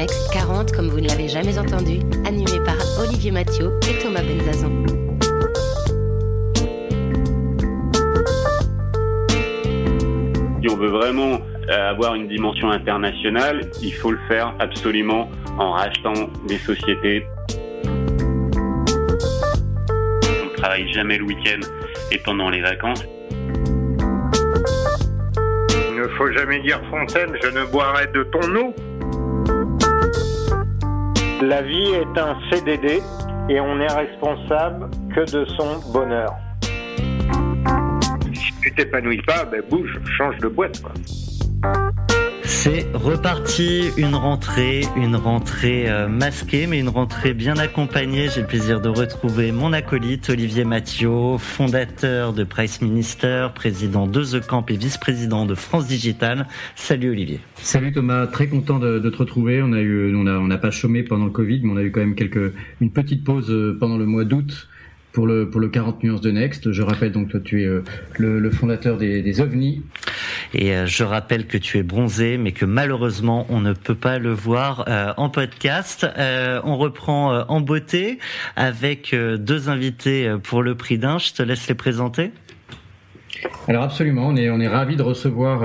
Le 0.00 0.06
Next 0.06 0.32
40 0.32 0.72
comme 0.72 0.88
vous 0.88 0.98
ne 0.98 1.08
l'avez 1.08 1.28
jamais 1.28 1.58
entendu, 1.58 1.98
animé 2.24 2.58
par 2.64 2.76
Olivier 3.00 3.30
Mathieu 3.30 3.78
et 3.82 3.98
Thomas 4.02 4.22
Benzazan. 4.22 4.70
Si 10.62 10.70
on 10.70 10.76
veut 10.76 10.88
vraiment 10.88 11.42
euh, 11.68 11.90
avoir 11.90 12.14
une 12.14 12.28
dimension 12.28 12.70
internationale, 12.70 13.70
il 13.82 13.92
faut 13.92 14.12
le 14.12 14.20
faire 14.26 14.54
absolument 14.58 15.30
en 15.58 15.72
rachetant 15.72 16.30
des 16.48 16.56
sociétés. 16.56 17.26
On 20.24 20.46
ne 20.46 20.56
travaille 20.56 20.90
jamais 20.94 21.18
le 21.18 21.24
week-end 21.24 21.60
et 22.10 22.16
pendant 22.24 22.48
les 22.48 22.62
vacances. 22.62 23.04
Il 25.90 25.96
ne 25.96 26.08
faut 26.16 26.32
jamais 26.32 26.60
dire 26.60 26.80
Fontaine, 26.88 27.36
je 27.42 27.48
ne 27.48 27.66
boirai 27.66 28.06
de 28.06 28.22
ton 28.22 28.56
eau. 28.56 28.74
La 31.42 31.62
vie 31.62 31.92
est 31.94 32.18
un 32.18 32.36
CDD 32.50 33.02
et 33.48 33.60
on 33.60 33.76
n'est 33.76 33.86
responsable 33.86 34.90
que 35.14 35.20
de 35.20 35.46
son 35.46 35.78
bonheur. 35.90 36.36
Si 38.34 38.52
tu 38.60 38.74
t'épanouis 38.74 39.22
pas, 39.22 39.46
ben 39.46 39.62
bouge, 39.70 39.98
change 40.18 40.36
de 40.38 40.48
boîte. 40.48 40.82
C'est 42.52 42.84
reparti, 42.92 43.90
une 43.96 44.16
rentrée, 44.16 44.82
une 44.96 45.14
rentrée 45.14 45.88
euh, 45.88 46.08
masquée, 46.08 46.66
mais 46.66 46.80
une 46.80 46.88
rentrée 46.88 47.32
bien 47.32 47.56
accompagnée. 47.56 48.28
J'ai 48.28 48.42
le 48.42 48.46
plaisir 48.48 48.80
de 48.80 48.88
retrouver 48.88 49.50
mon 49.52 49.72
acolyte 49.72 50.28
Olivier 50.28 50.64
Mathieu, 50.64 51.38
fondateur 51.38 52.34
de 52.34 52.42
Price 52.44 52.82
Minister, 52.82 53.46
président 53.54 54.06
de 54.06 54.24
The 54.24 54.44
Camp 54.44 54.68
et 54.68 54.76
vice-président 54.76 55.46
de 55.46 55.54
France 55.54 55.86
Digital. 55.86 56.48
Salut 56.74 57.10
Olivier. 57.10 57.40
Salut 57.54 57.92
Thomas, 57.92 58.26
très 58.26 58.48
content 58.48 58.78
de, 58.80 58.98
de 58.98 59.10
te 59.10 59.16
retrouver. 59.16 59.62
On 59.62 59.72
a 59.72 59.80
eu, 59.80 60.14
on 60.14 60.26
a, 60.26 60.32
on 60.32 60.48
n'a 60.48 60.58
pas 60.58 60.72
chômé 60.72 61.04
pendant 61.04 61.26
le 61.26 61.30
Covid, 61.30 61.60
mais 61.62 61.72
on 61.72 61.76
a 61.76 61.82
eu 61.82 61.92
quand 61.92 62.00
même 62.00 62.16
quelques, 62.16 62.52
une 62.80 62.90
petite 62.90 63.24
pause 63.24 63.48
euh, 63.48 63.78
pendant 63.78 63.96
le 63.96 64.06
mois 64.06 64.24
d'août 64.24 64.68
pour 65.12 65.26
le, 65.26 65.48
pour 65.48 65.60
le 65.60 65.68
40 65.68 66.02
nuances 66.02 66.20
de 66.20 66.30
Next. 66.30 66.72
Je 66.72 66.82
rappelle 66.82 67.12
donc 67.12 67.28
toi 67.28 67.40
tu 67.40 67.62
es 67.62 67.66
euh, 67.66 67.82
le, 68.18 68.38
le 68.38 68.50
fondateur 68.50 68.96
des, 68.96 69.22
des 69.22 69.40
OVNI. 69.40 69.82
Et 70.54 70.74
euh, 70.74 70.86
je 70.86 71.04
rappelle 71.04 71.46
que 71.46 71.58
tu 71.58 71.78
es 71.78 71.82
bronzé, 71.82 72.36
mais 72.36 72.52
que 72.52 72.64
malheureusement 72.64 73.46
on 73.48 73.60
ne 73.60 73.72
peut 73.72 73.94
pas 73.94 74.18
le 74.18 74.32
voir 74.32 74.84
euh, 74.88 75.12
en 75.16 75.28
podcast. 75.28 76.06
Euh, 76.18 76.60
on 76.64 76.76
reprend 76.76 77.44
en 77.48 77.60
beauté 77.60 78.18
avec 78.56 79.14
deux 79.14 79.68
invités 79.68 80.34
pour 80.42 80.62
le 80.62 80.74
prix 80.74 80.98
d'un. 80.98 81.18
Je 81.18 81.32
te 81.32 81.42
laisse 81.42 81.68
les 81.68 81.74
présenter. 81.74 82.32
Alors 83.68 83.84
absolument, 83.84 84.28
on 84.28 84.36
est, 84.36 84.50
on 84.50 84.60
est 84.60 84.68
ravis 84.68 84.96
de 84.96 85.02
recevoir 85.02 85.64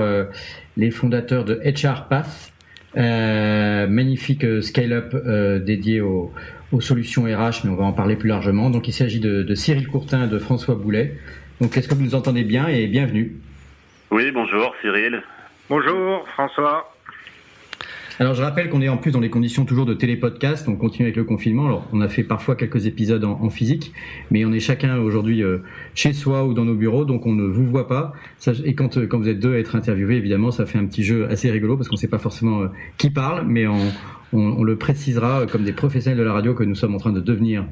les 0.76 0.90
fondateurs 0.90 1.44
de 1.44 1.60
HR 1.64 2.06
Path, 2.08 2.52
magnifique 2.94 4.46
scale-up 4.62 5.14
dédié 5.64 6.00
aux, 6.00 6.32
aux 6.72 6.80
solutions 6.80 7.24
RH, 7.24 7.64
mais 7.64 7.70
on 7.70 7.76
va 7.76 7.84
en 7.84 7.92
parler 7.92 8.16
plus 8.16 8.28
largement. 8.28 8.70
Donc 8.70 8.88
il 8.88 8.92
s'agit 8.92 9.20
de, 9.20 9.42
de 9.42 9.54
Cyril 9.54 9.88
Courtin 9.88 10.26
et 10.26 10.28
de 10.28 10.38
François 10.38 10.74
Boulet. 10.74 11.18
Donc 11.60 11.76
est-ce 11.76 11.88
que 11.88 11.94
vous 11.94 12.02
nous 12.02 12.14
entendez 12.14 12.44
bien 12.44 12.68
et 12.68 12.86
bienvenue 12.86 13.36
Oui, 14.10 14.30
bonjour 14.32 14.74
Cyril. 14.80 15.22
Bonjour 15.68 16.26
François. 16.28 16.92
Alors 18.18 18.34
je 18.34 18.42
rappelle 18.42 18.70
qu'on 18.70 18.80
est 18.80 18.88
en 18.88 18.96
plus 18.96 19.10
dans 19.10 19.20
les 19.20 19.28
conditions 19.28 19.66
toujours 19.66 19.84
de 19.84 19.92
télépodcast, 19.92 20.68
on 20.68 20.76
continue 20.76 21.06
avec 21.06 21.16
le 21.16 21.24
confinement. 21.24 21.66
Alors 21.66 21.86
on 21.92 22.00
a 22.00 22.08
fait 22.08 22.22
parfois 22.22 22.54
quelques 22.56 22.86
épisodes 22.86 23.24
en, 23.24 23.32
en 23.42 23.50
physique, 23.50 23.92
mais 24.30 24.44
on 24.46 24.52
est 24.52 24.60
chacun 24.60 24.98
aujourd'hui 24.98 25.42
euh, 25.42 25.58
chez 25.94 26.12
soi 26.14 26.44
ou 26.44 26.54
dans 26.54 26.64
nos 26.64 26.74
bureaux, 26.76 27.04
donc 27.04 27.26
on 27.26 27.34
ne 27.34 27.46
vous 27.46 27.66
voit 27.66 27.88
pas. 27.88 28.14
Ça, 28.38 28.52
et 28.64 28.74
quand, 28.74 28.96
euh, 28.96 29.06
quand 29.06 29.18
vous 29.18 29.28
êtes 29.28 29.40
deux 29.40 29.54
à 29.54 29.58
être 29.58 29.76
interviewés, 29.76 30.16
évidemment, 30.16 30.50
ça 30.50 30.64
fait 30.64 30.78
un 30.78 30.86
petit 30.86 31.02
jeu 31.02 31.26
assez 31.28 31.50
rigolo 31.50 31.76
parce 31.76 31.88
qu'on 31.88 31.96
ne 31.96 32.00
sait 32.00 32.08
pas 32.08 32.18
forcément 32.18 32.62
euh, 32.62 32.68
qui 32.96 33.10
parle, 33.10 33.44
mais 33.46 33.66
on, 33.66 33.92
on, 34.32 34.38
on 34.38 34.62
le 34.64 34.76
précisera 34.76 35.40
euh, 35.42 35.46
comme 35.46 35.64
des 35.64 35.72
professionnels 35.72 36.18
de 36.18 36.24
la 36.24 36.32
radio 36.32 36.54
que 36.54 36.64
nous 36.64 36.76
sommes 36.76 36.94
en 36.94 36.98
train 36.98 37.12
de 37.12 37.20
devenir. 37.20 37.64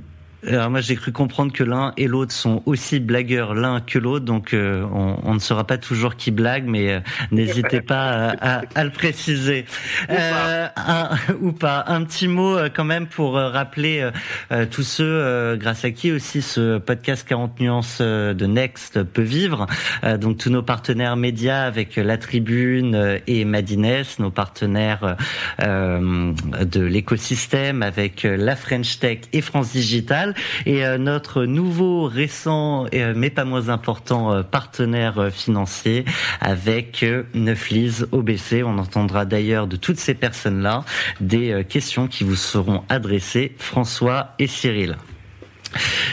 Alors 0.47 0.71
moi 0.71 0.81
j'ai 0.81 0.97
cru 0.97 1.12
comprendre 1.12 1.53
que 1.53 1.65
l'un 1.65 1.93
et 1.97 2.06
l'autre 2.06 2.32
sont 2.32 2.62
aussi 2.66 3.00
blagueurs 3.00 3.55
l'un 3.55 3.81
que 3.81 3.99
l'autre, 3.99 4.25
donc 4.25 4.53
euh, 4.53 4.84
on, 4.93 5.19
on, 5.22 5.34
ne 5.34 5.38
saura 5.38 5.65
pas 5.65 5.78
toujours 5.78 6.16
qui 6.16 6.31
blague, 6.31 6.65
mais 6.66 6.93
euh, 6.93 7.00
n'hésitez 7.31 7.81
pas 7.81 8.31
à, 8.31 8.59
à, 8.59 8.62
à, 8.75 8.84
le 8.84 8.91
préciser. 8.91 9.65
Ou, 10.09 10.12
euh, 10.12 10.66
un, 10.77 11.10
ou 11.41 11.53
pas. 11.53 11.84
Un 11.87 12.05
petit 12.05 12.28
mot 12.28 12.56
euh, 12.56 12.69
quand 12.75 12.84
même 12.84 13.06
pour 13.06 13.34
rappeler 13.34 14.10
euh, 14.53 14.66
tous 14.71 14.82
ceux 14.82 15.56
grâce 15.56 15.84
à 15.84 15.91
qui 15.91 16.12
aussi 16.12 16.43
ce 16.43 16.78
podcast 16.78 17.26
40 17.26 17.61
nuances 17.61 18.00
de 18.00 18.47
Next 18.47 19.03
peut 19.03 19.22
vivre. 19.22 19.66
donc 20.21 20.38
tous 20.38 20.50
nos 20.50 20.62
partenaires 20.62 21.16
médias 21.16 21.62
avec 21.62 21.97
La 21.97 22.19
Tribune 22.19 23.21
et 23.26 23.44
Madines, 23.44 24.05
nos 24.19 24.31
partenaires 24.31 25.16
de 25.59 26.81
l'écosystème 26.81 27.82
avec 27.82 28.22
la 28.25 28.56
French 28.56 28.99
Tech 28.99 29.21
et 29.32 29.41
France 29.41 29.72
Digital 29.72 30.34
et 30.67 30.84
euh, 30.84 30.99
notre 30.99 31.45
nouveau 31.45 32.05
récent 32.05 32.87
euh, 32.95 33.12
mais 33.17 33.31
pas 33.31 33.45
moins 33.45 33.69
important 33.69 34.33
euh, 34.33 34.43
partenaire 34.43 35.31
financier 35.33 36.05
avec 36.41 37.05
Neuflis 37.34 38.03
OBC. 38.12 38.62
On 38.65 38.78
entendra 38.78 39.25
d'ailleurs 39.25 39.67
de 39.67 39.77
toutes 39.77 39.99
ces 39.99 40.15
personnes-là 40.15 40.84
des 41.21 41.65
questions 41.69 42.06
qui 42.06 42.25
vous 42.25 42.37
seront 42.37 42.84
adressées, 42.89 43.55
François 43.59 44.34
et 44.39 44.47
Cyril. 44.47 44.97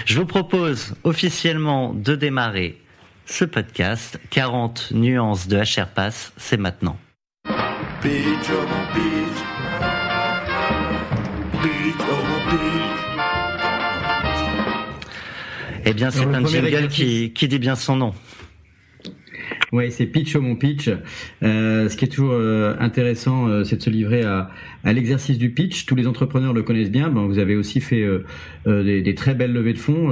Je 0.06 0.16
vous 0.16 0.26
propose 0.26 0.96
officiellement 1.04 1.94
de 1.94 2.16
démarrer 2.16 2.80
ce 3.26 3.46
podcast 3.46 4.20
40 4.30 4.92
nuances 4.92 5.48
de 5.48 5.58
HR 5.58 5.88
Pass, 5.88 6.34
c'est 6.38 6.58
maintenant. 6.58 6.98
Oh 12.14 12.18
oh. 12.54 13.01
Eh 15.86 15.94
bien, 15.94 16.12
c'est 16.12 16.24
un 16.24 16.46
jingle 16.46 16.88
qui, 16.88 17.32
qui 17.34 17.48
dit 17.48 17.60
bien 17.60 17.76
son 17.76 17.96
nom. 17.96 18.14
Oui, 19.72 19.90
c'est 19.92 20.06
pitch 20.06 20.36
au 20.36 20.42
mon 20.42 20.56
pitch. 20.56 20.90
Euh, 21.44 21.88
ce 21.88 21.96
qui 21.96 22.06
est 22.06 22.08
toujours 22.10 22.34
euh, 22.34 22.76
intéressant, 22.80 23.48
euh, 23.48 23.64
c'est 23.64 23.78
de 23.78 23.82
se 23.82 23.90
livrer 23.90 24.24
à, 24.24 24.50
à 24.84 24.92
l'exercice 24.92 25.38
du 25.38 25.52
pitch. 25.52 25.86
Tous 25.86 25.96
les 25.96 26.08
entrepreneurs 26.08 26.54
le 26.54 26.62
connaissent 26.62 26.92
bien. 26.92 27.10
Ben, 27.10 27.26
vous 27.26 27.40
avez 27.40 27.56
aussi 27.56 27.80
fait 27.80 28.06
des, 28.66 29.02
des, 29.02 29.16
très 29.16 29.34
belles 29.34 29.54
levées 29.54 29.74
de 29.74 29.80
fonds. 29.80 30.10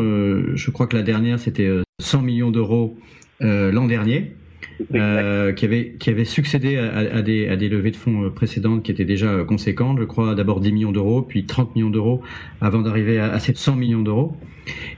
je 0.56 0.72
crois 0.72 0.88
que 0.88 0.96
la 0.96 1.04
dernière, 1.04 1.40
c'était 1.40 1.70
100 2.02 2.22
millions 2.22 2.52
d'euros 2.52 2.98
l'an 3.42 3.86
dernier. 3.86 4.34
Euh, 4.96 5.52
qui 5.52 5.66
avait 5.66 5.96
qui 6.00 6.10
avait 6.10 6.24
succédé 6.24 6.78
à, 6.78 7.18
à, 7.18 7.22
des 7.22 7.50
à 7.50 7.58
des 7.58 7.68
levées 7.68 7.92
de 7.92 7.98
fonds 7.98 8.30
précédentes 8.30 8.82
qui 8.82 8.92
étaient 8.92 9.04
déjà 9.04 9.44
conséquentes. 9.44 10.00
Je 10.00 10.06
crois 10.06 10.36
d'abord 10.36 10.62
10 10.62 10.72
millions 10.72 10.92
d'euros, 10.94 11.22
puis 11.22 11.46
30 11.46 11.76
millions 11.76 11.90
d'euros, 11.90 12.22
avant 12.62 12.82
d'arriver 12.82 13.20
à, 13.20 13.32
à 13.32 13.40
700 13.40 13.76
millions 13.76 14.02
d'euros. 14.02 14.38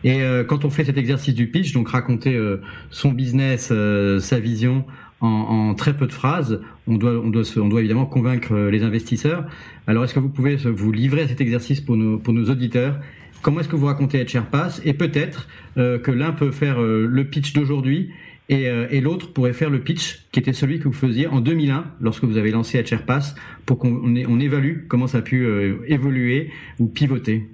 Et 0.03 0.21
euh, 0.21 0.43
quand 0.43 0.65
on 0.65 0.69
fait 0.69 0.85
cet 0.85 0.97
exercice 0.97 1.33
du 1.33 1.47
pitch, 1.47 1.73
donc 1.73 1.89
raconter 1.89 2.35
euh, 2.35 2.61
son 2.89 3.11
business, 3.11 3.69
euh, 3.71 4.19
sa 4.19 4.39
vision 4.39 4.85
en, 5.19 5.27
en, 5.27 5.73
très 5.75 5.95
peu 5.95 6.07
de 6.07 6.13
phrases, 6.13 6.61
on 6.87 6.97
doit 6.97 7.13
on 7.23 7.29
doit 7.29 7.43
se, 7.43 7.59
on 7.59 7.67
doit 7.67 7.79
évidemment 7.79 8.05
convaincre 8.05 8.55
les 8.55 8.83
investisseurs. 8.83 9.45
Alors 9.87 10.03
est-ce 10.03 10.13
que 10.13 10.19
vous 10.19 10.29
pouvez 10.29 10.55
vous 10.55 10.91
livrer 10.91 11.21
à 11.21 11.27
cet 11.27 11.41
exercice 11.41 11.79
pour 11.79 11.95
nos 11.95 12.17
pour 12.17 12.33
nos 12.33 12.49
auditeurs? 12.49 12.99
Comment 13.41 13.61
est-ce 13.61 13.69
que 13.69 13.75
vous 13.75 13.87
racontez 13.87 14.23
HR 14.23 14.45
Pass 14.45 14.81
Et 14.85 14.93
peut-être 14.93 15.47
que 15.75 16.11
l'un 16.11 16.31
peut 16.31 16.51
faire 16.51 16.79
le 16.79 17.23
pitch 17.23 17.53
d'aujourd'hui 17.53 18.11
et, 18.49 18.67
euh, 18.67 18.87
et 18.91 19.01
l'autre 19.01 19.31
pourrait 19.33 19.53
faire 19.53 19.69
le 19.69 19.79
pitch 19.79 20.25
qui 20.31 20.39
était 20.39 20.53
celui 20.53 20.79
que 20.79 20.85
vous 20.85 20.93
faisiez 20.93 21.27
en 21.27 21.39
2001 21.39 21.85
lorsque 22.01 22.23
vous 22.23 22.37
avez 22.37 22.51
lancé 22.51 22.83
HRPass 22.83 23.35
pour 23.65 23.79
qu'on 23.79 24.01
on 24.03 24.39
évalue 24.39 24.87
comment 24.89 25.07
ça 25.07 25.19
a 25.19 25.21
pu 25.21 25.45
euh, 25.45 25.77
évoluer 25.87 26.51
ou 26.79 26.87
pivoter. 26.87 27.47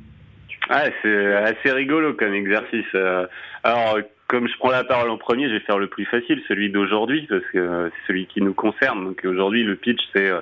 Ah, 0.69 0.85
c'est 1.01 1.33
assez 1.35 1.71
rigolo 1.71 2.13
comme 2.13 2.33
exercice. 2.33 2.85
Euh, 2.95 3.25
alors, 3.63 3.99
comme 4.27 4.47
je 4.47 4.57
prends 4.57 4.71
la 4.71 4.83
parole 4.83 5.09
en 5.09 5.17
premier, 5.17 5.47
je 5.47 5.53
vais 5.53 5.61
faire 5.61 5.79
le 5.79 5.87
plus 5.87 6.03
facile, 6.05 6.41
celui 6.49 6.69
d'aujourd'hui, 6.69 7.25
parce 7.29 7.45
que 7.53 7.89
c'est 7.89 8.07
celui 8.07 8.25
qui 8.25 8.41
nous 8.41 8.53
concerne. 8.53 9.05
Donc 9.05 9.21
aujourd'hui, 9.23 9.63
le 9.63 9.77
pitch, 9.77 10.01
c'est 10.13 10.29
euh, 10.29 10.41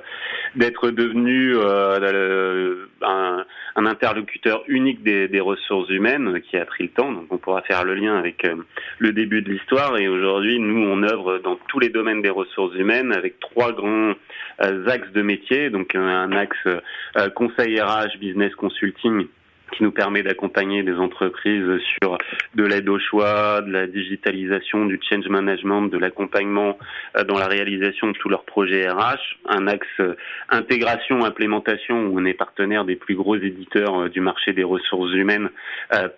d'être 0.56 0.90
devenu 0.90 1.54
euh, 1.54 2.86
un, 3.02 3.44
un, 3.76 3.86
interlocuteur 3.86 4.64
unique 4.66 5.04
des, 5.04 5.28
des, 5.28 5.38
ressources 5.38 5.88
humaines 5.90 6.40
qui 6.40 6.56
a 6.56 6.64
pris 6.64 6.84
le 6.84 6.90
temps. 6.90 7.12
Donc 7.12 7.26
on 7.30 7.38
pourra 7.38 7.62
faire 7.62 7.84
le 7.84 7.94
lien 7.94 8.16
avec 8.16 8.44
euh, 8.44 8.56
le 8.98 9.12
début 9.12 9.42
de 9.42 9.50
l'histoire. 9.50 9.96
Et 9.98 10.08
aujourd'hui, 10.08 10.58
nous, 10.58 10.84
on 10.84 11.04
œuvre 11.04 11.38
dans 11.38 11.56
tous 11.68 11.78
les 11.78 11.88
domaines 11.88 12.22
des 12.22 12.30
ressources 12.30 12.74
humaines 12.74 13.12
avec 13.12 13.38
trois 13.38 13.72
grands 13.72 14.14
axes 14.58 15.12
de 15.12 15.22
métier. 15.22 15.70
Donc 15.70 15.94
un 15.94 16.32
axe 16.32 16.66
conseil 17.34 17.80
RH, 17.80 18.18
business 18.18 18.52
consulting 18.56 19.28
qui 19.72 19.82
nous 19.82 19.90
permet 19.90 20.22
d'accompagner 20.22 20.82
des 20.82 20.94
entreprises 20.94 21.80
sur 22.00 22.18
de 22.54 22.64
l'aide 22.64 22.88
au 22.88 22.98
choix, 22.98 23.60
de 23.62 23.72
la 23.72 23.86
digitalisation, 23.86 24.86
du 24.86 24.98
change 25.02 25.28
management, 25.28 25.82
de 25.82 25.98
l'accompagnement 25.98 26.78
euh, 27.16 27.24
dans 27.24 27.38
la 27.38 27.48
réalisation 27.48 28.08
de 28.08 28.12
tous 28.12 28.28
leurs 28.28 28.44
projets 28.44 28.88
RH, 28.88 29.18
un 29.46 29.66
axe 29.66 29.86
euh, 30.00 30.14
intégration, 30.50 31.24
implémentation 31.24 32.06
où 32.06 32.20
on 32.20 32.24
est 32.24 32.34
partenaire 32.34 32.84
des 32.84 32.96
plus 32.96 33.14
gros 33.14 33.36
éditeurs 33.36 34.02
euh, 34.02 34.08
du 34.08 34.20
marché 34.20 34.52
des 34.52 34.64
ressources 34.64 35.12
humaines 35.12 35.50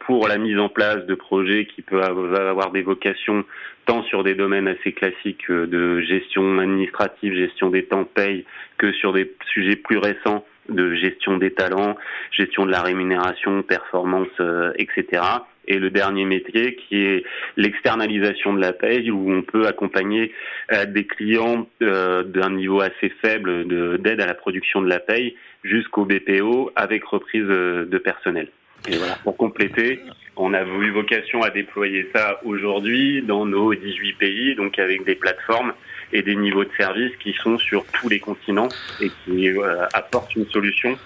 pour 0.01 0.29
la 0.29 0.39
mise 0.39 0.59
en 0.59 0.69
place 0.69 1.05
de 1.07 1.15
projets 1.15 1.67
qui 1.67 1.83
peuvent 1.83 2.35
avoir 2.35 2.71
des 2.71 2.83
vocations 2.83 3.45
tant 3.87 4.03
sur 4.05 4.23
des 4.23 4.35
domaines 4.35 4.69
assez 4.69 4.93
classiques 4.93 5.51
de 5.51 6.01
gestion 6.01 6.59
administrative, 6.59 7.35
gestion 7.35 7.71
des 7.71 7.85
temps 7.85 8.05
paye, 8.05 8.45
que 8.77 8.93
sur 8.93 9.13
des 9.13 9.33
sujets 9.53 9.77
plus 9.77 9.99
récents 9.99 10.45
de 10.69 10.95
gestion 10.95 11.39
des 11.39 11.53
talents, 11.53 11.97
gestion 12.31 12.67
de 12.67 12.71
la 12.71 12.83
rémunération, 12.83 13.63
performance, 13.63 14.29
euh, 14.41 14.73
etc. 14.77 15.23
Et 15.67 15.79
le 15.79 15.91
dernier 15.91 16.25
métier 16.25 16.77
qui 16.77 17.03
est 17.03 17.25
l'externalisation 17.57 18.55
de 18.55 18.61
la 18.61 18.73
paye, 18.73 19.11
où 19.11 19.31
on 19.31 19.43
peut 19.43 19.67
accompagner 19.67 20.33
euh, 20.73 20.87
des 20.87 21.05
clients 21.05 21.67
euh, 21.83 22.23
d'un 22.23 22.51
niveau 22.51 22.81
assez 22.81 23.11
faible 23.23 23.67
d'aide 23.99 24.21
à 24.21 24.27
la 24.27 24.35
production 24.35 24.81
de 24.83 24.89
la 24.89 24.99
paye 25.01 25.37
jusqu'au 25.65 26.05
BPO 26.05 26.71
avec 26.77 27.05
reprise 27.05 27.47
de 27.47 27.99
personnel. 27.99 28.49
Et 28.89 28.97
voilà, 28.97 29.17
pour 29.25 29.37
compléter, 29.37 30.01
on 30.37 30.55
a 30.55 30.63
eu 30.63 30.91
vocation 30.91 31.43
à 31.43 31.51
déployer 31.51 32.09
ça 32.15 32.41
aujourd'hui 32.45 33.23
dans 33.23 33.45
nos 33.45 33.75
18 33.75 34.13
pays, 34.15 34.55
donc 34.55 34.79
avec 34.79 35.05
des 35.05 35.17
plateformes 35.17 35.73
et 36.13 36.23
des 36.23 36.37
niveaux 36.37 36.65
de 36.65 36.71
service 36.77 37.13
qui 37.23 37.33
sont 37.35 37.59
sur 37.59 37.85
tous 37.87 38.09
les 38.09 38.21
continents 38.21 38.69
et 39.01 39.11
qui 39.25 39.49
euh, 39.49 39.87
apportent 39.93 40.35
une 40.37 40.47
solution 40.47 40.97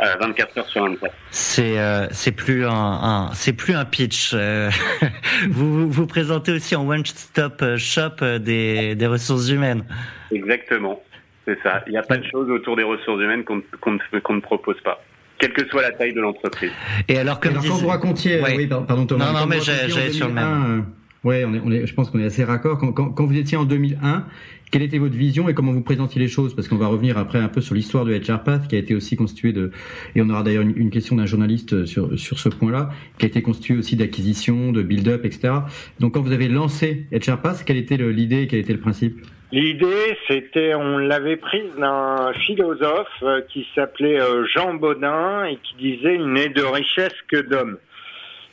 24 0.00 0.58
heures 0.58 0.68
sur 0.68 0.84
24. 0.84 1.12
C'est 1.30 1.78
euh, 1.78 2.06
c'est 2.12 2.30
plus 2.30 2.64
un, 2.64 2.70
un 2.70 3.30
c'est 3.34 3.52
plus 3.52 3.74
un 3.74 3.84
pitch. 3.84 4.30
Euh, 4.32 4.70
vous 5.50 5.90
vous 5.90 6.06
présentez 6.06 6.52
aussi 6.52 6.76
en 6.76 6.88
one 6.88 7.04
stop 7.04 7.64
shop 7.76 8.38
des 8.38 8.94
des 8.94 9.06
ressources 9.06 9.48
humaines. 9.48 9.84
Exactement, 10.30 11.02
c'est 11.46 11.60
ça. 11.62 11.82
Il 11.88 11.90
n'y 11.90 11.98
a 11.98 12.02
pas 12.02 12.16
de 12.16 12.26
choses 12.30 12.48
autour 12.48 12.76
des 12.76 12.84
ressources 12.84 13.20
humaines 13.20 13.42
qu'on 13.42 13.60
qu'on 13.80 14.34
ne, 14.34 14.40
propose 14.40 14.80
pas 14.82 15.02
quelle 15.38 15.52
que 15.52 15.66
soit 15.68 15.82
la 15.82 15.92
taille 15.92 16.12
de 16.12 16.20
l'entreprise. 16.20 16.72
Et 17.08 17.16
alors, 17.18 17.38
comme 17.38 17.54
quand 17.54 17.60
vous 17.60 17.88
racontiez, 17.88 18.40
oui, 18.42 18.66
pardon 18.66 19.06
Thomas. 19.06 19.32
Non, 19.32 19.40
non, 19.40 19.46
mais 19.46 19.60
j'allais 19.60 20.12
sur 20.12 20.28
le 20.28 20.34
même. 20.34 20.86
Ouais, 21.28 21.44
je 21.84 21.92
pense 21.92 22.08
qu'on 22.08 22.20
est 22.20 22.24
assez 22.24 22.42
raccord. 22.42 22.78
Quand, 22.78 23.26
vous 23.26 23.36
étiez 23.36 23.58
en 23.58 23.66
2001, 23.66 24.24
quelle 24.70 24.80
était 24.80 24.96
votre 24.96 25.14
vision 25.14 25.46
et 25.50 25.52
comment 25.52 25.72
vous 25.72 25.82
présentiez 25.82 26.18
les 26.18 26.26
choses? 26.26 26.56
Parce 26.56 26.68
qu'on 26.68 26.78
va 26.78 26.86
revenir 26.86 27.18
après 27.18 27.38
un 27.38 27.48
peu 27.48 27.60
sur 27.60 27.74
l'histoire 27.74 28.06
de 28.06 28.14
HRPath, 28.14 28.66
qui 28.66 28.76
a 28.76 28.78
été 28.78 28.94
aussi 28.94 29.14
constitué 29.14 29.52
de, 29.52 29.70
et 30.16 30.22
on 30.22 30.30
aura 30.30 30.42
d'ailleurs 30.42 30.62
une, 30.62 30.88
question 30.88 31.16
d'un 31.16 31.26
journaliste 31.26 31.84
sur, 31.84 32.18
sur 32.18 32.38
ce 32.38 32.48
point-là, 32.48 32.88
qui 33.18 33.26
a 33.26 33.28
été 33.28 33.42
constitué 33.42 33.76
aussi 33.76 33.94
d'acquisition, 33.94 34.72
de 34.72 34.80
build-up, 34.80 35.26
etc. 35.26 35.52
Donc 36.00 36.14
quand 36.14 36.22
vous 36.22 36.32
avez 36.32 36.48
lancé 36.48 37.04
HRPath, 37.12 37.62
quelle 37.66 37.76
était 37.76 37.98
l'idée 37.98 38.44
et 38.44 38.46
quel 38.46 38.60
était 38.60 38.72
le 38.72 38.80
principe? 38.80 39.20
L'idée, 39.52 40.16
c'était, 40.28 40.74
on 40.74 40.96
l'avait 40.96 41.36
prise 41.36 41.74
d'un 41.78 42.32
philosophe 42.46 43.06
euh, 43.22 43.42
qui 43.52 43.66
s'appelait 43.74 44.18
euh, 44.18 44.46
Jean 44.46 44.74
Baudin 44.74 45.44
et 45.44 45.56
qui 45.56 45.74
disait 45.76 46.14
il 46.14 46.32
n'est 46.32 46.48
de 46.48 46.62
richesse 46.62 47.14
que 47.28 47.40
d'hommes. 47.40 47.76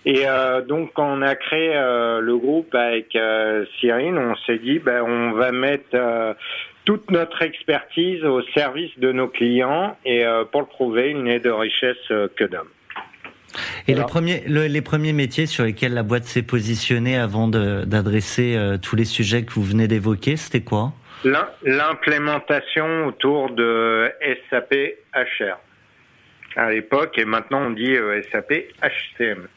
Et 0.05 0.27
euh, 0.27 0.61
donc, 0.61 0.91
quand 0.93 1.17
on 1.17 1.21
a 1.23 1.35
créé 1.35 1.71
euh, 1.75 2.21
le 2.21 2.37
groupe 2.37 2.73
avec 2.75 3.15
euh, 3.15 3.65
Cyril, 3.79 4.15
on 4.17 4.35
s'est 4.45 4.59
dit, 4.59 4.77
ben, 4.77 5.01
on 5.01 5.31
va 5.31 5.51
mettre 5.51 5.95
euh, 5.95 6.33
toute 6.85 7.09
notre 7.09 7.41
expertise 7.41 8.23
au 8.23 8.43
service 8.53 8.91
de 8.99 9.11
nos 9.11 9.27
clients 9.27 9.97
et 10.05 10.23
pour 10.51 10.61
le 10.61 10.67
prouver, 10.67 11.09
il 11.09 11.23
n'est 11.23 11.39
de 11.39 11.49
richesse 11.49 11.97
que 12.07 12.43
d'hommes. 12.43 12.69
Et 13.87 13.95
les 13.95 14.03
premiers, 14.03 14.43
les 14.45 14.81
premiers 14.83 15.13
métiers 15.13 15.47
sur 15.47 15.63
lesquels 15.63 15.95
la 15.95 16.03
boîte 16.03 16.25
s'est 16.25 16.43
positionnée 16.43 17.17
avant 17.17 17.47
d'adresser 17.47 18.55
tous 18.83 18.95
les 18.95 19.05
sujets 19.05 19.45
que 19.45 19.53
vous 19.53 19.63
venez 19.63 19.87
d'évoquer, 19.87 20.35
c'était 20.35 20.61
quoi? 20.61 20.93
L'implémentation 21.63 23.07
autour 23.07 23.49
de 23.49 24.11
SAP 24.51 24.75
HR 25.15 25.57
à 26.55 26.69
l'époque 26.69 27.17
et 27.17 27.25
maintenant 27.25 27.63
on 27.65 27.71
dit 27.71 27.95
SAP 28.31 28.53
HCM. 28.83 29.47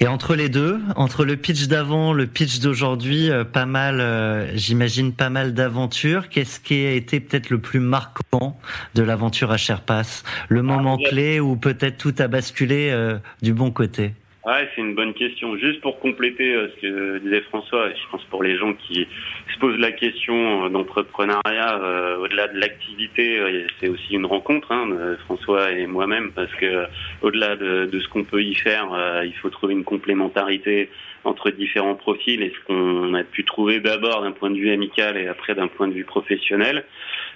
Et 0.00 0.08
entre 0.08 0.34
les 0.34 0.48
deux, 0.48 0.80
entre 0.96 1.24
le 1.24 1.36
pitch 1.36 1.68
d'avant, 1.68 2.12
le 2.12 2.26
pitch 2.26 2.58
d'aujourd'hui, 2.58 3.30
euh, 3.30 3.44
pas 3.44 3.66
mal, 3.66 4.00
euh, 4.00 4.50
j'imagine 4.56 5.12
pas 5.12 5.30
mal 5.30 5.54
d'aventures. 5.54 6.28
Qu'est-ce 6.28 6.58
qui 6.58 6.84
a 6.84 6.92
été 6.92 7.20
peut-être 7.20 7.50
le 7.50 7.58
plus 7.58 7.80
marquant 7.80 8.58
de 8.94 9.02
l'aventure 9.02 9.52
à 9.52 9.56
Sherpass 9.56 10.24
Le 10.48 10.62
moment 10.62 10.98
ah, 11.00 11.08
clé 11.08 11.40
où 11.40 11.56
peut-être 11.56 11.96
tout 11.96 12.14
a 12.18 12.26
basculé 12.26 12.90
euh, 12.90 13.18
du 13.42 13.54
bon 13.54 13.70
côté? 13.70 14.14
Ouais, 14.46 14.68
c'est 14.74 14.82
une 14.82 14.94
bonne 14.94 15.14
question. 15.14 15.56
Juste 15.56 15.80
pour 15.80 15.98
compléter 16.00 16.54
euh, 16.54 16.68
ce 16.68 16.80
que 16.82 17.18
disait 17.18 17.40
François, 17.42 17.88
je 17.88 18.10
pense 18.10 18.22
pour 18.24 18.42
les 18.42 18.58
gens 18.58 18.74
qui 18.74 19.08
se 19.54 19.58
posent 19.58 19.78
la 19.78 19.90
question 19.90 20.66
euh, 20.66 20.68
d'entrepreneuriat, 20.68 21.80
euh, 21.82 22.18
au-delà 22.18 22.48
de 22.48 22.58
l'activité, 22.58 23.40
c'est 23.80 23.88
aussi 23.88 24.12
une 24.12 24.26
rencontre, 24.26 24.70
hein, 24.70 25.16
François 25.24 25.72
et 25.72 25.86
moi-même, 25.86 26.32
parce 26.32 26.52
que 26.56 26.84
au-delà 27.22 27.56
de, 27.56 27.86
de, 27.86 28.00
ce 28.00 28.08
qu'on 28.08 28.24
peut 28.24 28.42
y 28.42 28.54
faire, 28.54 28.86
il 29.24 29.32
faut 29.34 29.48
trouver 29.48 29.72
une 29.72 29.84
complémentarité 29.84 30.90
entre 31.24 31.50
différents 31.50 31.94
profils 31.94 32.42
et 32.42 32.50
ce 32.50 32.66
qu'on 32.66 33.14
a 33.14 33.24
pu 33.24 33.44
trouver 33.44 33.80
d'abord 33.80 34.22
d'un 34.22 34.32
point 34.32 34.50
de 34.50 34.56
vue 34.56 34.70
amical 34.70 35.16
et 35.16 35.26
après 35.26 35.54
d'un 35.54 35.68
point 35.68 35.88
de 35.88 35.94
vue 35.94 36.04
professionnel. 36.04 36.84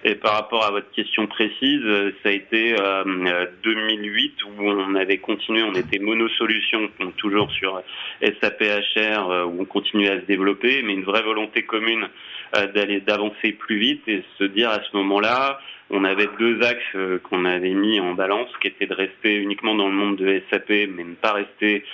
Et 0.04 0.14
par 0.14 0.34
rapport 0.34 0.64
à 0.64 0.70
votre 0.70 0.90
question 0.92 1.26
précise, 1.26 1.82
ça 2.22 2.28
a 2.28 2.32
été 2.32 2.74
2008 3.62 4.44
où 4.44 4.62
on 4.62 4.94
avait 4.94 5.18
continué, 5.18 5.62
on 5.62 5.74
était 5.74 5.98
monosolution 5.98 6.88
toujours 7.16 7.50
sur 7.52 7.82
SAPHR 8.22 9.30
euh, 9.30 9.44
où 9.44 9.62
on 9.62 9.64
continue 9.64 10.08
à 10.08 10.20
se 10.20 10.26
développer, 10.26 10.82
mais 10.82 10.94
une 10.94 11.04
vraie 11.04 11.22
volonté 11.22 11.62
commune 11.62 12.08
euh, 12.56 12.66
d'aller 12.72 13.00
d'avancer 13.00 13.52
plus 13.52 13.78
vite 13.78 14.02
et 14.06 14.24
se 14.38 14.44
dire 14.44 14.70
à 14.70 14.80
ce 14.82 14.96
moment-là, 14.96 15.60
on 15.90 16.04
avait 16.04 16.28
deux 16.38 16.62
axes 16.62 16.82
euh, 16.94 17.18
qu'on 17.18 17.44
avait 17.44 17.74
mis 17.74 18.00
en 18.00 18.14
balance, 18.14 18.48
qui 18.60 18.68
étaient 18.68 18.86
de 18.86 18.94
rester 18.94 19.36
uniquement 19.36 19.74
dans 19.74 19.88
le 19.88 19.94
monde 19.94 20.16
de 20.16 20.42
SAP, 20.50 20.68
mais 20.68 21.04
ne 21.04 21.14
pas 21.14 21.32
rester 21.32 21.84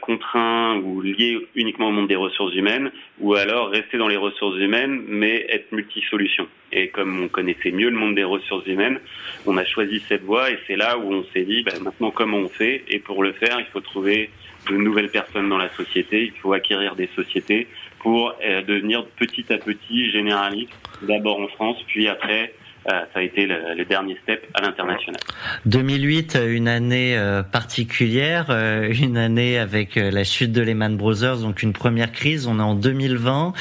contraint 0.00 0.76
ou 0.78 1.00
lié 1.00 1.38
uniquement 1.54 1.88
au 1.88 1.92
monde 1.92 2.08
des 2.08 2.16
ressources 2.16 2.54
humaines, 2.54 2.90
ou 3.20 3.34
alors 3.34 3.68
rester 3.68 3.98
dans 3.98 4.08
les 4.08 4.16
ressources 4.16 4.56
humaines, 4.56 5.02
mais 5.06 5.46
être 5.48 5.70
multisolution. 5.72 6.48
Et 6.72 6.88
comme 6.88 7.22
on 7.22 7.28
connaissait 7.28 7.70
mieux 7.70 7.90
le 7.90 7.96
monde 7.96 8.14
des 8.14 8.24
ressources 8.24 8.66
humaines, 8.66 9.00
on 9.46 9.56
a 9.56 9.64
choisi 9.64 10.00
cette 10.08 10.22
voie 10.22 10.50
et 10.50 10.58
c'est 10.66 10.76
là 10.76 10.98
où 10.98 11.12
on 11.12 11.24
s'est 11.32 11.44
dit, 11.44 11.62
ben, 11.62 11.80
maintenant 11.82 12.10
comment 12.10 12.38
on 12.38 12.48
fait? 12.48 12.84
Et 12.88 12.98
pour 12.98 13.22
le 13.22 13.32
faire, 13.32 13.58
il 13.60 13.66
faut 13.66 13.80
trouver 13.80 14.30
de 14.68 14.76
nouvelles 14.76 15.10
personnes 15.10 15.48
dans 15.48 15.58
la 15.58 15.68
société, 15.70 16.24
il 16.24 16.40
faut 16.40 16.52
acquérir 16.52 16.96
des 16.96 17.08
sociétés 17.14 17.68
pour 18.00 18.34
euh, 18.44 18.62
devenir 18.62 19.06
petit 19.06 19.52
à 19.52 19.58
petit 19.58 20.10
généraliste, 20.10 20.72
d'abord 21.02 21.40
en 21.40 21.48
France, 21.48 21.76
puis 21.86 22.08
après 22.08 22.52
euh, 22.52 22.65
ça 22.88 23.06
a 23.14 23.22
été 23.22 23.46
le, 23.46 23.84
dernier 23.84 24.16
step 24.22 24.46
à 24.54 24.62
l'international. 24.62 25.20
2008, 25.66 26.38
une 26.48 26.68
année 26.68 27.16
euh, 27.16 27.42
particulière, 27.42 28.50
une 28.50 29.16
année 29.16 29.58
avec 29.58 29.96
la 29.96 30.24
chute 30.24 30.52
de 30.52 30.62
Lehman 30.62 30.96
Brothers, 30.96 31.38
donc 31.38 31.62
une 31.62 31.72
première 31.72 32.12
crise. 32.12 32.46
On 32.46 32.58
est 32.58 32.62
en 32.62 32.74
2020, 32.74 33.52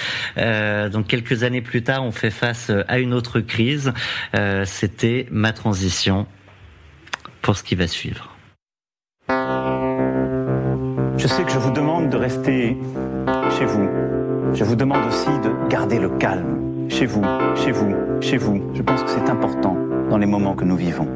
donc 0.91 1.07
quelques 1.07 1.43
années 1.43 1.61
plus 1.61 1.83
tard, 1.83 2.03
on 2.03 2.11
fait 2.11 2.31
face 2.31 2.71
à 2.87 2.99
une 2.99 3.13
autre 3.13 3.39
crise. 3.39 3.93
C'était 4.65 5.27
ma 5.31 5.53
transition 5.53 6.27
pour 7.41 7.55
ce 7.55 7.63
qui 7.63 7.75
va 7.75 7.87
suivre. 7.87 8.35
Je 11.17 11.27
sais 11.27 11.43
que 11.43 11.51
je 11.51 11.59
vous 11.59 11.71
demande 11.71 12.09
de 12.09 12.17
rester 12.17 12.77
chez 13.57 13.65
vous. 13.65 13.89
Je 14.53 14.63
vous 14.63 14.75
demande 14.75 15.05
aussi 15.07 15.29
de 15.43 15.69
garder 15.69 15.99
le 15.99 16.09
calme. 16.17 16.64
Chez 16.89 17.05
vous, 17.05 17.23
chez 17.55 17.71
vous, 17.71 18.21
chez 18.21 18.37
vous. 18.37 18.61
Je 18.73 18.81
pense 18.81 19.03
que 19.03 19.09
c'est 19.09 19.29
important 19.29 19.75
dans 20.09 20.17
les 20.17 20.25
moments 20.25 20.55
que 20.55 20.63
nous 20.63 20.75
vivons. 20.75 21.07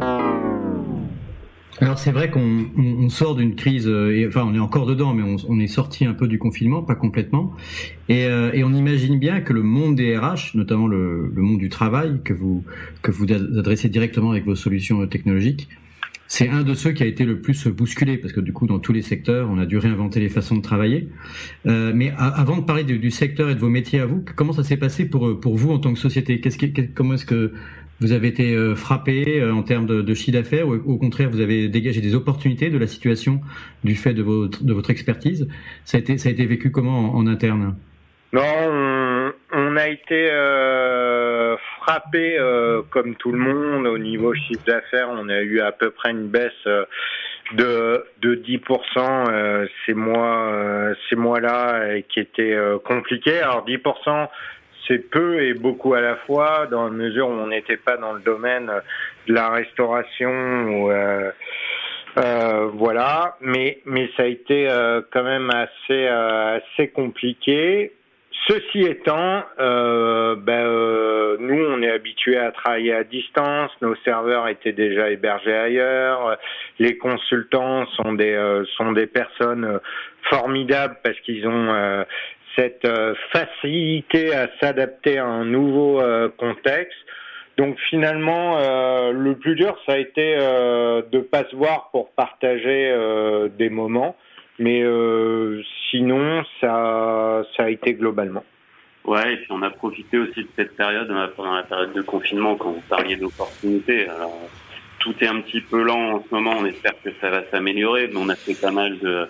Alors 1.82 1.98
c'est 1.98 2.12
vrai 2.12 2.30
qu'on 2.30 3.08
sort 3.10 3.36
d'une 3.36 3.56
crise, 3.56 3.88
euh, 3.88 4.26
enfin 4.28 4.44
on 4.46 4.54
est 4.54 4.60
encore 4.60 4.86
dedans, 4.86 5.14
mais 5.14 5.24
on, 5.48 5.60
est 5.60 5.68
sorti 5.68 6.06
un 6.06 6.14
peu 6.14 6.28
du 6.28 6.38
confinement, 6.38 6.84
pas 6.84 6.96
complètement, 6.96 7.54
et, 8.10 8.26
euh, 8.26 8.52
on 8.66 8.74
imagine 8.74 9.18
bien 9.18 9.40
que 9.40 9.54
le 9.54 9.64
monde 9.64 9.96
des 9.96 10.18
RH, 10.18 10.56
notamment 10.56 10.88
le, 10.88 11.32
monde 11.38 11.60
du 11.60 11.70
travail 11.70 12.20
que 12.26 12.34
vous 12.34 12.66
que 13.02 13.12
vous 13.12 13.32
adressez 13.32 13.88
directement 13.88 14.32
avec 14.32 14.44
vos 14.44 14.56
solutions 14.56 15.08
technologiques, 15.08 15.70
c'est 16.32 16.48
un 16.48 16.62
de 16.62 16.76
ceux 16.76 16.92
qui 16.92 17.02
a 17.02 17.08
été 17.08 17.26
le 17.26 17.42
plus 17.42 17.68
bousculé 17.68 18.18
parce 18.18 18.34
que 18.34 18.40
du 18.40 18.54
coup, 18.54 18.68
dans 18.68 18.78
tous 18.78 18.94
les 18.94 19.02
secteurs, 19.02 19.50
on 19.50 19.58
a 19.58 19.66
dû 19.66 19.80
réinventer 19.80 20.20
les 20.20 20.30
façons 20.30 20.56
de 20.56 20.62
travailler. 20.62 21.10
Euh, 21.66 21.92
mais 21.94 22.14
avant 22.18 22.58
de 22.58 22.62
parler 22.62 22.84
du, 22.84 23.12
secteur 23.12 23.50
et 23.50 23.56
de 23.56 23.60
vos 23.60 23.68
métiers 23.68 24.00
à 24.00 24.06
vous, 24.06 24.24
comment 24.36 24.54
ça 24.54 24.64
s'est 24.64 24.78
passé 24.78 25.10
pour 25.10 25.40
pour 25.40 25.58
vous 25.58 25.72
en 25.72 25.80
tant 25.80 25.92
que 25.92 26.00
société? 26.00 26.40
Qu'est-ce 26.40 26.60
qui, 26.60 26.72
comment 26.94 27.16
est-ce 27.16 27.26
que 27.26 27.52
vous 28.00 28.12
avez 28.12 28.28
été 28.28 28.54
euh, 28.54 28.76
frappé 28.76 29.42
euh, 29.42 29.54
en 29.54 29.64
termes 29.64 29.88
de, 29.88 30.04
de 30.04 30.14
chiffre 30.14 30.38
d'affaires? 30.38 30.68
Ou 30.68 30.76
au 30.76 30.98
contraire 30.98 31.32
vous 31.32 31.42
avez 31.42 31.68
dégagé 31.68 32.00
des 32.00 32.14
opportunités 32.14 32.70
de 32.70 32.78
la 32.78 32.86
situation 32.86 33.42
du 33.84 33.96
fait 33.96 34.14
de 34.14 34.22
votre, 34.22 34.64
de 34.64 34.72
votre 34.72 34.92
expertise? 34.92 35.48
Ça 35.84 35.98
a, 35.98 36.00
été, 36.00 36.20
ça 36.20 36.30
a 36.30 36.32
été 36.32 36.46
vécu 36.46 36.70
comment 36.70 37.16
en, 37.16 37.26
interne? 37.26 37.76
Non, 38.34 38.42
on, 38.44 39.32
on, 39.54 39.76
a 39.76 39.88
été 39.90 40.30
euh, 40.32 41.56
frappé 41.90 42.38
euh, 42.38 42.84
comme 42.92 43.16
tout 43.16 43.32
le 43.32 43.40
monde 43.40 43.88
au 43.88 43.98
niveau 43.98 44.34
chiffre 44.36 44.64
d'affaires. 44.66 45.10
On 45.12 45.28
a 45.30 45.42
eu 45.42 45.60
à 45.60 45.72
peu 45.72 45.90
près 45.90 46.12
une 46.12 46.28
baisse 46.28 46.52
euh, 46.68 46.86
de, 47.54 48.06
de 48.22 48.36
10% 48.36 49.68
ces 49.86 49.96
mois, 49.96 50.94
mois-là 51.16 52.00
qui 52.08 52.20
était 52.20 52.56
compliqué. 52.86 53.40
Alors 53.40 53.66
10% 53.66 54.28
c'est 54.88 55.10
peu 55.10 55.42
et 55.42 55.54
beaucoup 55.54 55.94
à 55.96 56.02
la 56.02 56.16
fois, 56.16 56.68
dans 56.70 56.86
la 56.86 56.92
mesure 56.92 57.28
où 57.28 57.32
on 57.32 57.48
n'était 57.48 57.78
pas 57.78 57.98
dans 57.98 58.14
le 58.14 58.22
domaine 58.22 58.72
de 59.28 59.34
la 59.34 59.50
restauration. 59.50 60.92
euh, 60.92 61.32
euh, 62.18 62.70
voilà, 62.74 63.38
mais 63.42 63.82
ça 64.18 64.24
a 64.24 64.26
été 64.26 64.70
euh, 64.70 65.02
quand 65.12 65.24
même 65.24 65.52
euh, 65.92 66.58
assez 66.58 66.88
compliqué. 66.90 67.94
Ceci 68.48 68.82
étant, 68.82 69.44
euh, 69.60 70.36
ben, 70.36 71.38
nous 71.40 71.66
on 71.66 71.82
est 71.82 71.92
habitués 71.92 72.38
à 72.38 72.52
travailler 72.52 72.94
à 72.94 73.04
distance, 73.04 73.72
nos 73.82 73.96
serveurs 74.04 74.48
étaient 74.48 74.72
déjà 74.72 75.12
hébergés 75.12 75.56
ailleurs, 75.56 76.38
les 76.80 76.98
consultants 76.98 77.86
sont 77.98 78.14
des 78.14 78.64
sont 78.78 78.92
des 78.94 79.08
personnes 79.08 79.80
formidables 80.30 80.98
parce 81.04 81.20
qu'ils 81.20 81.48
ont 81.48 82.06
cette 82.60 82.86
euh, 82.86 83.14
facilité 83.32 84.34
à 84.34 84.50
s'adapter 84.62 85.18
à 85.18 85.26
un 85.26 85.46
nouveau 85.46 86.02
euh, 86.02 86.30
contexte. 86.38 86.98
Donc 87.58 87.78
finalement, 87.90 88.58
euh, 88.58 89.12
le 89.12 89.36
plus 89.36 89.56
dur, 89.56 89.78
ça 89.86 89.94
a 89.94 89.98
été 89.98 90.38
de 90.38 91.20
pas 91.20 91.44
se 91.50 91.56
voir 91.56 91.90
pour 91.92 92.12
partager 92.12 92.96
des 93.58 93.70
moments, 93.70 94.16
mais 94.60 94.84
sinon, 95.90 96.44
ça, 96.62 97.44
ça 97.56 97.64
a 97.64 97.70
été 97.70 97.94
globalement. 97.94 98.44
Ouais, 99.06 99.34
et 99.34 99.38
puis 99.38 99.48
on 99.50 99.62
a 99.62 99.70
profité 99.70 100.18
aussi 100.18 100.42
de 100.42 100.50
cette 100.56 100.76
période, 100.76 101.12
pendant 101.36 101.56
la 101.56 101.64
période 101.64 101.94
de 101.94 102.02
confinement, 102.02 102.56
quand 102.56 102.72
vous 102.72 102.84
parliez 102.88 103.16
d'opportunités. 103.16 104.08
Tout 105.00 105.16
est 105.22 105.28
un 105.28 105.40
petit 105.42 105.62
peu 105.62 105.82
lent 105.82 106.18
en 106.18 106.24
ce 106.24 106.36
moment, 106.36 106.56
on 106.60 106.66
espère 106.66 106.94
que 107.04 107.10
ça 107.22 107.30
va 107.30 107.44
s'améliorer, 107.50 108.08
mais 108.08 108.18
on 108.18 108.30
a 108.30 108.36
fait 108.36 108.60
pas 108.60 108.72
mal 108.72 109.00
de, 109.00 109.28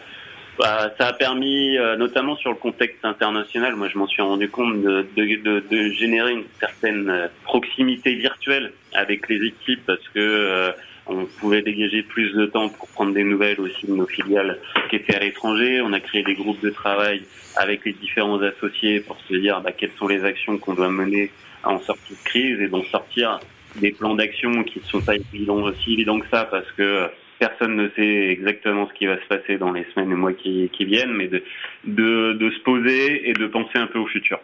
bah, 0.59 0.91
ça 0.99 1.07
a 1.07 1.13
permis, 1.13 1.77
euh, 1.77 1.95
notamment 1.95 2.35
sur 2.35 2.49
le 2.49 2.57
contexte 2.57 3.05
international, 3.05 3.77
moi 3.77 3.87
je 3.87 3.97
m'en 3.97 4.07
suis 4.07 4.21
rendu 4.21 4.49
compte 4.49 4.81
de, 4.81 5.91
générer 5.93 6.33
une 6.33 6.43
certaine 6.59 7.09
euh, 7.09 7.27
proximité 7.45 8.15
virtuelle 8.15 8.73
avec 8.93 9.29
les 9.29 9.41
équipes 9.47 9.85
parce 9.85 10.05
que 10.09 10.19
euh, 10.19 10.71
on 11.09 11.25
pouvait 11.25 11.61
dégager 11.61 12.03
plus 12.03 12.33
de 12.33 12.45
temps 12.45 12.69
pour 12.69 12.87
prendre 12.89 13.13
des 13.13 13.23
nouvelles 13.23 13.59
aussi 13.59 13.87
de 13.87 13.93
nos 13.93 14.05
filiales 14.05 14.59
qui 14.89 14.97
étaient 14.97 15.15
à 15.15 15.19
l'étranger. 15.19 15.81
On 15.81 15.93
a 15.93 15.99
créé 15.99 16.23
des 16.23 16.35
groupes 16.35 16.61
de 16.61 16.69
travail 16.69 17.23
avec 17.57 17.85
les 17.85 17.93
différents 17.93 18.41
associés 18.41 18.99
pour 19.01 19.17
se 19.27 19.35
dire 19.35 19.61
bah, 19.61 19.71
quelles 19.71 19.91
sont 19.97 20.07
les 20.07 20.23
actions 20.23 20.57
qu'on 20.57 20.73
doit 20.73 20.89
mener 20.89 21.31
en 21.63 21.79
sortie 21.79 22.13
de 22.13 22.23
crise 22.23 22.61
et 22.61 22.67
d'en 22.67 22.83
sortir 22.83 23.39
des 23.75 23.91
plans 23.91 24.15
d'action 24.15 24.63
qui 24.63 24.79
ne 24.79 24.85
sont 24.85 25.01
pas 25.01 25.15
évidents, 25.15 25.61
aussi 25.63 25.93
évidents 25.93 26.19
que 26.19 26.27
ça 26.29 26.45
parce 26.45 26.69
que 26.71 27.07
personne 27.39 27.75
ne 27.75 27.89
sait 27.95 28.29
exactement 28.29 28.87
ce 28.87 28.93
qui 28.93 29.05
va 29.05 29.17
se 29.17 29.27
passer 29.27 29.57
dans 29.57 29.71
les 29.71 29.85
semaines 29.93 30.11
et 30.11 30.15
mois 30.15 30.33
qui, 30.33 30.69
viennent, 30.79 31.13
mais 31.13 31.27
de, 31.27 31.43
de, 31.85 32.49
se 32.51 32.59
poser 32.59 33.29
et 33.29 33.33
de 33.33 33.47
penser 33.47 33.77
un 33.77 33.87
peu 33.87 33.99
au 33.99 34.07
futur. 34.07 34.39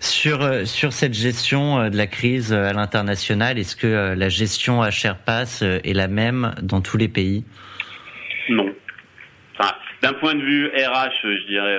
Sur, 0.00 0.42
euh, 0.42 0.64
sur 0.64 0.92
cette 0.92 1.14
gestion 1.14 1.78
euh, 1.78 1.90
de 1.90 1.96
la 1.96 2.06
crise 2.06 2.52
euh, 2.52 2.68
à 2.68 2.72
l'international, 2.72 3.58
est-ce 3.58 3.76
que 3.76 4.14
la 4.14 4.28
gestion 4.28 4.82
à 4.82 4.90
passe 5.14 5.62
est 5.62 5.94
la 5.94 6.08
même 6.08 6.54
dans 6.62 6.80
tous 6.80 6.96
les 6.96 7.08
pays? 7.08 7.44
Non. 8.48 8.74
D'un 10.04 10.12
point 10.12 10.34
de 10.34 10.42
vue 10.42 10.66
RH, 10.66 11.22
je 11.22 11.46
dirais 11.46 11.78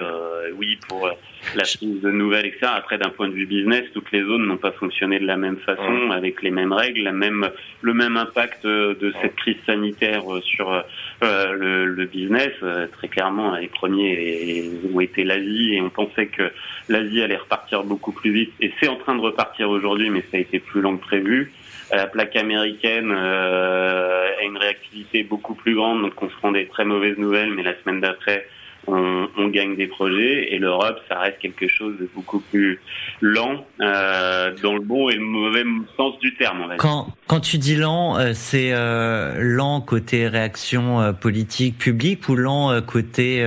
oui 0.58 0.80
pour 0.88 1.08
la 1.54 1.64
prise 1.64 2.02
de 2.02 2.10
nouvelles, 2.10 2.48
etc. 2.48 2.72
Après, 2.76 2.98
d'un 2.98 3.10
point 3.10 3.28
de 3.28 3.34
vue 3.34 3.46
business, 3.46 3.84
toutes 3.94 4.12
les 4.12 4.22
zones 4.22 4.48
n'ont 4.48 4.58
pas 4.58 4.72
fonctionné 4.72 5.20
de 5.20 5.28
la 5.28 5.38
même 5.38 5.58
façon, 5.58 6.10
avec 6.10 6.42
les 6.42 6.50
mêmes 6.50 6.74
règles, 6.74 7.04
la 7.04 7.12
même, 7.12 7.52
le 7.82 7.94
même 7.94 8.18
impact 8.18 8.66
de 8.66 9.14
cette 9.22 9.36
crise 9.36 9.58
sanitaire 9.68 10.24
sur 10.42 10.72
euh, 10.72 11.54
le, 11.54 11.86
le, 11.86 12.06
business. 12.06 12.52
Euh, 12.64 12.88
très 12.88 13.10
clairement, 13.10 13.56
les 13.58 13.68
premiers 13.68 14.72
ont 14.92 15.00
été 15.00 15.24
l'Asie 15.24 15.76
et 15.76 15.82
on 15.82 15.92
pensait 15.92 16.26
que 16.26 16.52
l'Asie 16.90 17.22
allait 17.22 17.38
repartir 17.38 17.84
beaucoup 17.84 18.12
plus 18.12 18.32
vite. 18.32 18.54
Et 18.60 18.74
c'est 18.80 18.88
en 18.88 18.96
train 18.96 19.16
de 19.16 19.22
repartir 19.22 19.70
aujourd'hui, 19.70 20.10
mais 20.10 20.22
ça 20.32 20.38
a 20.38 20.40
été 20.40 20.60
plus 20.60 20.82
long 20.82 20.98
que 20.98 21.04
prévu. 21.04 21.52
La 21.92 22.08
plaque 22.08 22.36
américaine 22.36 23.12
euh, 23.12 24.30
a 24.40 24.44
une 24.44 24.58
réactivité 24.58 25.24
beaucoup 25.24 25.54
plus 25.54 25.76
grande, 25.76 26.02
donc 26.02 26.22
on 26.22 26.30
se 26.30 26.36
rend 26.42 26.52
des 26.52 26.68
très 26.68 26.86
mauvaises 26.86 27.18
nouvelles, 27.18 27.52
mais 27.54 27.64
la 27.64 27.76
semaine 27.82 28.02
d'après, 28.02 28.48
on, 28.88 29.28
on, 29.38 29.48
gagne 29.48 29.76
des 29.76 29.88
projets 29.88 30.54
et 30.54 30.58
l'Europe, 30.58 31.00
ça 31.10 31.20
reste 31.20 31.40
quelque 31.40 31.68
chose 31.68 31.98
de 32.00 32.10
beaucoup 32.14 32.40
plus 32.40 32.80
lent 33.22 33.66
euh, 33.82 34.52
dans 34.62 34.74
le 34.74 34.82
bon 34.82 35.10
et 35.10 35.16
le 35.16 35.22
mauvais 35.22 35.64
sens 35.96 36.18
du 36.20 36.36
terme. 36.36 36.62
On 36.64 36.68
va 36.68 36.76
quand, 36.78 37.08
quand 37.28 37.40
tu 37.40 37.58
dis 37.58 37.76
lent, 37.76 38.18
euh, 38.18 38.32
c'est 38.34 38.72
euh, 38.74 39.36
lent 39.40 39.82
côté 39.82 40.28
réaction 40.28 41.02
euh, 41.02 41.12
politique 41.14 41.78
publique 41.78 42.28
ou 42.30 42.36
lent 42.36 42.82
côté 42.82 43.46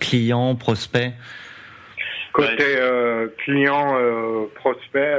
client, 0.00 0.54
prospect? 0.54 1.12
Côté 2.32 2.78
client, 3.38 3.96
prospect 4.56 5.16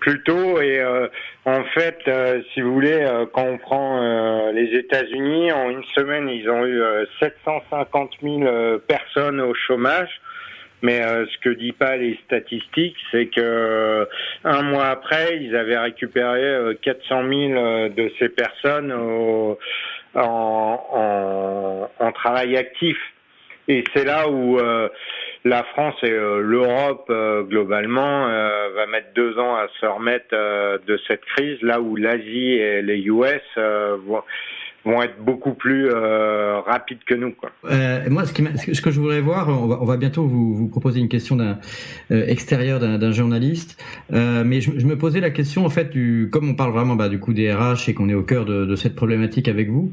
plutôt 0.00 0.60
et 0.60 0.82
en 1.46 1.64
fait, 1.64 1.98
euh, 2.06 2.42
si 2.52 2.60
vous 2.60 2.74
voulez, 2.74 3.00
euh, 3.00 3.24
quand 3.32 3.44
on 3.44 3.56
prend 3.56 4.02
euh, 4.02 4.52
les 4.52 4.76
États-Unis, 4.76 5.52
en 5.52 5.70
une 5.70 5.84
semaine, 5.96 6.28
ils 6.28 6.50
ont 6.50 6.66
eu 6.66 6.82
750 7.18 8.12
000 8.22 8.78
personnes 8.86 9.40
au 9.40 9.54
chômage. 9.54 10.10
Mais 10.82 11.02
ce 11.02 11.38
que 11.42 11.50
dit 11.50 11.72
pas 11.72 11.98
les 11.98 12.18
statistiques, 12.24 12.96
c'est 13.10 13.26
que 13.26 14.08
un 14.44 14.62
mois 14.62 14.86
après, 14.86 15.36
ils 15.38 15.54
avaient 15.54 15.76
récupéré 15.76 16.74
400 16.80 17.28
000 17.28 17.88
de 17.90 18.10
ces 18.18 18.30
personnes 18.30 18.90
au, 18.90 19.58
en, 20.14 20.80
en, 20.90 21.90
en, 22.02 22.12
travail 22.12 22.56
actif. 22.56 22.96
Et 23.68 23.84
c'est 23.94 24.06
là 24.06 24.30
où 24.30 24.58
la 25.44 25.64
France 25.64 25.94
et 26.02 26.10
euh, 26.10 26.40
l'Europe 26.42 27.06
euh, 27.08 27.42
globalement 27.42 28.26
euh, 28.28 28.70
va 28.74 28.86
mettre 28.86 29.08
deux 29.14 29.38
ans 29.38 29.56
à 29.56 29.68
se 29.80 29.86
remettre 29.86 30.36
de 30.86 31.00
cette 31.06 31.24
crise, 31.24 31.60
là 31.62 31.80
où 31.80 31.96
l'Asie 31.96 32.52
et 32.52 32.82
les 32.82 32.98
US 33.06 33.40
vont 33.56 34.22
vont 34.84 35.02
être 35.02 35.22
beaucoup 35.22 35.52
plus 35.52 35.88
euh, 35.90 36.60
rapides 36.60 37.04
que 37.06 37.14
nous. 37.14 37.32
Quoi. 37.32 37.50
Euh, 37.70 38.08
moi, 38.08 38.24
ce, 38.24 38.32
qui 38.32 38.42
ce, 38.74 38.80
que 38.80 38.90
je 38.90 39.00
voudrais 39.00 39.20
voir, 39.20 39.48
on 39.48 39.66
va, 39.66 39.78
on 39.80 39.84
va 39.84 39.96
bientôt 39.96 40.24
vous, 40.24 40.54
vous, 40.54 40.68
proposer 40.68 41.00
une 41.00 41.08
question 41.08 41.36
d'un 41.36 41.58
euh, 42.10 42.26
extérieur 42.26 42.80
d'un 42.80 43.12
journaliste, 43.12 43.76
euh, 44.12 44.42
mais 44.44 44.60
je, 44.60 44.70
je, 44.78 44.86
me 44.86 44.96
posais 44.96 45.20
la 45.20 45.30
question 45.30 45.66
en 45.66 45.70
fait, 45.70 45.90
du, 45.90 46.28
comme 46.32 46.48
on 46.48 46.54
parle 46.54 46.72
vraiment 46.72 46.96
bah, 46.96 47.08
du 47.08 47.18
coup 47.18 47.34
des 47.34 47.52
RH 47.52 47.88
et 47.88 47.94
qu'on 47.94 48.08
est 48.08 48.14
au 48.14 48.22
cœur 48.22 48.44
de, 48.46 48.64
de, 48.64 48.76
cette 48.76 48.94
problématique 48.94 49.48
avec 49.48 49.68
vous, 49.68 49.92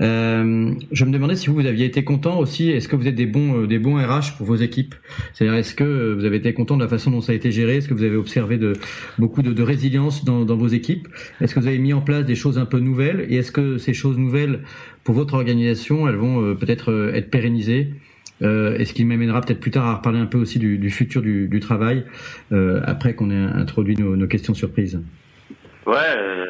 euh, 0.00 0.72
je 0.92 1.04
me 1.04 1.10
demandais 1.10 1.36
si 1.36 1.48
vous, 1.48 1.54
vous 1.54 1.66
aviez 1.66 1.86
été 1.86 2.04
content 2.04 2.38
aussi. 2.38 2.70
Est-ce 2.70 2.88
que 2.88 2.96
vous 2.96 3.08
êtes 3.08 3.14
des 3.14 3.26
bons 3.26 3.62
des 3.62 3.78
bons 3.78 3.96
RH 3.96 4.36
pour 4.36 4.46
vos 4.46 4.56
équipes? 4.56 4.94
C'est-à-dire, 5.32 5.56
est-ce 5.58 5.74
que 5.74 6.14
vous 6.14 6.24
avez 6.24 6.36
été 6.36 6.52
content 6.52 6.76
de 6.76 6.82
la 6.82 6.88
façon 6.88 7.10
dont 7.10 7.22
ça 7.22 7.32
a 7.32 7.34
été 7.34 7.50
géré? 7.50 7.76
Est-ce 7.76 7.88
que 7.88 7.94
vous 7.94 8.04
avez 8.04 8.16
observé 8.16 8.58
de 8.58 8.74
beaucoup 9.18 9.42
de, 9.42 9.52
de 9.52 9.62
résilience 9.62 10.24
dans, 10.24 10.44
dans 10.44 10.56
vos 10.56 10.68
équipes? 10.68 11.08
Est-ce 11.40 11.54
que 11.54 11.60
vous 11.60 11.68
avez 11.68 11.78
mis 11.78 11.94
en 11.94 12.02
place 12.02 12.26
des 12.26 12.34
choses 12.34 12.58
un 12.58 12.66
peu 12.66 12.80
nouvelles? 12.80 13.26
Et 13.30 13.36
est-ce 13.36 13.52
que 13.52 13.78
ces 13.78 13.94
choses 13.94 14.18
nouvelles 14.18 14.25
pour 15.04 15.14
votre 15.14 15.34
organisation, 15.34 16.08
elles 16.08 16.16
vont 16.16 16.42
euh, 16.42 16.54
peut-être 16.54 16.90
euh, 16.90 17.14
être 17.14 17.30
pérennisées 17.30 17.90
euh, 18.42 18.76
et 18.76 18.84
ce 18.84 18.92
qui 18.92 19.04
m'amènera 19.04 19.40
peut-être 19.40 19.60
plus 19.60 19.70
tard 19.70 19.86
à 19.86 19.94
reparler 19.94 20.18
un 20.18 20.26
peu 20.26 20.36
aussi 20.36 20.58
du, 20.58 20.90
futur 20.90 21.22
du, 21.22 21.60
travail, 21.60 22.04
après 22.84 23.14
qu'on 23.14 23.30
ait 23.30 23.34
introduit 23.34 23.96
nos, 23.96 24.26
questions 24.26 24.52
surprises? 24.52 25.00
Ouais, 25.86 25.94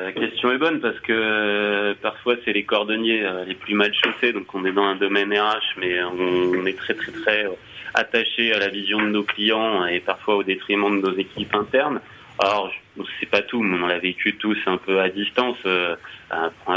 la 0.04 0.12
question 0.12 0.50
est 0.50 0.58
bonne 0.58 0.80
parce 0.80 0.98
que 1.00 1.92
parfois 2.02 2.34
c'est 2.44 2.52
les 2.52 2.64
cordonniers 2.64 3.24
les 3.46 3.54
plus 3.54 3.74
mal 3.74 3.92
chaussés, 3.94 4.32
donc 4.32 4.52
on 4.52 4.64
est 4.64 4.72
dans 4.72 4.82
un 4.82 4.96
domaine 4.96 5.32
RH, 5.32 5.78
mais 5.78 6.02
on, 6.02 6.66
est 6.66 6.76
très 6.76 6.94
très 6.94 7.12
très 7.12 7.46
attaché 7.94 8.52
à 8.52 8.58
la 8.58 8.68
vision 8.68 9.00
de 9.00 9.10
nos 9.10 9.22
clients 9.22 9.86
et 9.86 10.00
parfois 10.00 10.34
au 10.34 10.42
détriment 10.42 11.00
de 11.00 11.08
nos 11.08 11.16
équipes 11.16 11.54
internes. 11.54 12.00
Alors, 12.38 12.70
c'est 13.18 13.30
pas 13.30 13.42
tout, 13.42 13.62
mais 13.62 13.78
on 13.82 13.86
l'a 13.86 13.98
vécu 13.98 14.36
tous 14.36 14.58
un 14.66 14.76
peu 14.76 15.00
à 15.00 15.08
distance. 15.08 15.56
Euh, 15.64 15.96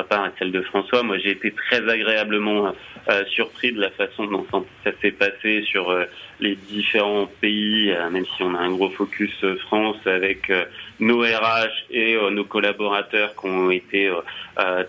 part, 0.09 0.29
celle 0.37 0.51
de 0.51 0.61
François, 0.61 1.03
moi 1.03 1.17
j'ai 1.17 1.31
été 1.31 1.51
très 1.51 1.87
agréablement 1.89 2.73
euh, 3.09 3.25
surpris 3.25 3.71
de 3.71 3.79
la 3.79 3.89
façon 3.89 4.25
dont 4.25 4.45
ça 4.83 4.91
s'est 5.01 5.11
passé 5.11 5.63
sur 5.63 5.89
euh, 5.89 6.05
les 6.39 6.55
différents 6.55 7.29
pays, 7.41 7.91
euh, 7.91 8.09
même 8.09 8.25
si 8.37 8.43
on 8.43 8.53
a 8.55 8.59
un 8.59 8.71
gros 8.71 8.89
focus 8.89 9.33
France 9.67 9.97
avec 10.05 10.51
nos 10.99 11.21
RH 11.21 11.85
et 11.91 12.17
nos 12.31 12.43
collaborateurs 12.43 13.33
qui 13.35 13.47
ont 13.47 13.71
été 13.71 14.11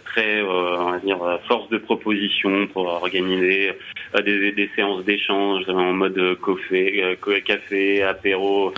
très, 0.05 0.43
on 0.43 0.91
va 0.91 0.99
dire, 0.99 1.19
force 1.47 1.69
de 1.71 1.79
proposition 1.79 2.67
pour 2.67 2.87
organiser 2.87 3.73
des, 4.15 4.53
des, 4.53 4.71
séances 4.75 5.05
d'échange 5.05 5.69
en 5.69 5.93
mode 5.93 6.37
café, 6.45 7.17
café 7.45 8.03
apéro, 8.03 8.75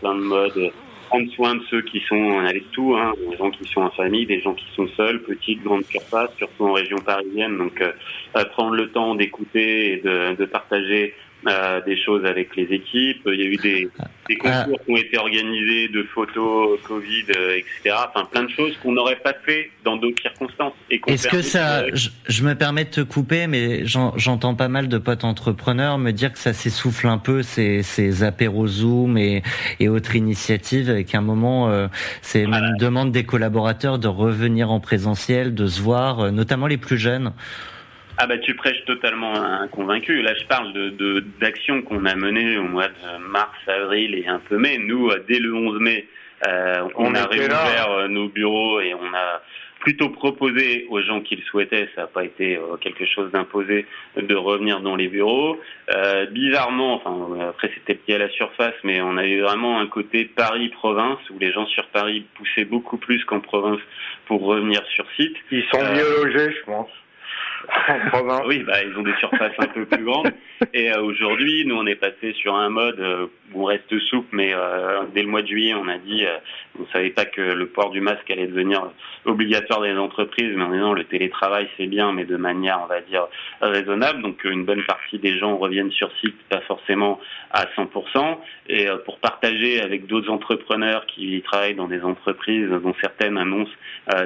plein 0.00 0.14
de 0.14 0.20
modes 0.20 0.72
prendre 1.08 1.30
soin 1.32 1.54
de 1.56 1.62
ceux 1.70 1.82
qui 1.82 2.00
sont 2.00 2.38
avec 2.40 2.70
tout, 2.72 2.94
hein, 2.96 3.12
des 3.30 3.36
gens 3.36 3.50
qui 3.50 3.64
sont 3.66 3.82
en 3.82 3.90
famille, 3.90 4.26
des 4.26 4.40
gens 4.40 4.54
qui 4.54 4.66
sont 4.74 4.88
seuls, 4.96 5.22
petites, 5.22 5.62
grandes 5.62 5.84
surfaces, 5.86 6.34
surtout 6.36 6.66
en 6.66 6.72
région 6.72 6.98
parisienne. 6.98 7.56
Donc, 7.58 7.80
euh, 7.80 7.92
prendre 8.50 8.74
le 8.74 8.90
temps 8.90 9.14
d'écouter 9.14 9.92
et 9.92 9.96
de 9.98 10.44
partager 10.44 11.14
euh, 11.46 11.80
des 11.82 11.96
choses 12.02 12.24
avec 12.24 12.56
les 12.56 12.64
équipes. 12.64 13.22
Il 13.26 13.40
y 13.40 13.42
a 13.42 13.46
eu 13.46 13.56
des, 13.56 13.88
des 14.28 14.36
concours 14.36 14.78
qui 14.84 14.92
ont 14.92 14.96
été 14.96 15.18
organisés 15.18 15.88
de 15.88 16.02
photos 16.04 16.80
Covid, 16.82 17.24
euh, 17.36 17.56
etc. 17.56 17.96
Enfin, 18.08 18.24
plein 18.24 18.44
de 18.44 18.50
choses 18.50 18.76
qu'on 18.82 18.92
n'aurait 18.92 19.20
pas 19.22 19.34
fait 19.44 19.70
dans 19.84 19.96
d'autres 19.96 20.22
circonstances. 20.22 20.72
Est-ce 20.90 21.28
que 21.28 21.42
ça, 21.42 21.84
je, 21.92 22.42
me 22.42 22.54
permets 22.54 22.84
de 22.84 22.90
te 22.90 23.00
couper, 23.00 23.46
mais 23.46 23.82
j'entends 23.84 24.54
pas 24.54 24.68
mal 24.68 24.88
de 24.88 24.98
potes 24.98 25.24
entrepreneurs 25.24 25.98
me 25.98 26.12
dire 26.12 26.32
que 26.32 26.38
ça 26.38 26.52
s'essouffle 26.52 27.08
un 27.08 27.18
peu 27.18 27.42
ces, 27.42 27.82
ces 27.82 28.22
apéros 28.22 28.66
Zoom 28.66 29.18
et, 29.18 29.42
et 29.80 29.88
autres 29.88 30.16
initiatives, 30.16 30.90
et 30.90 31.04
qu'à 31.04 31.18
un 31.18 31.22
moment, 31.22 31.68
euh, 31.68 31.88
c'est 32.22 32.46
même 32.46 32.64
une 32.64 32.78
demande 32.78 33.12
des 33.12 33.24
collaborateurs 33.24 33.98
de 33.98 34.08
revenir 34.08 34.70
en 34.70 34.80
présentiel, 34.80 35.54
de 35.54 35.66
se 35.66 35.80
voir, 35.80 36.32
notamment 36.32 36.66
les 36.66 36.78
plus 36.78 36.98
jeunes. 36.98 37.32
Ah 38.16 38.28
bah 38.28 38.38
tu 38.38 38.54
prêches 38.54 38.84
totalement 38.84 39.34
un 39.34 39.66
convaincu. 39.68 40.22
Là 40.22 40.34
je 40.34 40.44
parle 40.46 40.72
de 40.72 41.20
d'actions 41.40 41.82
qu'on 41.82 42.04
a 42.04 42.14
menées 42.14 42.56
au 42.58 42.62
mois 42.62 42.88
de 42.88 43.18
mars, 43.18 43.58
avril 43.66 44.14
et 44.14 44.26
un 44.26 44.38
peu 44.38 44.56
mai. 44.56 44.78
Nous, 44.78 45.08
euh, 45.08 45.24
dès 45.28 45.40
le 45.40 45.52
11 45.52 45.80
mai, 45.80 46.06
euh, 46.46 46.88
on, 46.94 47.14
a 47.14 47.26
réouvert 47.26 47.90
euh, 47.90 48.08
nos 48.08 48.28
bureaux 48.28 48.80
et 48.80 48.94
on 48.94 49.14
a 49.14 49.42
plutôt 49.80 50.10
proposé 50.10 50.86
aux 50.90 51.02
gens 51.02 51.20
qui 51.20 51.36
le 51.36 51.42
souhaitaient, 51.42 51.90
ça 51.94 52.02
n'a 52.02 52.06
pas 52.06 52.24
été 52.24 52.58
quelque 52.80 53.04
chose 53.04 53.30
d'imposé, 53.32 53.84
de 54.16 54.34
revenir 54.34 54.80
dans 54.80 54.96
les 54.96 55.08
bureaux. 55.08 55.60
bizarrement, 56.30 56.94
enfin 56.94 57.50
après 57.50 57.70
c'était 57.74 57.94
petit 57.94 58.14
à 58.14 58.18
la 58.18 58.30
surface, 58.30 58.72
mais 58.82 59.02
on 59.02 59.18
avait 59.18 59.40
vraiment 59.40 59.78
un 59.78 59.86
côté 59.86 60.24
Paris-province 60.24 61.18
où 61.28 61.38
les 61.38 61.52
gens 61.52 61.66
sur 61.66 61.86
Paris 61.88 62.24
poussaient 62.36 62.64
beaucoup 62.64 62.96
plus 62.96 63.22
qu'en 63.26 63.40
province 63.40 63.80
pour 64.24 64.40
revenir 64.44 64.82
sur 64.86 65.04
site. 65.16 65.36
Ils 65.50 65.64
sont 65.70 65.82
mieux 65.82 66.24
logés, 66.24 66.54
je 66.58 66.64
pense. 66.64 66.88
oui, 68.46 68.62
bah, 68.62 68.82
ils 68.82 68.96
ont 68.96 69.02
des 69.02 69.14
surfaces 69.16 69.52
un 69.58 69.66
peu 69.66 69.84
plus 69.84 70.04
grandes. 70.04 70.32
Et 70.72 70.90
euh, 70.90 71.02
aujourd'hui, 71.02 71.64
nous, 71.66 71.76
on 71.76 71.86
est 71.86 71.94
passé 71.94 72.32
sur 72.34 72.54
un 72.54 72.68
mode 72.68 73.00
euh, 73.00 73.26
où 73.52 73.62
on 73.62 73.64
reste 73.64 73.98
souple, 74.10 74.28
mais 74.32 74.52
euh, 74.54 75.02
dès 75.14 75.22
le 75.22 75.28
mois 75.28 75.42
de 75.42 75.48
juillet, 75.48 75.74
on 75.74 75.88
a 75.88 75.98
dit, 75.98 76.24
on 76.78 76.82
ne 76.82 76.88
savait 76.88 77.10
pas 77.10 77.24
que 77.24 77.40
le 77.40 77.66
port 77.66 77.90
du 77.90 78.00
masque 78.00 78.30
allait 78.30 78.46
devenir 78.46 78.90
obligatoire 79.24 79.80
dans 79.80 79.86
les 79.86 79.98
entreprises, 79.98 80.52
mais 80.54 80.62
en 80.62 80.70
disant 80.70 80.92
le 80.92 81.04
télétravail, 81.04 81.68
c'est 81.76 81.86
bien, 81.86 82.12
mais 82.12 82.24
de 82.24 82.36
manière, 82.36 82.80
on 82.82 82.86
va 82.86 83.00
dire, 83.00 83.26
raisonnable. 83.60 84.22
Donc, 84.22 84.44
une 84.44 84.64
bonne 84.64 84.82
partie 84.84 85.18
des 85.18 85.38
gens 85.38 85.56
reviennent 85.56 85.92
sur 85.92 86.10
site, 86.20 86.36
pas 86.48 86.60
forcément 86.62 87.20
à 87.50 87.66
100%. 87.76 88.38
Et 88.68 88.88
pour 89.04 89.18
partager 89.18 89.80
avec 89.80 90.06
d'autres 90.06 90.30
entrepreneurs 90.30 91.06
qui 91.06 91.42
travaillent 91.42 91.74
dans 91.74 91.88
des 91.88 92.02
entreprises 92.02 92.68
dont 92.68 92.94
certaines 93.00 93.38
annoncent 93.38 93.72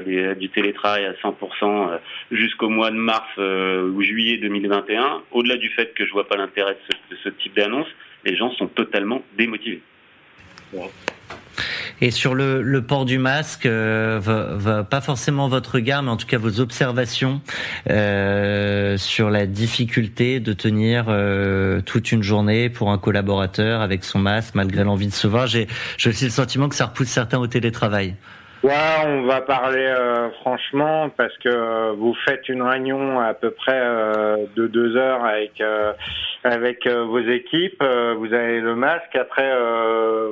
du 0.07 0.49
télétravail 0.51 1.07
à 1.07 1.13
100% 1.13 1.99
jusqu'au 2.31 2.69
mois 2.69 2.91
de 2.91 2.97
mars 2.97 3.28
euh, 3.39 3.91
ou 3.91 4.03
juillet 4.03 4.39
2021, 4.39 5.23
au-delà 5.33 5.57
du 5.57 5.69
fait 5.71 5.93
que 5.95 6.07
je 6.07 6.13
vois 6.13 6.29
pas 6.29 6.37
l'intérêt 6.37 6.77
de, 7.11 7.17
ce, 7.23 7.29
type 7.29 7.57
d'annonce, 7.57 7.87
les 8.25 8.37
gens 8.37 8.51
sont 8.53 8.67
totalement 8.67 9.23
démotivés. 9.37 9.83
Et 12.01 12.11
sur 12.11 12.35
le, 12.35 12.81
port 12.81 13.05
du 13.05 13.19
masque, 13.19 13.67
euh, 13.67 14.83
pas 14.85 15.01
forcément 15.01 15.49
votre 15.49 15.77
regard, 15.77 16.03
mais 16.03 16.11
en 16.11 16.17
tout 16.17 16.27
cas 16.27 16.39
vos 16.39 16.61
observations 16.61 17.41
euh, 17.91 18.97
sur 18.97 19.31
la 19.31 19.47
difficulté 19.47 20.41
de 20.41 20.53
tenir 20.53 21.07
toute 21.85 22.13
une 22.13 22.23
journée 22.23 22.71
pour 22.71 22.91
un 22.91 22.99
collaborateur 22.99 23.81
avec 23.81 24.05
son 24.05 24.19
masque 24.19 24.55
malgré 24.55 24.85
l'envie 24.85 25.09
de 25.09 25.13
se 25.13 25.27
voir. 25.27 25.47
J'ai 25.47 25.67
aussi 26.07 26.25
le 26.25 26.31
sentiment 26.31 26.69
que 26.69 26.77
ça 26.77 26.87
repousse 26.87 27.09
certains 27.09 27.39
au 27.39 27.47
télétravail. 27.47 28.15
Ouais, 28.65 28.75
on 29.07 29.23
va 29.23 29.41
parler 29.41 29.87
euh, 29.87 30.31
franchement 30.41 31.11
parce 31.11 31.37
que 31.39 31.49
euh, 31.49 31.93
vous 31.93 32.13
faites 32.25 32.49
une 32.49 32.61
réunion 32.61 33.21
à 33.21 33.33
peu 33.33 33.53
près 33.53 33.79
euh, 33.81 34.47
de 34.57 34.67
deux 34.67 34.97
heures 34.97 35.25
avec 35.25 35.63
avec 36.43 36.89
vos 36.89 37.21
équipes. 37.21 37.85
vous 38.17 38.35
avez 38.35 38.61
le 38.61 38.75
masque. 38.75 39.15
Après, 39.15 39.49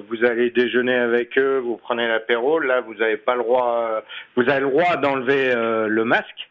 vous 0.08 0.24
allez 0.24 0.50
déjeuner 0.50 0.94
avec 0.94 1.38
eux. 1.38 1.58
Vous 1.58 1.76
prenez 1.76 2.08
l'apéro. 2.08 2.58
Là, 2.58 2.80
vous 2.80 2.94
n'avez 2.94 3.16
pas 3.16 3.34
le 3.36 3.42
droit. 3.42 4.02
vous 4.36 4.48
avez 4.48 4.60
le 4.60 4.70
droit 4.70 4.96
d'enlever 4.96 5.52
le 5.54 6.04
masque, 6.04 6.48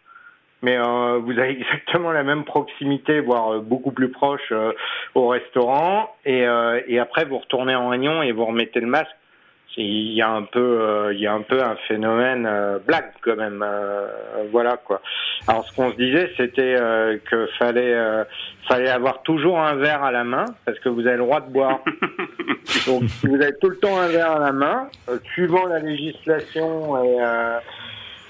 mais 0.61 0.77
vous 0.77 1.39
avez 1.39 1.51
exactement 1.61 2.11
la 2.11 2.23
même 2.23 2.43
proximité, 2.43 3.21
voire 3.21 3.59
beaucoup 3.61 3.91
plus 3.91 4.11
proche 4.11 4.53
au 5.15 5.27
restaurant. 5.29 6.13
Et, 6.25 6.45
et 6.87 6.99
après, 6.99 7.25
vous 7.25 7.37
retournez 7.37 7.75
en 7.75 7.89
réunion 7.89 8.21
et 8.21 8.33
vous 8.33 8.45
remettez 8.45 8.81
le 8.81 8.87
masque 8.87 9.15
il 9.77 10.13
y 10.13 10.21
a 10.21 10.29
un 10.29 10.43
peu 10.43 10.59
euh, 10.81 11.13
il 11.13 11.19
y 11.19 11.27
a 11.27 11.33
un 11.33 11.41
peu 11.41 11.61
un 11.61 11.75
phénomène 11.87 12.45
euh, 12.45 12.79
blague 12.79 13.11
quand 13.21 13.35
même 13.35 13.63
euh, 13.65 14.07
voilà 14.51 14.77
quoi. 14.77 15.01
Alors 15.47 15.65
ce 15.67 15.75
qu'on 15.75 15.91
se 15.91 15.97
disait 15.97 16.31
c'était 16.37 16.75
que 17.29 17.47
fallait 17.59 17.95
fallait 18.67 18.89
avoir 18.89 19.21
toujours 19.23 19.59
un 19.59 19.75
verre 19.75 20.03
à 20.03 20.11
la 20.11 20.23
main 20.23 20.45
parce 20.65 20.79
que 20.79 20.89
vous 20.89 21.01
avez 21.01 21.17
le 21.17 21.23
droit 21.23 21.41
de 21.41 21.51
boire. 21.51 21.79
Donc 22.87 23.03
vous 23.23 23.35
avez 23.35 23.55
tout 23.59 23.69
le 23.69 23.77
temps 23.77 23.99
un 23.99 24.07
verre 24.07 24.31
à 24.31 24.39
la 24.39 24.51
main 24.51 24.89
suivant 25.33 25.65
la 25.67 25.79
législation 25.79 27.03
et 27.03 27.17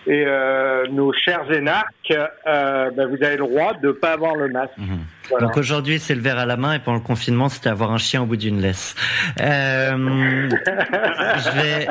et 0.07 0.23
euh, 0.27 0.85
nos 0.91 1.11
chers 1.13 1.51
énarques, 1.51 2.11
euh, 2.11 2.91
ben 2.91 3.07
vous 3.07 3.23
avez 3.23 3.37
le 3.37 3.45
droit 3.47 3.73
de 3.73 3.87
ne 3.87 3.91
pas 3.91 4.13
avoir 4.13 4.35
le 4.35 4.49
masque. 4.49 4.77
Mhm. 4.77 4.99
Donc 5.41 5.57
aujourd'hui, 5.57 5.97
c'est 5.97 6.13
le 6.13 6.21
verre 6.21 6.37
à 6.37 6.45
la 6.45 6.55
main 6.55 6.73
et 6.75 6.79
pendant 6.79 6.97
le 6.97 7.03
confinement, 7.03 7.49
c'était 7.49 7.69
avoir 7.69 7.91
un 7.91 7.97
chien 7.97 8.21
au 8.21 8.27
bout 8.27 8.35
d'une 8.35 8.61
laisse. 8.61 8.93
Euh, 9.41 10.47
je 10.47 11.49
vais, 11.59 11.87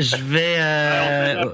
je 0.00 0.16
vais. 0.16 0.56
Euh, 0.58 1.44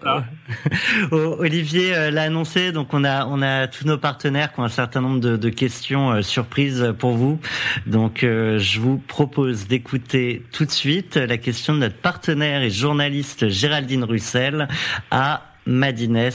Olivier 1.13 2.11
l'a 2.11 2.23
annoncé, 2.23 2.73
donc 2.73 2.95
on 2.95 3.05
a, 3.05 3.27
on 3.27 3.43
a 3.43 3.67
tous 3.67 3.85
nos 3.85 3.99
partenaires 3.99 4.55
qui 4.55 4.61
ont 4.61 4.65
un 4.65 4.69
certain 4.69 5.03
nombre 5.03 5.21
de, 5.21 5.37
de 5.37 5.49
questions 5.51 6.23
surprises 6.23 6.95
pour 6.99 7.13
vous. 7.13 7.39
Donc 7.85 8.21
je 8.23 8.81
vous 8.81 8.97
propose 8.97 9.69
d'écouter 9.69 10.43
tout 10.53 10.65
de 10.65 10.71
suite 10.71 11.17
la 11.17 11.37
question 11.37 11.75
de 11.75 11.81
notre 11.81 11.97
partenaire 11.97 12.63
et 12.63 12.71
journaliste 12.71 13.49
Géraldine 13.49 14.05
Russel 14.05 14.67
à 15.11 15.43
Madines, 15.69 16.31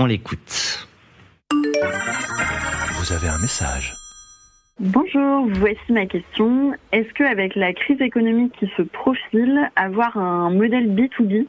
on 0.00 0.06
l'écoute. 0.06 0.88
Vous 1.52 3.12
avez 3.12 3.28
un 3.28 3.38
message. 3.38 3.94
Bonjour, 4.80 5.46
voici 5.60 5.92
ma 5.92 6.04
question. 6.06 6.72
Est-ce 6.90 7.08
qu'avec 7.14 7.54
la 7.54 7.72
crise 7.72 8.00
économique 8.00 8.52
qui 8.58 8.68
se 8.76 8.82
profile, 8.82 9.70
avoir 9.76 10.18
un 10.18 10.50
modèle 10.50 10.88
B2B 10.88 11.46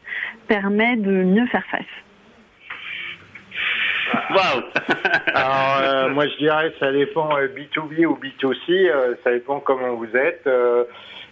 permet 0.48 0.96
de 0.96 1.24
mieux 1.24 1.48
faire 1.48 1.66
face? 1.72 1.82
Waouh 4.30 4.64
Alors, 5.34 5.78
euh, 5.82 6.10
moi 6.10 6.28
je 6.28 6.38
dirais 6.38 6.72
ça 6.80 6.92
dépend 6.92 7.30
B2B 7.30 8.04
euh, 8.04 8.10
ou 8.10 8.20
B2C, 8.22 8.70
euh, 8.70 9.16
ça 9.24 9.32
dépend 9.32 9.60
comment 9.60 9.96
vous 9.96 10.16
êtes. 10.16 10.48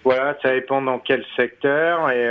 voilà, 0.04 0.36
ça 0.42 0.52
dépend 0.52 0.82
dans 0.82 0.98
quel 0.98 1.24
secteur 1.38 2.10
et 2.10 2.28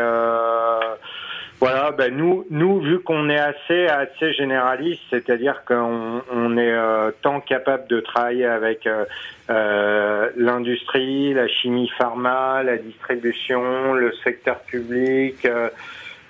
voilà, 1.67 1.93
ben 1.93 2.15
nous, 2.15 2.45
nous 2.51 2.79
vu 2.79 3.01
qu'on 3.01 3.31
est 3.31 3.39
assez 3.39 3.87
assez 3.87 4.35
généraliste, 4.35 5.01
c'est-à-dire 5.09 5.65
qu'on 5.65 6.21
on 6.31 6.59
est 6.59 6.71
euh, 6.71 7.11
tant 7.23 7.41
capable 7.41 7.89
de 7.89 8.01
travailler 8.01 8.45
avec 8.45 8.87
euh, 8.87 9.07
euh, 9.49 10.29
l'industrie, 10.37 11.33
la 11.33 11.49
chimie 11.49 11.91
pharma, 11.97 12.63
la 12.63 12.77
distribution, 12.77 13.95
le 13.95 14.13
secteur 14.23 14.61
public. 14.61 15.49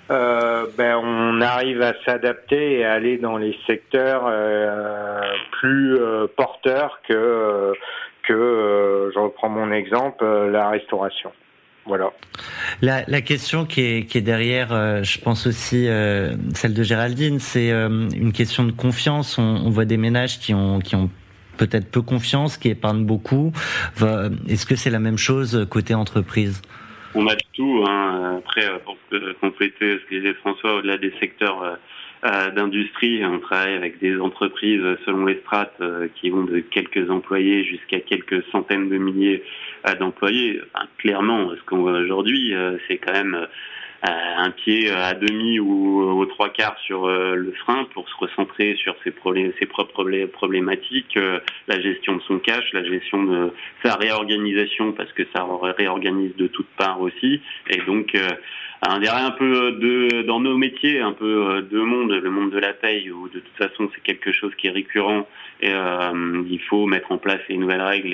ben 0.07 0.95
on 1.03 1.41
arrive 1.41 1.81
à 1.81 1.95
s'adapter 2.05 2.79
et 2.79 2.85
à 2.85 2.93
aller 2.93 3.17
dans 3.17 3.35
les 3.35 3.57
secteurs 3.67 4.31
plus 5.51 5.99
porteurs 6.37 7.01
que 7.09 7.73
que 8.23 9.11
je 9.13 9.19
reprends 9.19 9.49
mon 9.49 9.73
exemple 9.73 10.23
la 10.23 10.69
restauration. 10.69 11.33
Voilà. 11.85 12.11
La, 12.81 13.03
la 13.07 13.21
question 13.21 13.65
qui 13.65 13.81
est, 13.81 14.05
qui 14.05 14.17
est 14.17 14.21
derrière, 14.21 14.73
euh, 14.73 15.03
je 15.03 15.19
pense 15.19 15.45
aussi 15.45 15.87
euh, 15.87 16.35
celle 16.53 16.73
de 16.73 16.81
Géraldine, 16.81 17.39
c'est 17.39 17.71
euh, 17.71 18.09
une 18.09 18.33
question 18.33 18.63
de 18.63 18.71
confiance. 18.71 19.37
On, 19.37 19.43
on, 19.43 19.69
voit 19.69 19.85
des 19.85 19.97
ménages 19.97 20.39
qui 20.39 20.53
ont, 20.55 20.79
qui 20.79 20.95
ont 20.95 21.11
peut-être 21.57 21.89
peu 21.91 22.01
confiance, 22.01 22.57
qui 22.57 22.69
épargnent 22.69 23.05
beaucoup. 23.05 23.51
Est-ce 24.49 24.65
que 24.65 24.75
c'est 24.75 24.89
la 24.89 24.99
même 24.99 25.17
chose 25.17 25.67
côté 25.69 25.93
entreprise? 25.93 26.61
On 27.13 27.27
a 27.27 27.35
tout. 27.53 27.85
Hein. 27.87 28.39
Après, 28.39 28.67
pour 28.83 28.97
compléter 29.39 29.99
ce 29.99 30.09
que 30.09 30.15
disait 30.15 30.33
François, 30.33 30.77
au-delà 30.77 30.97
des 30.97 31.13
secteurs 31.19 31.77
d'industrie, 32.55 33.23
on 33.25 33.39
travaille 33.39 33.75
avec 33.75 33.99
des 33.99 34.19
entreprises 34.19 34.83
selon 35.05 35.25
les 35.25 35.39
strates 35.41 35.81
qui 36.15 36.29
vont 36.29 36.43
de 36.43 36.59
quelques 36.59 37.09
employés 37.09 37.63
jusqu'à 37.63 37.99
quelques 37.99 38.43
centaines 38.51 38.89
de 38.89 38.97
milliers 38.97 39.43
d'employés. 39.99 40.61
Enfin, 40.73 40.87
clairement, 40.97 41.51
ce 41.55 41.63
qu'on 41.65 41.77
voit 41.77 41.99
aujourd'hui, 41.99 42.53
c'est 42.87 42.97
quand 42.97 43.13
même 43.13 43.47
un 44.03 44.51
pied 44.51 44.89
à 44.89 45.13
demi 45.13 45.59
ou 45.59 46.01
aux 46.01 46.25
trois 46.25 46.49
quarts 46.49 46.77
sur 46.85 47.05
euh, 47.05 47.35
le 47.35 47.51
frein 47.53 47.85
pour 47.93 48.07
se 48.09 48.15
recentrer 48.17 48.75
sur 48.75 48.95
ses, 49.03 49.13
ses 49.59 49.65
propres 49.65 50.27
problématiques, 50.27 51.17
euh, 51.17 51.39
la 51.67 51.79
gestion 51.79 52.17
de 52.17 52.21
son 52.23 52.39
cash, 52.39 52.71
la 52.73 52.83
gestion 52.83 53.23
de 53.23 53.53
sa 53.83 53.95
réorganisation 53.95 54.91
parce 54.91 55.11
que 55.13 55.23
ça 55.35 55.45
réorganise 55.77 56.35
de 56.35 56.47
toutes 56.47 56.69
parts 56.77 57.01
aussi. 57.01 57.41
Et 57.69 57.81
donc, 57.85 58.13
euh, 58.15 58.27
on 58.89 58.99
dirait 58.99 59.21
un 59.21 59.31
peu 59.31 59.71
de 59.73 60.21
dans 60.23 60.39
nos 60.39 60.57
métiers, 60.57 60.99
un 61.01 61.13
peu 61.13 61.61
deux 61.69 61.83
mondes, 61.83 62.11
le 62.11 62.29
monde 62.29 62.51
de 62.51 62.59
la 62.59 62.73
paye 62.73 63.09
où 63.11 63.27
de 63.29 63.39
toute 63.39 63.57
façon 63.57 63.89
c'est 63.93 64.01
quelque 64.01 64.31
chose 64.31 64.53
qui 64.55 64.67
est 64.67 64.71
récurrent 64.71 65.27
et 65.61 65.71
il 65.71 66.61
faut 66.69 66.85
mettre 66.85 67.11
en 67.11 67.17
place 67.17 67.39
les 67.49 67.57
nouvelles 67.57 67.81
règles 67.81 68.13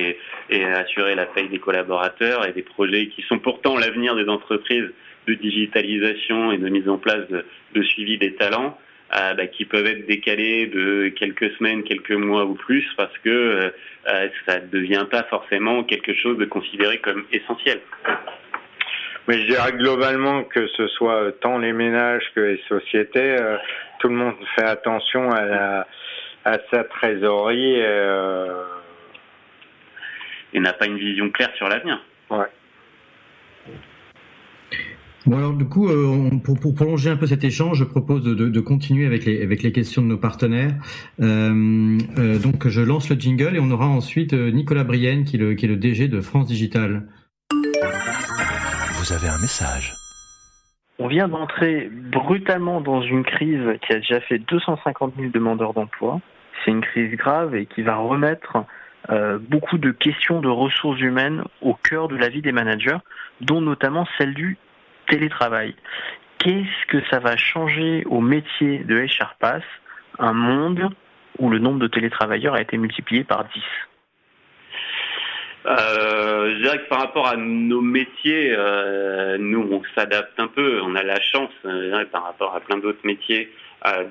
et, 0.50 0.64
assurer 0.64 1.14
la 1.14 1.26
paye 1.26 1.48
des 1.48 1.58
collaborateurs 1.58 2.46
et 2.46 2.52
des 2.52 2.62
projets 2.62 3.08
qui 3.08 3.22
sont 3.22 3.38
pourtant 3.38 3.76
l'avenir 3.76 4.14
des 4.14 4.28
entreprises 4.28 4.90
de 5.26 5.34
digitalisation 5.34 6.52
et 6.52 6.58
de 6.58 6.68
mise 6.68 6.88
en 6.88 6.98
place 6.98 7.26
de, 7.28 7.82
suivi 7.82 8.18
des 8.18 8.34
talents 8.34 8.76
euh, 9.14 9.34
bah, 9.34 9.46
qui 9.46 9.64
peuvent 9.64 9.86
être 9.86 10.06
décalés 10.06 10.66
de 10.66 11.08
quelques 11.08 11.50
semaines, 11.56 11.82
quelques 11.84 12.12
mois 12.12 12.44
ou 12.44 12.54
plus 12.54 12.86
parce 12.96 13.16
que 13.18 13.30
euh, 13.30 13.70
euh, 14.08 14.28
ça 14.46 14.60
ne 14.60 14.66
devient 14.66 15.06
pas 15.10 15.24
forcément 15.24 15.84
quelque 15.84 16.14
chose 16.14 16.38
de 16.38 16.44
considéré 16.44 16.98
comme 16.98 17.24
essentiel. 17.32 17.80
Mais 19.28 19.40
je 19.40 19.46
dirais 19.46 19.72
globalement 19.72 20.44
que 20.44 20.66
ce 20.76 20.88
soit 20.88 21.32
tant 21.40 21.58
les 21.58 21.72
ménages 21.72 22.24
que 22.34 22.40
les 22.40 22.60
sociétés, 22.68 23.36
tout 24.00 24.08
le 24.08 24.16
monde 24.16 24.34
fait 24.56 24.64
attention 24.64 25.30
à, 25.30 25.44
la, 25.44 25.86
à 26.44 26.58
sa 26.70 26.84
trésorerie. 26.84 27.80
Et 30.54 30.60
n'a 30.60 30.72
pas 30.72 30.86
une 30.86 30.98
vision 30.98 31.30
claire 31.30 31.52
sur 31.56 31.68
l'avenir. 31.68 32.02
Ouais. 32.30 32.48
Bon 35.24 35.36
alors 35.36 35.52
du 35.52 35.64
coup, 35.66 35.88
euh, 35.88 36.30
pour, 36.42 36.58
pour, 36.58 36.74
prolonger 36.74 37.08
un 37.08 37.16
peu 37.16 37.26
cet 37.26 37.44
échange, 37.44 37.78
je 37.78 37.84
propose 37.84 38.24
de, 38.24 38.34
de, 38.34 38.60
continuer 38.60 39.06
avec 39.06 39.24
les, 39.24 39.40
avec 39.42 39.62
les 39.62 39.70
questions 39.70 40.02
de 40.02 40.08
nos 40.08 40.18
partenaires. 40.18 40.74
Euh, 41.20 41.96
euh, 42.18 42.38
donc 42.38 42.66
je 42.66 42.80
lance 42.80 43.08
le 43.08 43.14
jingle 43.14 43.54
et 43.54 43.60
on 43.60 43.70
aura 43.70 43.86
ensuite 43.86 44.32
euh, 44.32 44.50
Nicolas 44.50 44.82
Brienne 44.82 45.24
qui 45.24 45.36
est, 45.36 45.38
le, 45.38 45.54
qui 45.54 45.66
est 45.66 45.68
le 45.68 45.76
DG 45.76 46.08
de 46.08 46.20
France 46.20 46.48
Digital. 46.48 47.06
Vous 49.02 49.12
avez 49.12 49.26
un 49.26 49.38
message. 49.38 49.94
On 51.00 51.08
vient 51.08 51.26
d'entrer 51.26 51.90
brutalement 51.90 52.80
dans 52.80 53.02
une 53.02 53.24
crise 53.24 53.76
qui 53.84 53.92
a 53.94 53.96
déjà 53.96 54.20
fait 54.20 54.38
250 54.38 55.14
000 55.16 55.30
demandeurs 55.34 55.74
d'emploi. 55.74 56.20
C'est 56.64 56.70
une 56.70 56.82
crise 56.82 57.16
grave 57.16 57.56
et 57.56 57.66
qui 57.66 57.82
va 57.82 57.96
remettre 57.96 58.58
euh, 59.10 59.40
beaucoup 59.40 59.78
de 59.78 59.90
questions 59.90 60.40
de 60.40 60.48
ressources 60.48 61.00
humaines 61.00 61.42
au 61.62 61.74
cœur 61.74 62.06
de 62.06 62.14
la 62.14 62.28
vie 62.28 62.42
des 62.42 62.52
managers, 62.52 62.98
dont 63.40 63.60
notamment 63.60 64.06
celle 64.18 64.34
du 64.34 64.56
télétravail. 65.08 65.74
Qu'est-ce 66.38 66.86
que 66.86 67.04
ça 67.10 67.18
va 67.18 67.36
changer 67.36 68.04
au 68.06 68.20
métier 68.20 68.84
de 68.84 69.00
HR 69.00 69.34
Pass, 69.40 69.64
un 70.20 70.32
monde 70.32 70.90
où 71.40 71.50
le 71.50 71.58
nombre 71.58 71.80
de 71.80 71.88
télétravailleurs 71.88 72.54
a 72.54 72.60
été 72.60 72.78
multiplié 72.78 73.24
par 73.24 73.46
10 73.46 73.62
euh, 75.66 76.54
je 76.54 76.62
dirais 76.62 76.78
que 76.78 76.88
par 76.88 77.00
rapport 77.00 77.28
à 77.28 77.36
nos 77.36 77.80
métiers, 77.80 78.54
euh, 78.56 79.36
nous 79.38 79.68
on 79.70 79.82
s'adapte 79.94 80.38
un 80.38 80.48
peu. 80.48 80.80
On 80.82 80.94
a 80.94 81.02
la 81.02 81.20
chance, 81.20 81.52
euh, 81.64 82.04
par 82.06 82.24
rapport 82.24 82.54
à 82.54 82.60
plein 82.60 82.78
d'autres 82.78 83.04
métiers, 83.04 83.50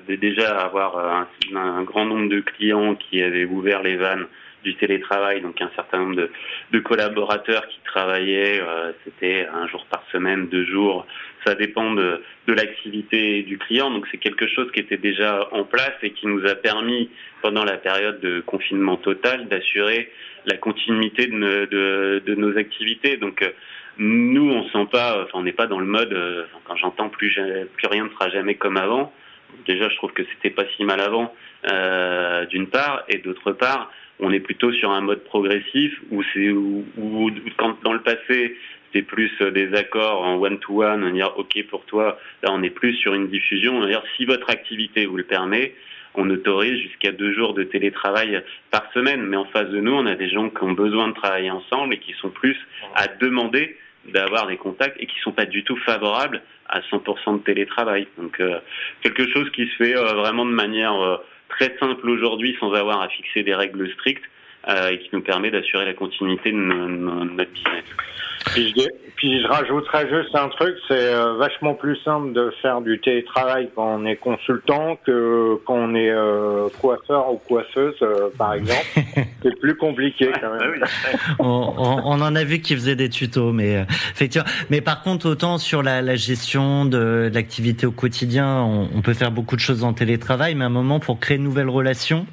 de 0.06 0.16
déjà 0.16 0.58
avoir 0.60 0.98
un, 0.98 1.26
un, 1.56 1.82
grand 1.82 2.04
nombre 2.04 2.28
de 2.28 2.40
clients 2.40 2.94
qui 2.94 3.22
avaient 3.22 3.46
ouvert 3.46 3.82
les 3.82 3.96
vannes 3.96 4.26
du 4.62 4.74
télétravail, 4.76 5.40
donc 5.40 5.60
un 5.60 5.70
certain 5.74 5.98
nombre 5.98 6.16
de, 6.16 6.30
de 6.72 6.78
collaborateurs 6.78 7.66
qui 7.68 7.80
travaillaient, 7.84 8.60
euh, 8.60 8.92
c'était 9.04 9.46
un 9.52 9.66
jour 9.66 9.84
par 9.86 10.04
semaine, 10.12 10.48
deux 10.48 10.64
jours, 10.64 11.06
ça 11.44 11.54
dépend 11.54 11.92
de, 11.92 12.22
de 12.46 12.52
l'activité 12.52 13.42
du 13.42 13.58
client, 13.58 13.90
donc 13.90 14.06
c'est 14.10 14.18
quelque 14.18 14.46
chose 14.46 14.70
qui 14.72 14.80
était 14.80 14.96
déjà 14.96 15.48
en 15.52 15.64
place 15.64 15.94
et 16.02 16.10
qui 16.10 16.26
nous 16.26 16.46
a 16.46 16.54
permis, 16.54 17.10
pendant 17.42 17.64
la 17.64 17.76
période 17.76 18.20
de 18.20 18.40
confinement 18.40 18.96
total, 18.96 19.48
d'assurer 19.48 20.10
la 20.46 20.56
continuité 20.56 21.26
de, 21.26 22.34
nos 22.34 22.56
activités. 22.56 23.16
Donc 23.16 23.42
euh, 23.42 23.50
nous, 23.98 24.50
on 24.50 24.68
sent 24.68 24.88
pas, 24.90 25.22
enfin, 25.22 25.38
on 25.38 25.42
n'est 25.42 25.52
pas 25.52 25.66
dans 25.66 25.78
le 25.78 25.86
mode, 25.86 26.12
euh, 26.12 26.44
quand 26.64 26.76
j'entends 26.76 27.08
plus, 27.08 27.38
rien 27.84 28.04
ne 28.04 28.10
sera 28.10 28.30
jamais 28.30 28.54
comme 28.54 28.76
avant, 28.76 29.12
déjà 29.66 29.88
je 29.88 29.96
trouve 29.96 30.12
que 30.12 30.22
c'était 30.32 30.54
pas 30.54 30.64
si 30.76 30.84
mal 30.84 31.00
avant, 31.00 31.34
euh, 31.70 32.46
d'une 32.46 32.68
part, 32.68 33.04
et 33.08 33.18
d'autre 33.18 33.52
part, 33.52 33.90
on 34.20 34.32
est 34.32 34.40
plutôt 34.40 34.72
sur 34.72 34.90
un 34.90 35.00
mode 35.00 35.24
progressif 35.24 35.92
où 36.10 36.22
c'est 36.32 36.50
où, 36.50 36.84
quand 37.56 37.82
dans 37.82 37.92
le 37.92 38.02
passé 38.02 38.56
c'était 38.86 39.06
plus 39.06 39.30
des 39.40 39.74
accords 39.74 40.22
en 40.22 40.36
one 40.36 40.58
to 40.58 40.82
one, 40.82 41.02
on 41.02 41.10
dire 41.10 41.32
ok 41.36 41.66
pour 41.70 41.84
toi, 41.86 42.18
là 42.42 42.50
on 42.52 42.62
est 42.62 42.70
plus 42.70 42.94
sur 42.96 43.14
une 43.14 43.28
diffusion, 43.28 43.78
on 43.78 43.86
dire 43.86 44.02
si 44.16 44.26
votre 44.26 44.50
activité 44.50 45.06
vous 45.06 45.16
le 45.16 45.24
permet, 45.24 45.74
on 46.14 46.28
autorise 46.30 46.80
jusqu'à 46.82 47.12
deux 47.12 47.32
jours 47.32 47.54
de 47.54 47.62
télétravail 47.62 48.42
par 48.70 48.90
semaine, 48.92 49.22
mais 49.22 49.36
en 49.36 49.46
face 49.46 49.68
de 49.68 49.80
nous 49.80 49.92
on 49.92 50.06
a 50.06 50.14
des 50.14 50.30
gens 50.30 50.50
qui 50.50 50.62
ont 50.62 50.72
besoin 50.72 51.08
de 51.08 51.14
travailler 51.14 51.50
ensemble 51.50 51.94
et 51.94 51.98
qui 51.98 52.12
sont 52.14 52.30
plus 52.30 52.56
à 52.94 53.08
demander 53.08 53.76
d'avoir 54.12 54.46
des 54.46 54.56
contacts 54.56 54.96
et 55.00 55.06
qui 55.06 55.18
sont 55.20 55.32
pas 55.32 55.46
du 55.46 55.64
tout 55.64 55.76
favorables 55.76 56.42
à 56.68 56.80
100% 56.80 57.38
de 57.38 57.44
télétravail. 57.44 58.06
Donc 58.18 58.40
euh, 58.40 58.58
quelque 59.02 59.30
chose 59.32 59.48
qui 59.50 59.66
se 59.66 59.76
fait 59.76 59.96
euh, 59.96 60.14
vraiment 60.14 60.44
de 60.44 60.50
manière 60.50 61.20
très 61.48 61.76
simple 61.78 62.08
aujourd'hui 62.08 62.56
sans 62.58 62.72
avoir 62.72 63.00
à 63.00 63.08
fixer 63.08 63.42
des 63.42 63.54
règles 63.54 63.90
strictes 63.92 64.24
euh, 64.68 64.90
et 64.90 64.98
qui 64.98 65.10
nous 65.12 65.22
permet 65.22 65.50
d'assurer 65.50 65.84
la 65.84 65.94
continuité 65.94 66.52
de, 66.52 66.56
notre 66.56 67.50
business. 67.50 67.84
Puis 69.22 69.40
je 69.40 69.46
rajouterais 69.46 70.08
juste 70.08 70.34
un 70.34 70.48
truc, 70.48 70.74
c'est 70.88 71.14
euh, 71.14 71.34
vachement 71.34 71.74
plus 71.74 71.96
simple 72.04 72.32
de 72.32 72.52
faire 72.60 72.80
du 72.80 72.98
télétravail 72.98 73.68
quand 73.72 74.00
on 74.00 74.04
est 74.04 74.16
consultant 74.16 74.98
que 75.06 75.60
quand 75.64 75.76
on 75.76 75.94
est 75.94 76.10
euh, 76.10 76.66
coiffeur 76.80 77.32
ou 77.32 77.36
coiffeuse, 77.36 77.94
euh, 78.02 78.30
par 78.36 78.54
exemple. 78.54 78.84
c'est 79.44 79.60
plus 79.60 79.76
compliqué 79.76 80.28
quand 80.40 80.58
même. 80.58 80.84
on, 81.38 81.44
on, 81.46 82.20
en 82.20 82.34
a 82.34 82.42
vu 82.42 82.58
qui 82.58 82.74
faisaient 82.74 82.96
des 82.96 83.10
tutos, 83.10 83.52
mais 83.52 83.86
effectivement. 84.10 84.48
Mais 84.70 84.80
par 84.80 85.02
contre, 85.02 85.28
autant 85.28 85.56
sur 85.58 85.84
la, 85.84 86.02
la 86.02 86.16
gestion 86.16 86.84
de, 86.84 87.30
l'activité 87.32 87.86
au 87.86 87.92
quotidien, 87.92 88.62
on, 88.62 88.88
on, 88.92 89.02
peut 89.02 89.14
faire 89.14 89.30
beaucoup 89.30 89.54
de 89.54 89.60
choses 89.60 89.84
en 89.84 89.92
télétravail, 89.92 90.56
mais 90.56 90.64
à 90.64 90.66
un 90.66 90.70
moment 90.70 90.98
pour 90.98 91.20
créer 91.20 91.38
de 91.38 91.44
nouvelles 91.44 91.70
relations, 91.70 92.26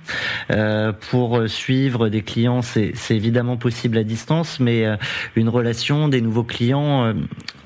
pour 1.12 1.48
suivre 1.48 2.10
des 2.10 2.24
clients, 2.24 2.64
c'est 2.64 2.96
évidemment 3.12 3.58
possible 3.58 4.00
à 4.00 4.04
distance, 4.04 4.60
mais 4.60 4.86
une 5.36 5.50
relation, 5.50 6.08
des 6.08 6.22
nouveaux 6.22 6.44
clients, 6.44 6.79
euh, 6.80 7.14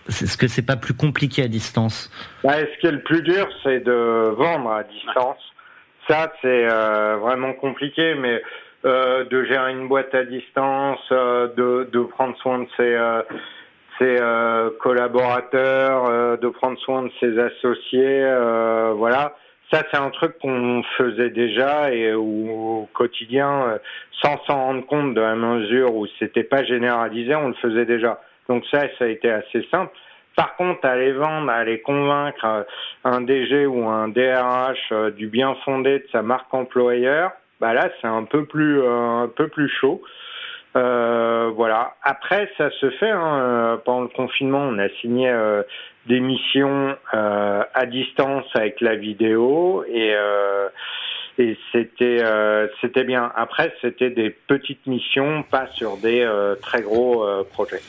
est-ce 0.08 0.38
que 0.38 0.48
c'est 0.48 0.66
pas 0.66 0.76
plus 0.76 0.94
compliqué 0.94 1.44
à 1.44 1.48
distance 1.48 2.12
bah, 2.44 2.54
Ce 2.60 2.80
qui 2.80 2.88
est 2.88 2.92
le 2.92 3.04
plus 3.04 3.22
dur, 3.22 3.48
c'est 3.64 3.80
de 3.82 4.34
vendre 4.36 4.72
à 4.72 4.84
distance. 4.84 5.40
Ça, 6.08 6.34
c'est 6.42 6.68
euh, 6.70 7.18
vraiment 7.22 7.54
compliqué, 7.54 8.16
mais 8.16 8.42
euh, 8.86 9.24
de 9.26 9.44
gérer 9.46 9.72
une 9.72 9.88
boîte 9.88 10.14
à 10.14 10.26
distance, 10.26 11.00
de, 11.10 12.04
prendre 12.12 12.36
soin 12.38 12.60
de 12.60 12.68
ses, 12.78 14.18
collaborateurs, 14.82 16.38
de 16.38 16.50
prendre 16.50 16.78
soin 16.80 17.04
de 17.04 17.12
ses 17.20 17.40
associés, 17.40 18.22
voilà. 18.96 19.36
Ça, 19.72 19.84
c'est 19.90 19.98
un 19.98 20.10
truc 20.10 20.38
qu'on 20.40 20.84
faisait 20.98 21.30
déjà 21.30 21.92
et 21.92 22.14
au 22.14 22.88
quotidien, 22.94 23.80
sans 24.22 24.38
s'en 24.46 24.66
rendre 24.66 24.86
compte 24.86 25.14
de 25.16 25.22
la 25.22 25.36
mesure 25.36 25.96
où 25.96 26.06
c'était 26.20 26.44
pas 26.44 26.64
généralisé, 26.64 27.34
on 27.36 27.48
le 27.48 27.56
faisait 27.56 27.86
déjà. 27.86 28.20
Donc 28.50 28.64
ça, 28.72 28.82
ça 28.98 29.06
a 29.06 29.08
été 29.08 29.30
assez 29.30 29.66
simple. 29.72 29.92
Par 30.36 30.56
contre, 30.56 30.86
aller 30.86 31.12
vendre, 31.12 31.52
aller 31.52 31.82
convaincre 31.82 32.46
euh, 32.46 32.64
un 33.04 33.22
DG 33.22 33.66
ou 33.68 33.88
un 33.88 34.08
DRH 34.08 34.78
euh, 34.92 35.12
du 35.12 35.28
bien 35.28 35.56
fondé 35.64 36.00
de 36.00 36.08
sa 36.12 36.22
marque 36.24 36.52
employeur, 36.54 37.32
bah 37.60 37.74
là, 37.74 37.90
c'est 38.02 38.08
un 38.08 38.24
peu 38.24 38.46
plus 38.46 38.82
euh, 38.82 39.24
un 39.24 39.28
peu 39.28 39.48
plus 39.48 39.70
chaud. 39.70 40.02
Euh, 40.76 41.52
voilà. 41.56 41.94
Après, 42.02 42.50
ça 42.58 42.72
se 42.72 42.90
fait. 42.92 43.12
Hein. 43.12 43.80
Pendant 43.86 44.02
le 44.02 44.08
confinement, 44.08 44.62
on 44.62 44.80
a 44.80 44.90
signé 45.02 45.32
des 46.08 46.20
missions 46.20 46.98
à 47.12 47.86
distance 47.86 48.46
avec 48.56 48.82
la 48.82 48.96
vidéo 48.96 49.86
et 49.88 50.16
et 51.38 51.58
c'était 51.72 52.20
euh, 52.22 52.68
c'était 52.82 53.04
bien. 53.04 53.32
Après, 53.36 53.74
c'était 53.82 54.10
des 54.10 54.30
petites 54.30 54.86
missions, 54.86 55.44
pas 55.44 55.68
sur 55.74 55.98
des 55.98 56.22
euh, 56.22 56.56
très 56.56 56.82
gros 56.82 57.24
euh, 57.24 57.44
projets. 57.44 57.82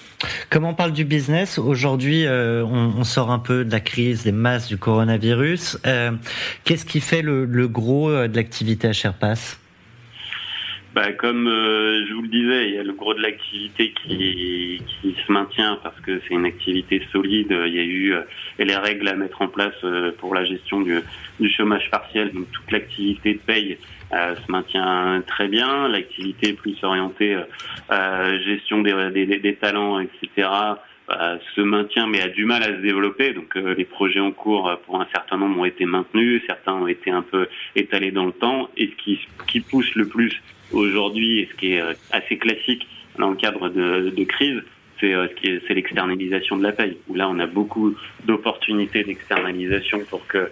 Comme 0.51 0.65
on 0.65 0.75
parle 0.75 0.93
du 0.93 1.05
business, 1.05 1.59
aujourd'hui, 1.59 2.25
on, 2.29 2.93
on, 2.99 3.05
sort 3.05 3.31
un 3.31 3.39
peu 3.39 3.65
de 3.65 3.71
la 3.71 3.81
crise 3.81 4.25
des 4.25 4.33
masses 4.33 4.69
du 4.69 4.79
coronavirus. 4.79 5.79
Qu'est-ce 6.65 6.87
qui 6.87 7.01
fait 7.01 7.21
le, 7.21 7.45
le 7.45 7.69
gros 7.69 8.11
de 8.11 8.35
l'activité 8.35 8.89
à 8.89 8.93
SharePass 8.93 9.59
bah, 10.95 11.13
comme 11.13 11.49
euh, 11.49 12.07
je 12.07 12.15
vous 12.15 12.23
le 12.23 12.29
disais, 12.29 12.69
il 12.69 12.75
y 12.75 12.79
a 12.79 12.83
le 12.83 12.93
gros 12.93 13.15
de 13.15 13.21
l'activité 13.21 13.93
qui, 13.93 14.81
qui 14.87 15.17
se 15.27 15.33
maintient 15.33 15.79
parce 15.83 15.99
que 16.01 16.21
c'est 16.21 16.35
une 16.35 16.47
activité 16.47 17.03
solide. 17.13 17.55
Il 17.67 17.75
y 17.75 17.79
a 17.79 17.85
eu 17.85 18.15
les 18.59 18.77
règles 18.77 19.09
à 19.09 19.15
mettre 19.15 19.43
en 19.43 19.49
place 19.49 19.75
pour 20.19 20.35
la 20.35 20.45
gestion 20.45 20.81
du, 20.81 21.01
du 21.41 21.51
chômage 21.51 21.91
partiel, 21.91 22.33
donc 22.33 22.51
toute 22.53 22.71
l'activité 22.71 23.35
de 23.35 23.39
paye 23.39 23.79
se 24.13 24.53
maintient 24.53 25.23
très 25.27 25.49
bien. 25.49 25.89
L'activité 25.89 26.53
plus 26.53 26.77
orientée 26.83 27.37
gestion 28.45 28.83
des, 28.83 29.11
des, 29.11 29.39
des, 29.39 29.55
talents, 29.57 29.99
etc. 30.01 30.49
Euh, 31.11 31.37
se 31.55 31.61
maintient 31.61 32.07
mais 32.07 32.23
a 32.23 32.29
du 32.29 32.47
mal 32.47 32.63
à 32.63 32.69
se 32.69 32.81
développer. 32.81 33.35
Donc 33.35 33.57
euh, 33.57 33.75
les 33.75 33.85
projets 33.85 34.21
en 34.21 34.33
cours 34.33 34.69
euh, 34.69 34.77
pour 34.87 34.99
un 34.99 35.07
certain 35.13 35.37
nombre 35.37 35.61
ont 35.61 35.65
été 35.67 35.85
maintenus, 35.85 36.43
certains 36.47 36.73
ont 36.73 36.87
été 36.87 37.11
un 37.11 37.21
peu 37.21 37.47
étalés 37.77 38.11
dans 38.11 38.25
le 38.25 38.33
temps. 38.33 38.71
Et 38.79 38.87
ce 38.87 39.05
qui, 39.05 39.21
qui 39.47 39.61
pousse 39.61 39.95
le 39.97 40.09
plus 40.09 40.43
aujourd'hui, 40.73 41.41
et 41.41 41.49
ce 41.53 41.57
qui 41.57 41.73
est 41.75 41.83
assez 42.11 42.39
classique 42.39 42.87
dans 43.19 43.29
le 43.29 43.37
cadre 43.37 43.69
de, 43.69 44.15
de 44.17 44.25
crise, 44.25 44.63
c'est 44.99 45.13
c'est 45.43 45.75
l'externalisation 45.75 46.57
de 46.57 46.63
la 46.63 46.73
paye. 46.73 46.97
Où 47.09 47.15
là, 47.15 47.29
on 47.29 47.39
a 47.39 47.47
beaucoup 47.47 47.95
d'opportunités 48.25 49.05
d'externalisation 49.05 50.01
pour 50.09 50.27
que 50.27 50.51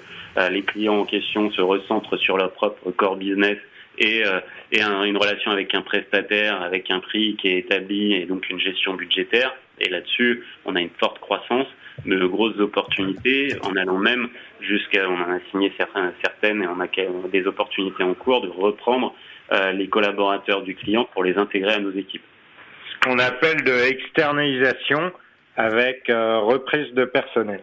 les 0.51 0.63
clients 0.63 0.99
en 0.99 1.05
question 1.07 1.51
se 1.51 1.63
recentrent 1.63 2.19
sur 2.19 2.37
leur 2.37 2.53
propre 2.53 2.91
core 2.91 3.17
business 3.17 3.57
et, 3.99 4.23
et 4.73 4.83
une 4.83 5.17
relation 5.17 5.51
avec 5.51 5.75
un 5.75 5.83
prestataire, 5.83 6.61
avec 6.61 6.91
un 6.91 7.01
prix 7.01 7.37
qui 7.37 7.49
est 7.49 7.59
établi 7.59 8.15
et 8.15 8.27
donc 8.27 8.51
une 8.51 8.61
gestion 8.61 8.95
budgétaire. 8.95 9.55
Et 9.81 9.89
là-dessus, 9.89 10.45
on 10.65 10.77
a 10.77 10.81
une 10.81 10.91
forte 10.99 11.19
croissance, 11.19 11.67
de 12.07 12.25
grosses 12.27 12.59
opportunités, 12.59 13.57
en 13.63 13.77
allant 13.77 13.99
même 13.99 14.29
jusqu'à, 14.61 15.09
on 15.09 15.15
en 15.15 15.31
a 15.31 15.39
signé 15.51 15.73
certaines 15.79 16.63
et 16.63 16.67
on 16.67 16.81
a 16.81 17.29
des 17.29 17.47
opportunités 17.47 18.03
en 18.03 18.15
cours 18.15 18.41
de 18.41 18.49
reprendre 18.49 19.15
euh, 19.53 19.73
les 19.73 19.89
collaborateurs 19.89 20.63
du 20.63 20.75
client 20.75 21.07
pour 21.13 21.25
les 21.25 21.37
intégrer 21.37 21.75
à 21.75 21.81
nos 21.81 21.93
équipes. 21.93 22.23
Ce 22.93 23.09
qu'on 23.09 23.19
appelle 23.19 23.63
de 23.65 23.73
externalisation 23.91 25.13
avec 25.57 26.09
euh, 26.09 26.39
reprise 26.39 26.93
de 26.95 27.05
personnel. 27.05 27.63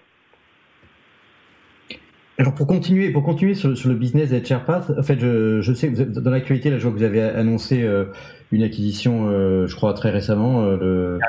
Alors 2.38 2.56
pour 2.56 2.68
continuer, 2.68 3.10
pour 3.10 3.24
continuer 3.24 3.54
sur, 3.54 3.70
le 3.70 3.96
business 3.96 4.30
d'HRPath, 4.30 4.92
en 4.98 5.04
fait, 5.04 5.20
je, 5.20 5.62
je 5.62 5.74
sais 5.74 5.92
que 5.92 6.04
dans 6.04 6.32
l'actualité, 6.32 6.70
là, 6.70 6.78
je 6.78 6.84
vois 6.84 6.92
que 6.92 6.98
vous 6.98 7.04
avez 7.04 7.22
annoncé 7.22 7.84
euh, 7.84 8.06
une 8.52 8.64
acquisition, 8.64 9.28
euh, 9.30 9.68
je 9.68 9.76
crois 9.76 9.94
très 9.94 10.10
récemment, 10.10 10.64
euh, 10.64 11.20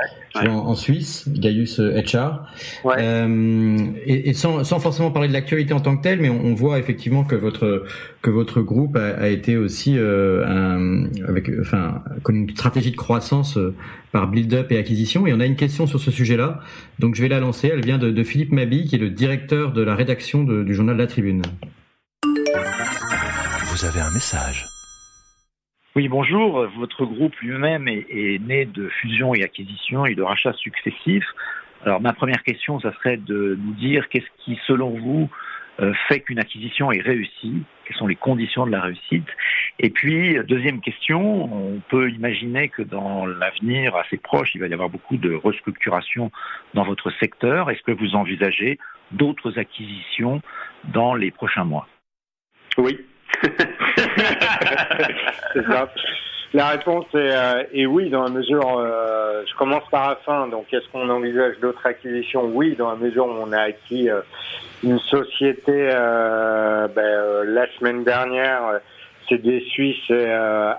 En, 0.46 0.74
Suisse, 0.74 1.28
Gaius 1.28 1.78
HR. 1.80 2.46
Euh, 2.86 3.76
et, 4.06 4.30
et 4.30 4.32
sans, 4.32 4.64
sans, 4.64 4.78
forcément 4.78 5.10
parler 5.10 5.28
de 5.28 5.32
l'actualité 5.32 5.74
en 5.74 5.80
tant 5.80 5.96
que 5.96 6.02
telle, 6.02 6.20
mais 6.20 6.30
on, 6.30 6.54
voit 6.54 6.78
effectivement 6.78 7.24
que 7.24 7.34
votre 7.34 7.84
que 8.22 8.30
votre 8.30 8.62
groupe 8.62 8.96
a, 8.96 9.08
a 9.16 9.28
été 9.28 9.56
aussi 9.56 9.96
euh, 9.98 10.46
un, 10.46 11.06
avec, 11.28 11.50
enfin, 11.60 12.02
comme 12.22 12.36
une 12.36 12.50
stratégie 12.50 12.92
de 12.92 12.96
croissance 12.96 13.58
par 14.12 14.28
build-up 14.28 14.72
et 14.72 14.78
acquisition. 14.78 15.26
Et 15.26 15.34
on 15.34 15.40
a 15.40 15.46
une 15.46 15.56
question 15.56 15.86
sur 15.86 16.00
ce 16.00 16.10
sujet-là, 16.10 16.60
donc 16.98 17.16
je 17.16 17.22
vais 17.22 17.28
la 17.28 17.40
lancer. 17.40 17.68
Elle 17.72 17.84
vient 17.84 17.98
de, 17.98 18.10
de 18.10 18.22
Philippe 18.22 18.52
Mabi, 18.52 18.86
qui 18.86 18.94
est 18.94 18.98
le 18.98 19.10
directeur 19.10 19.72
de 19.72 19.82
la 19.82 19.94
rédaction 19.94 20.44
de, 20.44 20.62
du 20.62 20.74
journal 20.74 20.96
La 20.96 21.06
Tribune. 21.06 21.42
Vous 23.66 23.84
avez 23.84 24.00
un 24.00 24.10
message. 24.10 24.79
Oui, 25.96 26.06
bonjour. 26.06 26.68
Votre 26.78 27.04
groupe 27.04 27.34
lui-même 27.40 27.88
est, 27.88 28.40
né 28.46 28.64
de 28.64 28.88
fusions 28.88 29.34
et 29.34 29.42
acquisitions 29.42 30.06
et 30.06 30.14
de 30.14 30.22
rachats 30.22 30.52
successifs. 30.52 31.26
Alors 31.84 32.00
ma 32.00 32.12
première 32.12 32.44
question, 32.44 32.78
ça 32.78 32.92
serait 32.94 33.16
de 33.16 33.58
nous 33.60 33.74
dire 33.74 34.08
qu'est-ce 34.08 34.44
qui, 34.44 34.56
selon 34.68 34.90
vous, 34.90 35.28
euh, 35.80 35.92
fait 36.06 36.20
qu'une 36.20 36.38
acquisition 36.38 36.92
est 36.92 37.00
réussie? 37.00 37.64
Quelles 37.84 37.96
sont 37.96 38.06
les 38.06 38.14
conditions 38.14 38.66
de 38.66 38.70
la 38.70 38.82
réussite? 38.82 39.26
Et 39.80 39.90
puis, 39.90 40.38
deuxième 40.46 40.80
question, 40.80 41.52
on 41.52 41.80
peut 41.88 42.08
imaginer 42.10 42.68
que 42.68 42.82
dans 42.82 43.26
l'avenir 43.26 43.96
assez 43.96 44.16
proche, 44.16 44.54
il 44.54 44.60
va 44.60 44.68
y 44.68 44.72
avoir 44.72 44.90
beaucoup 44.90 45.16
de 45.16 45.34
restructuration 45.34 46.30
dans 46.74 46.84
votre 46.84 47.10
secteur. 47.18 47.68
Est-ce 47.68 47.82
que 47.82 47.92
vous 47.92 48.14
envisagez 48.14 48.78
d'autres 49.10 49.58
acquisitions 49.58 50.40
dans 50.84 51.14
les 51.14 51.32
prochains 51.32 51.64
mois? 51.64 51.88
Oui, 52.78 53.00
La 56.52 56.70
réponse 56.70 57.06
euh, 57.14 57.62
est, 57.72 57.86
oui, 57.86 58.10
dans 58.10 58.24
la 58.24 58.30
mesure, 58.30 58.78
euh, 58.78 59.44
je 59.48 59.54
commence 59.54 59.84
par 59.88 60.08
la 60.08 60.16
fin, 60.16 60.48
donc 60.48 60.66
est-ce 60.72 60.88
qu'on 60.88 61.08
envisage 61.08 61.60
d'autres 61.60 61.86
acquisitions? 61.86 62.46
Oui, 62.52 62.74
dans 62.74 62.90
la 62.90 62.96
mesure 62.96 63.26
où 63.26 63.36
on 63.40 63.52
a 63.52 63.60
acquis 63.60 64.10
euh, 64.10 64.20
une 64.82 64.98
société 64.98 65.72
ben, 65.72 67.44
la 67.44 67.66
semaine 67.78 68.02
dernière, 68.02 68.80
c'est 69.28 69.38
des 69.38 69.60
Suisses 69.60 70.10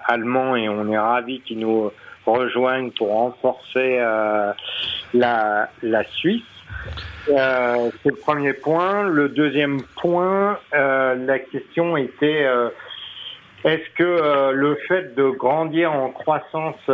allemands 0.08 0.58
et 0.58 0.68
on 0.68 0.92
est 0.92 0.98
ravis 0.98 1.40
qu'ils 1.40 1.60
nous 1.60 1.90
rejoignent 2.26 2.92
pour 2.92 3.14
renforcer 3.14 4.00
la, 5.14 5.70
la 5.84 6.04
Suisse. 6.04 6.44
Euh, 7.30 7.90
c'est 8.02 8.10
le 8.10 8.16
premier 8.16 8.54
point. 8.54 9.04
Le 9.04 9.30
deuxième 9.30 9.82
point, 10.02 10.58
euh, 10.74 11.16
la 11.16 11.40
question 11.40 11.98
était 11.98 12.44
euh, 12.46 12.70
est-ce 13.64 13.90
que 13.96 14.52
le 14.54 14.76
fait 14.88 15.16
de 15.16 15.30
grandir 15.30 15.92
en 15.94 16.10
croissance 16.10 16.90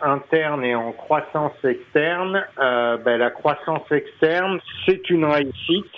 interne 0.00 0.64
et 0.64 0.74
en 0.74 0.92
croissance 0.92 1.52
externe, 1.64 2.44
ben, 2.56 3.16
la 3.18 3.30
croissance 3.30 3.90
externe, 3.90 4.60
c'est 4.86 5.10
une 5.10 5.24
réussite 5.24 5.92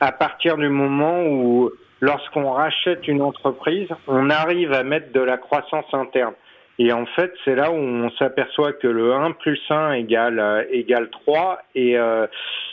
à 0.00 0.12
partir 0.12 0.56
du 0.56 0.68
moment 0.68 1.22
où, 1.24 1.70
lorsqu'on 2.00 2.50
rachète 2.50 3.08
une 3.08 3.22
entreprise, 3.22 3.88
on 4.06 4.28
arrive 4.30 4.72
à 4.72 4.82
mettre 4.82 5.12
de 5.12 5.20
la 5.20 5.38
croissance 5.38 5.86
interne. 5.92 6.34
Et 6.78 6.92
en 6.92 7.06
fait, 7.06 7.32
c'est 7.44 7.54
là 7.54 7.70
où 7.70 7.76
on 7.76 8.10
s'aperçoit 8.18 8.74
que 8.74 8.88
le 8.88 9.14
1 9.14 9.32
plus 9.32 9.60
1 9.70 9.92
égale, 9.92 10.66
égale 10.70 11.08
3 11.10 11.62
et, 11.74 11.96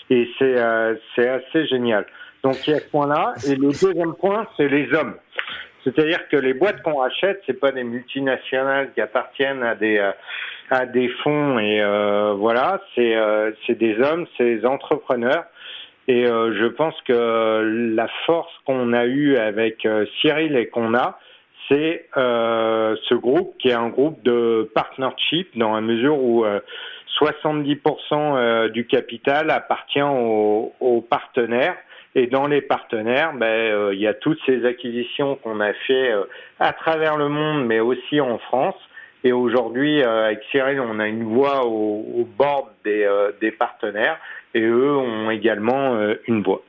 et 0.09 0.29
c'est 0.37 0.57
euh, 0.57 0.95
c'est 1.15 1.27
assez 1.27 1.65
génial. 1.67 2.05
Donc 2.43 2.55
il 2.67 2.71
y 2.71 2.73
a 2.73 2.79
ce 2.79 2.89
point-là. 2.89 3.33
Et 3.47 3.55
le 3.55 3.69
deuxième 3.69 4.13
point, 4.15 4.45
c'est 4.57 4.67
les 4.67 4.93
hommes. 4.93 5.15
C'est-à-dire 5.83 6.27
que 6.29 6.37
les 6.37 6.53
boîtes 6.53 6.81
qu'on 6.81 6.97
rachète, 6.97 7.41
c'est 7.45 7.59
pas 7.59 7.71
des 7.71 7.83
multinationales 7.83 8.91
qui 8.93 9.01
appartiennent 9.01 9.63
à 9.63 9.75
des 9.75 9.97
euh, 9.97 10.11
à 10.69 10.85
des 10.85 11.09
fonds 11.23 11.59
et 11.59 11.81
euh, 11.81 12.33
voilà, 12.37 12.81
c'est 12.95 13.15
euh, 13.15 13.51
c'est 13.65 13.77
des 13.77 13.99
hommes, 13.99 14.25
c'est 14.37 14.57
des 14.57 14.65
entrepreneurs. 14.65 15.45
Et 16.09 16.25
je 16.25 16.67
pense 16.67 16.95
que 17.07 17.93
la 17.95 18.09
force 18.25 18.51
qu'on 18.65 18.91
a 18.91 19.05
eue 19.05 19.37
avec 19.37 19.87
Cyril 20.19 20.57
et 20.57 20.67
qu'on 20.67 20.93
a, 20.95 21.17
c'est 21.69 22.09
ce 22.13 23.13
groupe 23.13 23.55
qui 23.57 23.69
est 23.69 23.73
un 23.73 23.87
groupe 23.87 24.21
de 24.21 24.69
partnership 24.75 25.57
dans 25.57 25.73
la 25.73 25.79
mesure 25.79 26.21
où 26.21 26.43
70% 27.19 27.77
euh, 28.11 28.69
du 28.69 28.85
capital 28.85 29.51
appartient 29.51 30.01
aux, 30.01 31.05
partenaires. 31.09 31.75
Et 32.15 32.27
dans 32.27 32.47
les 32.47 32.61
partenaires, 32.61 33.33
ben, 33.33 33.45
euh, 33.45 33.93
il 33.93 33.99
y 33.99 34.07
a 34.07 34.13
toutes 34.13 34.39
ces 34.45 34.65
acquisitions 34.65 35.35
qu'on 35.37 35.59
a 35.59 35.73
fait 35.73 36.11
euh, 36.11 36.23
à 36.59 36.73
travers 36.73 37.17
le 37.17 37.27
monde, 37.27 37.65
mais 37.65 37.79
aussi 37.79 38.21
en 38.21 38.37
France. 38.37 38.75
Et 39.23 39.31
aujourd'hui, 39.31 40.03
avec 40.03 40.41
Cyril, 40.51 40.81
on 40.81 40.99
a 40.99 41.07
une 41.07 41.23
voix 41.23 41.65
au, 41.65 42.05
au 42.17 42.27
bord 42.37 42.69
des, 42.83 43.07
des, 43.39 43.51
partenaires, 43.51 44.17
et 44.53 44.59
eux 44.59 44.97
ont 44.97 45.31
également 45.31 45.97
une 46.27 46.43
voix. 46.43 46.61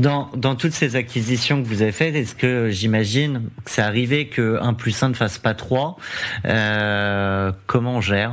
Dans, 0.00 0.28
dans 0.34 0.56
toutes 0.56 0.72
ces 0.72 0.96
acquisitions 0.96 1.62
que 1.62 1.68
vous 1.68 1.82
avez 1.82 1.92
faites, 1.92 2.16
est-ce 2.16 2.34
que 2.34 2.68
j'imagine 2.70 3.48
que 3.64 3.70
c'est 3.70 3.82
arrivé 3.82 4.26
que 4.26 4.60
1 4.60 4.74
plus 4.74 5.00
1 5.00 5.10
ne 5.10 5.14
fasse 5.14 5.38
pas 5.38 5.54
3 5.54 5.98
Comment 7.68 7.94
on 7.94 8.00
gère? 8.00 8.32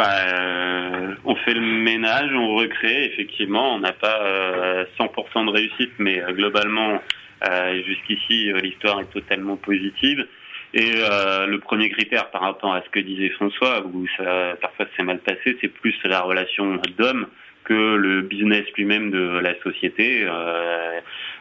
Bah, 0.00 0.16
euh, 0.28 1.14
on 1.26 1.34
fait 1.34 1.52
le 1.52 1.60
ménage, 1.60 2.30
on 2.32 2.54
recrée. 2.54 3.04
Effectivement, 3.04 3.74
on 3.74 3.80
n'a 3.80 3.92
pas 3.92 4.86
100% 4.98 5.04
euh, 5.04 5.44
de 5.44 5.50
réussite, 5.50 5.92
mais 5.98 6.22
euh, 6.22 6.32
globalement, 6.32 7.02
jusqu'ici, 7.86 8.50
l'histoire 8.62 9.00
est 9.00 9.12
totalement 9.12 9.56
positive. 9.56 10.26
Et 10.72 10.92
le 10.92 11.56
premier 11.58 11.90
critère 11.90 12.30
par 12.30 12.42
rapport 12.42 12.72
à 12.72 12.82
ce 12.82 12.88
que 12.90 13.00
disait 13.00 13.28
François, 13.30 13.84
où 13.84 14.06
ça, 14.16 14.56
parfois 14.60 14.86
c'est 14.96 15.02
mal 15.02 15.18
passé, 15.18 15.56
c'est 15.60 15.68
plus 15.68 15.94
la 16.04 16.20
relation 16.20 16.80
d'homme 16.96 17.26
que 17.64 17.94
le 17.96 18.22
business 18.22 18.64
lui-même 18.76 19.10
de 19.10 19.40
la 19.40 19.58
société. 19.62 20.26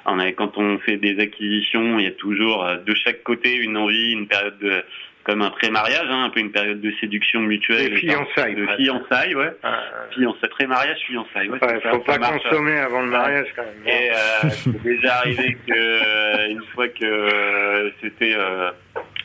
Quand 0.06 0.58
on 0.58 0.80
fait 0.80 0.98
des 0.98 1.20
acquisitions, 1.20 2.00
il 2.00 2.06
y 2.06 2.08
a 2.08 2.12
toujours 2.12 2.66
de 2.86 2.94
chaque 2.96 3.22
côté 3.24 3.56
une 3.56 3.78
envie, 3.78 4.14
une 4.14 4.28
période 4.28 4.58
de, 4.60 4.84
comme 5.30 5.44
un 5.44 5.52
pré-mariage, 5.52 6.08
hein, 6.10 6.24
un 6.24 6.30
peu 6.32 6.40
une 6.40 6.52
période 6.52 6.82
de 6.82 6.92
séduction 7.00 7.42
mutuelle. 7.42 7.94
Et 7.94 7.98
fiançailles. 7.98 8.56
De 8.56 8.66
fiançailles, 8.78 9.36
ouais. 9.36 9.52
Ah, 9.62 9.84
fiançailles, 10.12 10.50
pré-mariage, 10.50 10.98
fiançailles. 11.06 11.50
Ouais, 11.50 11.64
ouais 11.64 11.80
faut 11.82 12.00
pas 12.00 12.18
consommer 12.18 12.80
avant 12.80 13.02
le 13.02 13.10
mariage 13.12 13.48
quand 13.56 13.62
même. 13.62 13.86
Et 13.86 14.10
euh, 14.10 14.50
c'est 14.50 14.84
déjà 14.84 15.18
arrivé 15.18 15.56
que 15.68 15.72
euh, 15.72 16.50
une 16.50 16.64
fois 16.74 16.88
que 16.88 17.06
euh, 17.06 17.92
c'était 18.02 18.34
euh, 18.36 18.72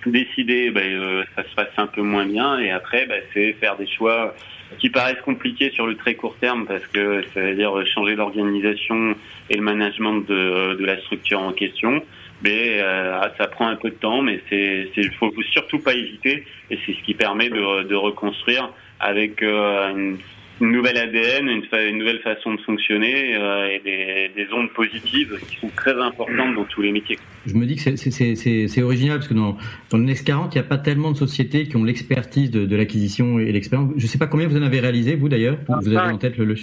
décider, 0.04 0.70
ben, 0.70 1.24
ça 1.36 1.42
se 1.42 1.54
passe 1.54 1.72
un 1.78 1.86
peu 1.86 2.02
moins 2.02 2.26
bien. 2.26 2.58
Et 2.58 2.70
après, 2.70 3.06
ben, 3.06 3.22
c'est 3.32 3.54
faire 3.54 3.76
des 3.76 3.86
choix 3.86 4.34
qui 4.78 4.90
paraissent 4.90 5.22
compliqués 5.24 5.70
sur 5.70 5.86
le 5.86 5.94
très 5.94 6.16
court 6.16 6.36
terme 6.38 6.66
parce 6.66 6.86
que 6.88 7.22
ça 7.32 7.40
veut 7.40 7.54
dire 7.54 7.72
changer 7.86 8.14
l'organisation 8.14 9.14
et 9.48 9.56
le 9.56 9.62
management 9.62 10.20
de, 10.28 10.74
de 10.74 10.84
la 10.84 10.98
structure 11.00 11.40
en 11.40 11.52
question. 11.52 12.02
Mais 12.44 12.80
ah, 12.80 13.32
ça 13.38 13.46
prend 13.46 13.68
un 13.68 13.76
peu 13.76 13.90
de 13.90 13.94
temps, 13.94 14.20
mais 14.22 14.40
c'est, 14.50 14.90
il 14.96 15.12
faut 15.12 15.32
surtout 15.50 15.78
pas 15.78 15.94
hésiter. 15.94 16.44
Et 16.70 16.78
c'est 16.84 16.92
ce 16.92 17.02
qui 17.02 17.14
permet 17.14 17.48
de, 17.48 17.84
de 17.84 17.94
reconstruire 17.94 18.70
avec 19.00 19.42
une 19.42 20.18
une 20.60 20.70
nouvelle 20.70 20.96
ADN, 20.96 21.48
une, 21.48 21.98
nouvelle 21.98 22.20
façon 22.20 22.54
de 22.54 22.60
fonctionner 22.60 23.36
euh, 23.36 23.68
et 23.68 23.80
des, 23.84 24.30
des, 24.44 24.52
ondes 24.52 24.70
positives 24.70 25.36
qui 25.48 25.56
sont 25.56 25.70
très 25.74 26.00
importantes 26.00 26.54
dans 26.54 26.64
tous 26.64 26.82
les 26.82 26.92
métiers. 26.92 27.18
Je 27.46 27.54
me 27.54 27.66
dis 27.66 27.76
que 27.76 27.96
c'est 27.96 28.82
original 28.82 29.18
parce 29.18 29.28
que 29.28 29.34
dans, 29.34 29.56
dans 29.90 29.98
le 29.98 30.04
Next 30.04 30.26
40, 30.26 30.54
il 30.54 30.58
n'y 30.58 30.64
a 30.64 30.68
pas 30.68 30.78
tellement 30.78 31.10
de 31.10 31.16
sociétés 31.16 31.66
qui 31.66 31.76
ont 31.76 31.84
l'expertise 31.84 32.50
de, 32.50 32.66
de 32.66 32.76
l'acquisition 32.76 33.38
et 33.38 33.50
l'expérience. 33.50 33.90
Je 33.96 34.04
ne 34.04 34.08
sais 34.08 34.18
pas 34.18 34.26
combien 34.26 34.46
vous 34.46 34.56
en 34.56 34.62
avez 34.62 34.80
réalisé, 34.80 35.16
vous 35.16 35.28
d'ailleurs 35.28 35.58
Vous 35.68 35.88
avez 35.88 36.12
en 36.12 36.18
tête 36.18 36.36
le, 36.38 36.44
le... 36.44 36.54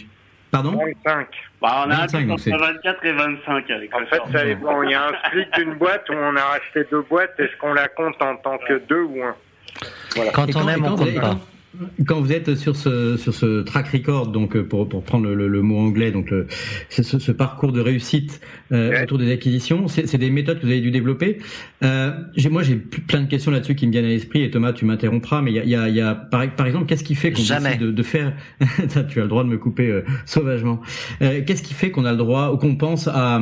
Pardon 0.52 0.72
25. 1.06 1.28
Bah, 1.62 1.84
on 1.86 1.92
a 1.92 2.08
25, 2.08 2.30
un 2.54 2.58
24 2.58 3.06
et 3.06 3.12
25 3.14 3.70
avec 3.72 3.96
En 3.96 4.06
fait, 4.06 4.22
ça 4.32 4.46
dépend. 4.46 4.84
Il 4.84 4.92
y 4.92 4.94
a 4.94 5.08
un 5.08 5.14
split 5.28 5.48
d'une 5.56 5.76
boîte 5.76 6.10
où 6.10 6.14
on 6.14 6.36
a 6.36 6.44
racheté 6.44 6.86
deux 6.92 7.02
boîtes. 7.02 7.40
Est-ce 7.40 7.56
qu'on 7.58 7.74
la 7.74 7.88
compte 7.88 8.22
en 8.22 8.36
tant 8.36 8.58
que 8.58 8.80
deux 8.88 9.04
ou 9.04 9.24
un 9.24 9.36
voilà. 10.16 10.32
Quand 10.32 10.56
on 10.56 10.68
aime, 10.68 10.86
on 10.86 10.96
compte 10.96 11.16
pas. 11.16 11.38
Quand 12.06 12.20
vous 12.20 12.32
êtes 12.32 12.56
sur 12.56 12.76
ce 12.76 13.18
sur 13.18 13.34
ce 13.34 13.62
track 13.62 13.88
record, 13.90 14.28
donc 14.28 14.56
euh, 14.56 14.64
pour 14.64 14.90
pour 14.90 15.04
prendre 15.04 15.30
le, 15.30 15.48
le, 15.48 15.62
mot 15.62 15.78
anglais, 15.78 16.12
donc 16.12 16.30
le, 16.30 16.48
ce, 16.90 17.04
ce, 17.04 17.32
parcours 17.32 17.72
de 17.72 17.80
réussite 17.80 18.42
euh, 18.72 19.04
autour 19.04 19.18
des 19.18 19.32
acquisitions, 19.32 19.88
c'est 19.88 20.18
des 20.18 20.30
méthodes 20.30 20.60
que 20.60 20.66
vous 20.66 20.72
avez 20.72 20.82
dû 20.82 20.92
développer. 20.92 21.40
Euh, 21.84 22.12
moi, 22.50 22.64
j'ai 22.64 22.76
plein 22.76 23.22
de 23.22 23.28
questions 23.28 23.52
là-dessus 23.52 23.76
qui 23.76 23.88
me 23.88 23.92
viennent 23.92 24.06
à 24.06 24.10
l'esprit. 24.10 24.44
Et 24.44 24.52
Thomas, 24.52 24.74
tu 24.74 24.86
m'interrompras, 24.86 25.42
mais 25.42 25.52
il 25.52 25.56
y 25.56 25.60
a, 25.60 25.66
y 25.66 25.76
a, 25.76 25.90
y 25.90 26.02
a 26.02 26.14
par, 26.14 26.48
par, 26.56 26.68
exemple, 26.68 26.86
qu'est-ce 26.86 27.04
qui 27.04 27.16
fait 27.16 27.32
qu'on 27.32 27.42
décide 27.42 27.80
de, 27.80 27.92
de 27.92 28.04
faire 28.04 28.34
Tu 29.10 29.20
as 29.20 29.24
le 29.24 29.28
droit 29.28 29.44
de 29.44 29.50
me 29.50 29.58
couper 29.58 29.88
euh, 29.88 30.04
sauvagement. 30.26 30.82
Euh, 31.22 31.42
qu'est-ce 31.46 31.64
qui 31.64 31.74
fait 31.74 31.92
qu'on 31.92 32.06
a 32.06 32.12
le 32.12 32.18
droit 32.18 32.52
ou 32.52 32.58
qu'on 32.58 32.76
pense 32.76 33.08
à 33.08 33.42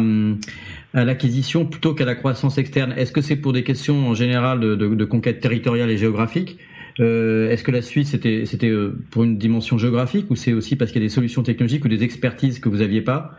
à 0.95 1.05
l'acquisition 1.05 1.65
plutôt 1.67 1.93
qu'à 1.93 2.05
la 2.05 2.15
croissance 2.15 2.57
externe? 2.57 2.93
Est-ce 2.97 3.11
que 3.11 3.21
c'est 3.21 3.35
pour 3.35 3.53
des 3.53 3.63
questions 3.63 4.07
en 4.07 4.15
général 4.15 4.59
de, 4.59 4.73
de, 4.73 4.87
de 4.87 5.05
conquête 5.05 5.39
territoriale 5.39 5.91
et 5.91 5.97
géographique? 5.97 6.57
Euh, 6.99 7.49
Est-ce 7.49 7.63
que 7.63 7.71
la 7.71 7.81
Suisse 7.81 8.09
c'était 8.09 8.69
euh, 8.69 8.97
pour 9.11 9.23
une 9.23 9.37
dimension 9.37 9.77
géographique 9.77 10.29
ou 10.29 10.35
c'est 10.35 10.53
aussi 10.53 10.75
parce 10.75 10.91
qu'il 10.91 11.01
y 11.01 11.05
a 11.05 11.07
des 11.07 11.13
solutions 11.13 11.43
technologiques 11.43 11.85
ou 11.85 11.87
des 11.87 12.03
expertises 12.03 12.59
que 12.59 12.69
vous 12.69 12.81
aviez 12.81 13.01
pas 13.01 13.37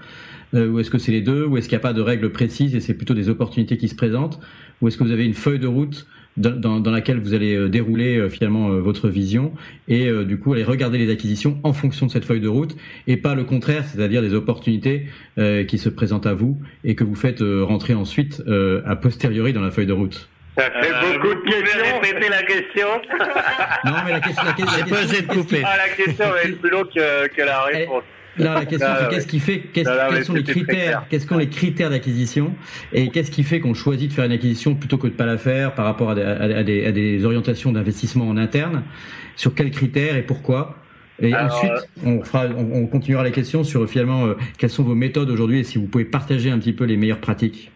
euh, 0.55 0.69
Ou 0.69 0.81
est-ce 0.81 0.91
que 0.91 0.99
c'est 0.99 1.13
les 1.13 1.21
deux 1.21 1.45
Ou 1.45 1.57
est-ce 1.57 1.69
qu'il 1.69 1.77
n'y 1.77 1.81
a 1.81 1.83
pas 1.83 1.93
de 1.93 2.01
règles 2.01 2.31
précises 2.31 2.75
et 2.75 2.81
c'est 2.81 2.95
plutôt 2.95 3.15
des 3.15 3.29
opportunités 3.29 3.77
qui 3.77 3.89
se 3.89 3.95
présentent 3.95 4.41
Ou 4.81 4.89
est-ce 4.89 4.97
que 4.97 5.05
vous 5.05 5.13
avez 5.13 5.25
une 5.25 5.35
feuille 5.35 5.59
de 5.59 5.67
route 5.67 6.07
dans, 6.37 6.81
laquelle 6.91 7.19
vous 7.19 7.35
allez 7.35 7.69
dérouler 7.69 8.31
finalement 8.31 8.71
votre 8.79 9.09
vision 9.09 9.53
et 9.89 10.09
du 10.25 10.39
coup 10.39 10.53
aller 10.53 10.63
regarder 10.63 10.97
les 10.97 11.11
acquisitions 11.11 11.59
en 11.65 11.73
fonction 11.73 12.07
de 12.07 12.11
cette 12.13 12.25
feuille 12.25 12.41
de 12.41 12.49
route 12.49 12.77
et 13.09 13.17
pas 13.17 13.35
le 13.35 13.43
contraire, 13.43 13.85
c'est-à-dire 13.85 14.23
des 14.23 14.33
opportunités 14.33 15.07
qui 15.37 15.77
se 15.77 15.89
présentent 15.89 16.27
à 16.27 16.33
vous 16.33 16.57
et 16.85 16.95
que 16.95 17.03
vous 17.03 17.17
faites 17.17 17.41
rentrer 17.43 17.95
ensuite 17.95 18.43
a 18.47 18.97
posteriori 18.97 19.53
dans 19.53 19.61
la 19.61 19.73
feuille 19.73 19.87
de 19.87 19.93
route? 19.93 20.30
Ça 20.57 20.65
fait 20.65 20.93
euh, 20.93 21.19
beaucoup 21.19 21.35
de 21.35 21.41
questions. 21.41 22.01
répéter 22.03 22.29
la 22.29 22.43
question 22.43 22.87
Non, 23.85 23.93
mais 24.05 24.13
la 24.13 24.21
question, 24.21 24.45
la 24.45 24.53
question, 24.53 24.77
la 24.77 25.07
question, 25.07 25.35
couper. 25.35 25.63
Ah, 25.65 25.77
la 25.77 26.05
question 26.05 26.29
va 26.29 26.43
être 26.43 26.61
plus 26.61 26.71
longue 26.71 26.89
que, 26.95 27.29
que 27.29 27.43
la 27.43 27.63
réponse. 27.63 28.03
Non, 28.39 28.55
la 28.55 28.65
question 28.65 28.89
c'est 28.99 29.09
qu'est-ce 29.09 29.27
qui 29.27 29.41
fait, 29.41 29.61
quels 29.73 29.87
sont 30.25 30.35
les 30.35 30.45
critères, 30.45 31.05
quels 31.11 31.21
sont 31.21 31.37
les 31.37 31.49
critères 31.49 31.91
d'acquisition 31.91 32.55
et 32.93 33.11
qu'est-ce 33.11 33.31
qui 33.31 33.43
fait 33.43 33.61
qu'on 33.61 33.75
choisit 33.75 34.09
de 34.09 34.15
faire 34.15 34.25
une 34.25 34.33
acquisition 34.33 34.75
plutôt 34.75 34.99
que 34.99 35.09
de 35.09 35.13
pas 35.13 35.27
la 35.27 35.37
faire 35.37 35.75
par 35.75 35.85
rapport 35.85 36.11
à 36.11 36.15
des, 36.15 36.23
à 36.23 36.63
des, 36.63 36.87
à 36.87 36.93
des 36.93 37.25
orientations 37.25 37.73
d'investissement 37.73 38.29
en 38.29 38.37
interne, 38.37 38.85
sur 39.37 39.55
quels 39.55 39.71
critères 39.71 40.17
et 40.17 40.23
pourquoi? 40.23 40.77
Et 41.21 41.35
ensuite, 41.35 41.73
on, 42.05 42.23
fera, 42.23 42.47
on, 42.47 42.87
continuera 42.87 43.25
les 43.25 43.33
questions 43.33 43.63
sur 43.63 43.89
finalement 43.89 44.25
euh, 44.25 44.35
quelles 44.57 44.71
sont 44.71 44.85
vos 44.85 44.95
méthodes 44.95 45.29
aujourd'hui 45.29 45.61
et 45.61 45.65
si 45.65 45.77
vous 45.77 45.87
pouvez 45.87 46.07
partager 46.07 46.51
un 46.51 46.59
petit 46.59 46.73
peu 46.73 46.85
les 46.85 46.97
meilleures 46.97 47.21
pratiques. 47.21 47.71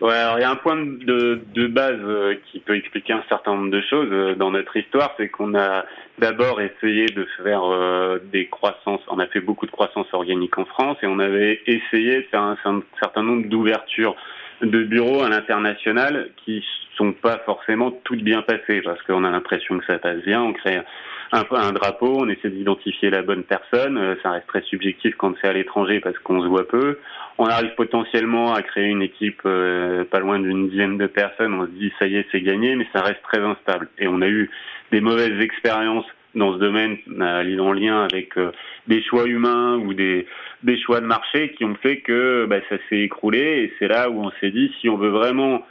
Ouais, 0.00 0.14
alors 0.14 0.38
il 0.38 0.42
y 0.42 0.44
a 0.44 0.50
un 0.50 0.56
point 0.56 0.76
de, 0.76 1.40
de 1.54 1.66
base 1.66 1.98
euh, 2.00 2.36
qui 2.46 2.60
peut 2.60 2.76
expliquer 2.76 3.14
un 3.14 3.24
certain 3.28 3.56
nombre 3.56 3.70
de 3.72 3.80
choses 3.80 4.08
euh, 4.12 4.36
dans 4.36 4.52
notre 4.52 4.76
histoire, 4.76 5.12
c'est 5.16 5.28
qu'on 5.28 5.56
a 5.56 5.84
d'abord 6.18 6.60
essayé 6.60 7.06
de 7.06 7.26
faire 7.42 7.64
euh, 7.64 8.20
des 8.32 8.46
croissances, 8.46 9.00
on 9.08 9.18
a 9.18 9.26
fait 9.26 9.40
beaucoup 9.40 9.66
de 9.66 9.72
croissance 9.72 10.06
organique 10.12 10.56
en 10.56 10.66
France 10.66 10.98
et 11.02 11.06
on 11.08 11.18
avait 11.18 11.62
essayé 11.66 12.18
de 12.18 12.26
faire 12.30 12.42
un, 12.42 12.56
certain 13.02 13.24
nombre 13.24 13.48
d'ouvertures 13.48 14.14
de 14.62 14.84
bureaux 14.84 15.22
à 15.24 15.28
l'international 15.30 16.30
qui 16.44 16.64
sont 16.96 17.12
pas 17.12 17.38
forcément 17.38 17.90
toutes 18.04 18.22
bien 18.22 18.42
passées 18.42 18.80
parce 18.82 19.02
qu'on 19.02 19.24
a 19.24 19.30
l'impression 19.30 19.78
que 19.78 19.86
ça 19.86 19.98
passe 19.98 20.22
bien, 20.22 20.40
on 20.40 20.52
crée 20.52 20.80
un, 21.32 21.44
un 21.50 21.72
drapeau, 21.72 22.16
on 22.20 22.28
essaie 22.28 22.50
d'identifier 22.50 23.10
la 23.10 23.22
bonne 23.22 23.44
personne, 23.44 24.16
ça 24.22 24.30
reste 24.30 24.46
très 24.46 24.62
subjectif 24.62 25.14
quand 25.16 25.34
c'est 25.40 25.48
à 25.48 25.52
l'étranger 25.52 26.00
parce 26.00 26.18
qu'on 26.18 26.42
se 26.42 26.46
voit 26.46 26.66
peu 26.66 26.98
on 27.38 27.46
arrive 27.46 27.74
potentiellement 27.76 28.52
à 28.52 28.62
créer 28.62 28.86
une 28.86 29.02
équipe 29.02 29.42
euh, 29.46 30.04
pas 30.04 30.18
loin 30.18 30.40
d'une 30.40 30.68
dizaine 30.68 30.98
de 30.98 31.06
personnes, 31.06 31.54
on 31.54 31.66
se 31.66 31.70
dit 31.70 31.92
ça 31.98 32.06
y 32.06 32.16
est, 32.16 32.26
c'est 32.32 32.40
gagné, 32.40 32.74
mais 32.74 32.86
ça 32.92 33.00
reste 33.00 33.22
très 33.22 33.40
instable. 33.40 33.88
Et 33.98 34.08
on 34.08 34.20
a 34.22 34.28
eu 34.28 34.50
des 34.90 35.00
mauvaises 35.00 35.40
expériences 35.40 36.04
dans 36.34 36.52
ce 36.52 36.58
domaine 36.58 36.98
euh, 37.20 37.58
en 37.60 37.72
lien 37.72 38.04
avec 38.04 38.36
euh, 38.36 38.50
des 38.88 39.02
choix 39.02 39.26
humains 39.26 39.76
ou 39.76 39.94
des, 39.94 40.26
des 40.64 40.78
choix 40.80 41.00
de 41.00 41.06
marché 41.06 41.52
qui 41.52 41.64
ont 41.64 41.76
fait 41.76 42.00
que 42.00 42.46
bah, 42.46 42.58
ça 42.68 42.76
s'est 42.88 42.98
écroulé. 42.98 43.38
Et 43.38 43.72
c'est 43.78 43.88
là 43.88 44.10
où 44.10 44.20
on 44.20 44.32
s'est 44.40 44.50
dit, 44.50 44.72
si 44.80 44.88
on 44.88 44.96
veut 44.96 45.10
vraiment 45.10 45.62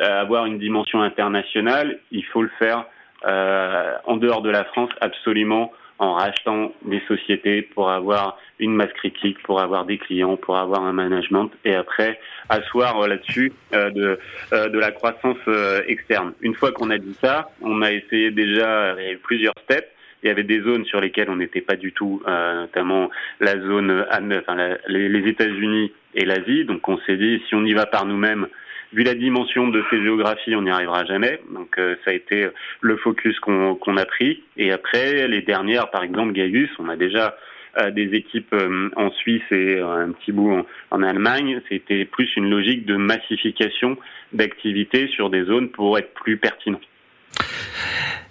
avoir 0.00 0.46
une 0.46 0.60
dimension 0.60 1.02
internationale, 1.02 1.98
il 2.12 2.24
faut 2.26 2.42
le 2.42 2.50
faire 2.60 2.84
en 3.24 4.16
dehors 4.16 4.42
de 4.42 4.50
la 4.50 4.64
France 4.64 4.90
absolument 5.00 5.72
en 5.98 6.14
rachetant 6.14 6.72
des 6.82 7.02
sociétés 7.08 7.62
pour 7.62 7.90
avoir 7.90 8.38
une 8.60 8.74
masse 8.74 8.92
critique, 8.92 9.42
pour 9.42 9.60
avoir 9.60 9.84
des 9.84 9.98
clients, 9.98 10.36
pour 10.36 10.56
avoir 10.56 10.82
un 10.82 10.92
management 10.92 11.50
et 11.64 11.74
après 11.74 12.18
asseoir 12.48 13.06
là-dessus 13.06 13.52
euh, 13.72 13.90
de, 13.90 14.18
euh, 14.52 14.68
de 14.68 14.78
la 14.78 14.92
croissance 14.92 15.38
euh, 15.48 15.82
externe. 15.86 16.32
Une 16.40 16.54
fois 16.54 16.72
qu'on 16.72 16.90
a 16.90 16.98
dit 16.98 17.14
ça, 17.20 17.50
on 17.60 17.82
a 17.82 17.92
essayé 17.92 18.30
déjà 18.30 18.96
plusieurs 19.22 19.54
steps. 19.64 19.88
Il 20.22 20.28
y 20.28 20.30
avait 20.30 20.44
des 20.44 20.60
zones 20.62 20.84
sur 20.84 21.00
lesquelles 21.00 21.30
on 21.30 21.36
n'était 21.36 21.60
pas 21.60 21.76
du 21.76 21.92
tout, 21.92 22.20
notamment 22.26 23.08
la 23.38 23.52
zone, 23.52 24.04
enfin 24.10 24.76
les 24.88 25.28
États-Unis 25.28 25.92
et 26.16 26.24
l'Asie. 26.24 26.64
Donc 26.64 26.88
on 26.88 26.98
s'est 27.06 27.16
dit 27.16 27.40
si 27.48 27.54
on 27.54 27.64
y 27.64 27.72
va 27.72 27.86
par 27.86 28.04
nous-mêmes, 28.04 28.48
vu 28.92 29.02
la 29.02 29.14
dimension 29.14 29.68
de 29.68 29.84
ces 29.90 30.02
géographies, 30.02 30.54
on 30.54 30.62
n'y 30.62 30.70
arrivera 30.70 31.04
jamais. 31.04 31.40
Donc 31.52 31.78
euh, 31.78 31.96
ça 32.04 32.10
a 32.10 32.14
été 32.14 32.48
le 32.80 32.96
focus 32.96 33.38
qu'on 33.40 33.96
a 33.96 34.04
pris. 34.04 34.42
Et 34.56 34.72
après, 34.72 35.28
les 35.28 35.42
dernières, 35.42 35.90
par 35.90 36.02
exemple, 36.02 36.32
Gaius, 36.32 36.70
on 36.78 36.88
a 36.88 36.96
déjà 36.96 37.36
euh, 37.78 37.90
des 37.90 38.14
équipes 38.14 38.52
euh, 38.54 38.90
en 38.96 39.10
Suisse 39.10 39.42
et 39.50 39.78
un 39.80 40.12
petit 40.12 40.32
bout 40.32 40.52
en, 40.52 40.66
en 40.90 41.02
Allemagne. 41.02 41.60
C'était 41.68 42.04
plus 42.04 42.28
une 42.36 42.48
logique 42.48 42.86
de 42.86 42.96
massification 42.96 43.96
d'activités 44.32 45.08
sur 45.08 45.30
des 45.30 45.44
zones 45.44 45.68
pour 45.70 45.98
être 45.98 46.12
plus 46.14 46.38
pertinent. 46.38 46.80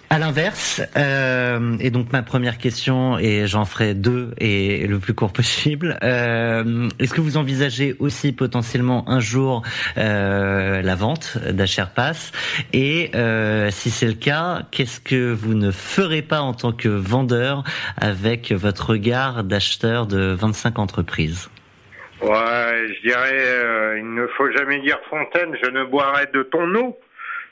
À 0.09 0.19
l'inverse, 0.19 0.81
euh, 0.95 1.75
et 1.81 1.91
donc 1.91 2.13
ma 2.13 2.23
première 2.23 2.57
question, 2.57 3.19
et 3.19 3.45
j'en 3.45 3.65
ferai 3.65 3.93
deux 3.93 4.31
et 4.37 4.87
le 4.87 4.99
plus 4.99 5.13
court 5.13 5.33
possible, 5.33 5.99
euh, 6.01 6.87
est-ce 6.99 7.13
que 7.13 7.19
vous 7.19 7.35
envisagez 7.35 7.93
aussi 7.99 8.31
potentiellement 8.31 9.03
un 9.09 9.19
jour 9.19 9.63
euh, 9.97 10.81
la 10.81 10.95
vente 10.95 11.37
d'Acherpass 11.51 12.31
Et 12.71 13.11
euh, 13.15 13.69
si 13.69 13.89
c'est 13.89 14.07
le 14.07 14.13
cas, 14.13 14.61
qu'est-ce 14.71 15.01
que 15.01 15.33
vous 15.33 15.55
ne 15.55 15.71
ferez 15.71 16.21
pas 16.21 16.39
en 16.39 16.53
tant 16.53 16.71
que 16.71 16.87
vendeur 16.87 17.65
avec 17.97 18.53
votre 18.53 18.91
regard 18.91 19.43
d'acheteur 19.43 20.07
de 20.07 20.33
25 20.39 20.79
entreprises? 20.79 21.49
Ouais, 22.21 22.87
je 22.95 23.07
dirais, 23.07 23.33
euh, 23.33 23.99
il 23.99 24.13
ne 24.13 24.25
faut 24.37 24.49
jamais 24.51 24.79
dire 24.79 24.97
Fontaine, 25.09 25.55
je 25.61 25.69
ne 25.69 25.83
boirai 25.83 26.27
de 26.33 26.43
ton 26.43 26.73
eau. 26.75 26.97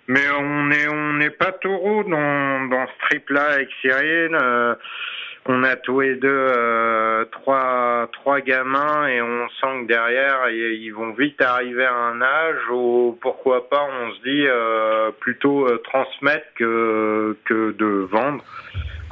Mais 0.07 0.29
on 0.39 0.71
est 0.71 0.87
on 0.87 1.13
n'est 1.13 1.31
pas 1.31 1.51
taureau 1.51 2.03
dans 2.03 2.65
dans 2.69 2.85
ce 2.87 3.07
trip 3.07 3.29
là 3.29 3.53
avec 3.53 3.69
Cyril. 3.81 4.31
Euh, 4.33 4.75
on 5.47 5.63
a 5.63 5.75
tous 5.75 6.01
les 6.01 6.15
deux 6.15 6.27
euh, 6.29 7.25
trois 7.25 8.07
trois 8.13 8.41
gamins 8.41 9.07
et 9.07 9.21
on 9.21 9.47
sent 9.49 9.81
que 9.81 9.87
derrière 9.87 10.49
ils 10.49 10.91
vont 10.91 11.11
vite 11.13 11.41
arriver 11.41 11.85
à 11.85 11.95
un 11.95 12.21
âge 12.21 12.69
où 12.71 13.17
pourquoi 13.21 13.69
pas 13.69 13.87
on 14.01 14.11
se 14.13 14.21
dit 14.21 14.45
euh, 14.47 15.11
plutôt 15.19 15.67
transmettre 15.79 16.47
que 16.55 17.35
que 17.45 17.71
de 17.71 18.07
vendre. 18.11 18.43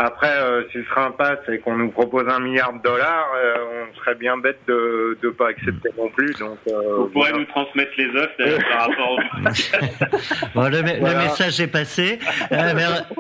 Après, 0.06 0.28
euh, 0.38 0.64
si 0.72 0.80
le 0.80 0.86
train 0.86 1.12
passe 1.12 1.40
et 1.48 1.60
qu'on 1.60 1.78
nous 1.78 1.90
propose 1.90 2.28
un 2.28 2.40
milliard 2.42 2.74
de 2.74 2.82
dollars, 2.82 3.28
euh, 3.42 3.56
on 3.90 3.98
serait 4.00 4.16
bien 4.16 4.38
bête 4.38 4.60
de 4.68 5.18
ne 5.24 5.30
pas 5.30 5.48
accepter 5.50 5.90
non 5.98 6.10
plus. 6.10 6.34
Donc, 6.40 6.58
euh, 6.68 6.74
Vous 6.98 7.08
pourrez 7.08 7.32
nous 7.32 7.46
transmettre 7.46 7.92
les 7.98 8.08
offres 8.10 8.34
d'ailleurs, 8.38 8.60
par 8.70 8.82
rapport 8.90 9.12
au... 9.12 9.18
Bon, 10.56 10.64
le, 10.70 10.82
me- 10.84 10.94
le 10.94 11.00
Voilà. 11.00 11.24
message 11.24 11.62
est 11.62 11.68
passé. 11.68 12.20
Euh, 12.52 12.74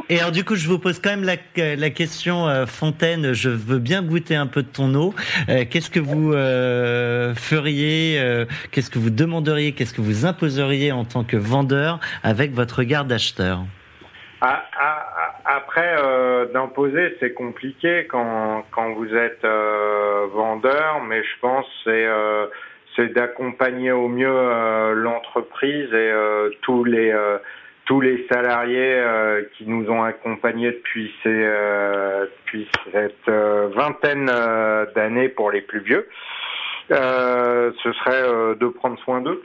et 0.09 0.19
alors 0.19 0.31
du 0.31 0.43
coup, 0.43 0.55
je 0.55 0.67
vous 0.67 0.77
pose 0.79 0.99
quand 0.99 1.11
même 1.11 1.23
la, 1.23 1.35
la 1.75 1.89
question, 1.89 2.47
euh, 2.49 2.65
Fontaine. 2.65 3.33
Je 3.33 3.49
veux 3.49 3.79
bien 3.79 4.01
goûter 4.01 4.35
un 4.35 4.47
peu 4.47 4.61
de 4.63 4.67
ton 4.67 4.93
eau. 4.95 5.13
Euh, 5.49 5.63
qu'est-ce 5.69 5.89
que 5.89 5.99
vous 6.01 6.33
euh, 6.33 7.33
feriez 7.35 8.19
euh, 8.19 8.45
Qu'est-ce 8.71 8.89
que 8.89 8.99
vous 8.99 9.09
demanderiez 9.09 9.71
Qu'est-ce 9.71 9.93
que 9.93 10.01
vous 10.01 10.25
imposeriez 10.25 10.91
en 10.91 11.05
tant 11.05 11.23
que 11.23 11.37
vendeur 11.37 11.99
avec 12.23 12.51
votre 12.53 12.79
regard 12.79 13.05
d'acheteur? 13.05 13.59
Ah, 14.45 14.61
ah, 14.77 15.02
Après, 15.75 15.95
euh, 16.03 16.45
d'imposer, 16.53 17.17
c'est 17.19 17.33
compliqué 17.33 18.05
quand, 18.07 18.63
quand 18.69 18.93
vous 18.93 19.11
êtes 19.15 19.43
euh, 19.43 20.27
vendeur, 20.31 21.01
mais 21.09 21.23
je 21.23 21.39
pense 21.41 21.65
c'est 21.83 22.05
euh, 22.05 22.45
c'est 22.95 23.11
d'accompagner 23.11 23.91
au 23.91 24.07
mieux 24.07 24.93
l'entreprise 24.93 25.91
et 25.91 26.13
tous 26.61 26.83
les 26.83 27.11
tous 27.85 28.01
les 28.01 28.27
salariés 28.31 29.01
qui 29.57 29.65
nous 29.65 29.89
ont 29.89 30.03
accompagnés 30.03 30.73
depuis 30.73 31.11
ces 31.23 31.33
depuis 31.33 32.69
cette 32.91 33.27
vingtaine 33.75 34.27
d'années 34.93 35.29
pour 35.29 35.49
les 35.49 35.61
plus 35.61 35.79
vieux. 35.79 36.07
Ce 36.89 37.91
serait 37.93 38.55
de 38.59 38.67
prendre 38.67 38.99
soin 38.99 39.21
d'eux. 39.21 39.41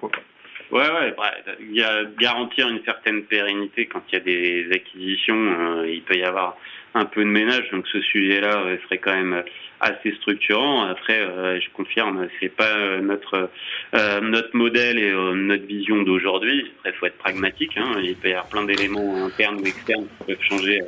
Ouais, 0.71 0.81
ouais, 0.81 1.14
ouais, 1.16 1.55
il 1.61 1.75
y 1.75 1.83
a 1.83 2.05
garantir 2.19 2.69
une 2.69 2.85
certaine 2.85 3.25
pérennité 3.25 3.87
quand 3.87 4.03
il 4.12 4.14
y 4.14 4.16
a 4.16 4.21
des 4.21 4.69
acquisitions, 4.71 5.35
euh, 5.35 5.89
il 5.89 6.03
peut 6.03 6.16
y 6.16 6.25
avoir 6.25 6.59
un 6.95 7.05
peu 7.05 7.22
de 7.22 7.28
ménage, 7.28 7.70
donc 7.70 7.86
ce 7.89 8.01
sujet-là 8.01 8.62
euh, 8.64 8.76
serait 8.84 8.99
quand 8.99 9.14
même 9.14 9.43
assez 9.80 10.12
structurant. 10.16 10.84
Après, 10.84 11.20
euh, 11.20 11.61
je 11.61 11.68
confirme, 11.70 12.28
c'est 12.41 12.55
pas 12.55 12.76
euh, 12.76 13.01
notre 13.01 13.51
euh, 13.95 14.20
notre 14.20 14.57
modèle 14.57 14.99
et 14.99 15.11
euh, 15.11 15.34
notre 15.34 15.66
vision 15.66 16.03
d'aujourd'hui. 16.03 16.70
Après, 16.78 16.93
faut 16.93 17.07
être 17.07 17.18
pragmatique. 17.18 17.76
Hein. 17.76 18.01
Il 18.03 18.16
peut 18.16 18.28
y 18.28 18.32
avoir 18.32 18.49
plein 18.49 18.64
d'éléments 18.64 19.24
internes 19.24 19.59
ou 19.61 19.66
externes 19.66 20.07
qui 20.07 20.24
peuvent 20.26 20.43
changer 20.43 20.80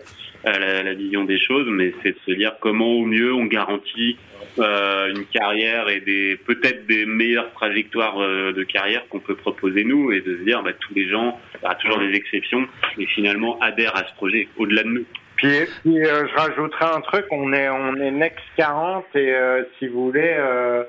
euh, 0.46 0.82
la, 0.82 0.94
vision 0.94 1.24
des 1.24 1.38
choses, 1.38 1.66
mais 1.68 1.92
c'est 2.03 2.12
de 2.12 2.18
se 2.26 2.32
dire 2.32 2.55
comment 2.61 2.92
au 2.94 3.05
mieux 3.05 3.32
on 3.34 3.44
garantit 3.44 4.16
euh, 4.59 5.14
une 5.14 5.26
carrière 5.26 5.90
et 5.90 6.01
des 6.01 6.36
peut-être 6.36 6.86
des 6.86 7.05
meilleures 7.05 7.53
trajectoires 7.53 8.18
euh, 8.20 8.51
de 8.53 8.62
carrière 8.62 9.07
qu'on 9.09 9.20
peut 9.20 9.34
proposer 9.34 9.84
nous 9.84 10.12
et 10.12 10.22
de 10.22 10.38
se 10.38 10.42
dire 10.42 10.62
bah, 10.62 10.72
tous 10.72 10.94
les 10.94 11.11
gens, 11.11 11.38
aura 11.62 11.74
toujours 11.74 11.98
des 11.98 12.14
exceptions, 12.14 12.66
mais 12.96 13.05
finalement 13.05 13.59
adhèrent 13.61 13.94
à 13.94 14.09
ce 14.09 14.14
projet 14.14 14.48
au-delà 14.57 14.82
de 14.82 14.88
nous. 14.88 15.05
Puis, 15.41 15.66
puis, 15.82 16.05
euh, 16.05 16.26
je 16.28 16.34
rajouterai 16.38 16.84
un 16.84 17.01
truc, 17.01 17.24
on 17.30 17.55
est 17.55 17.70
on 17.70 17.97
est 17.97 18.11
Next 18.11 18.45
40 18.59 19.07
et 19.14 19.34
euh, 19.34 19.62
si 19.78 19.88
vous 19.88 20.05
voulez, 20.05 20.34
euh, 20.38 20.84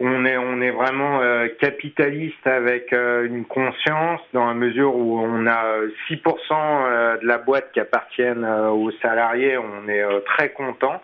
on 0.00 0.24
est 0.24 0.36
on 0.36 0.60
est 0.60 0.72
vraiment 0.72 1.20
capitaliste 1.60 2.44
avec 2.44 2.90
une 2.90 3.44
conscience 3.44 4.20
dans 4.32 4.46
la 4.46 4.54
mesure 4.54 4.96
où 4.96 5.20
on 5.20 5.46
a 5.46 5.66
euh, 5.66 5.88
6% 6.10 6.16
euh, 6.50 7.18
de 7.18 7.26
la 7.28 7.38
boîte 7.38 7.70
qui 7.72 7.78
appartiennent 7.78 8.44
aux 8.44 8.90
salariés, 9.02 9.56
on 9.56 9.88
est 9.88 10.04
très 10.24 10.50
content. 10.50 11.00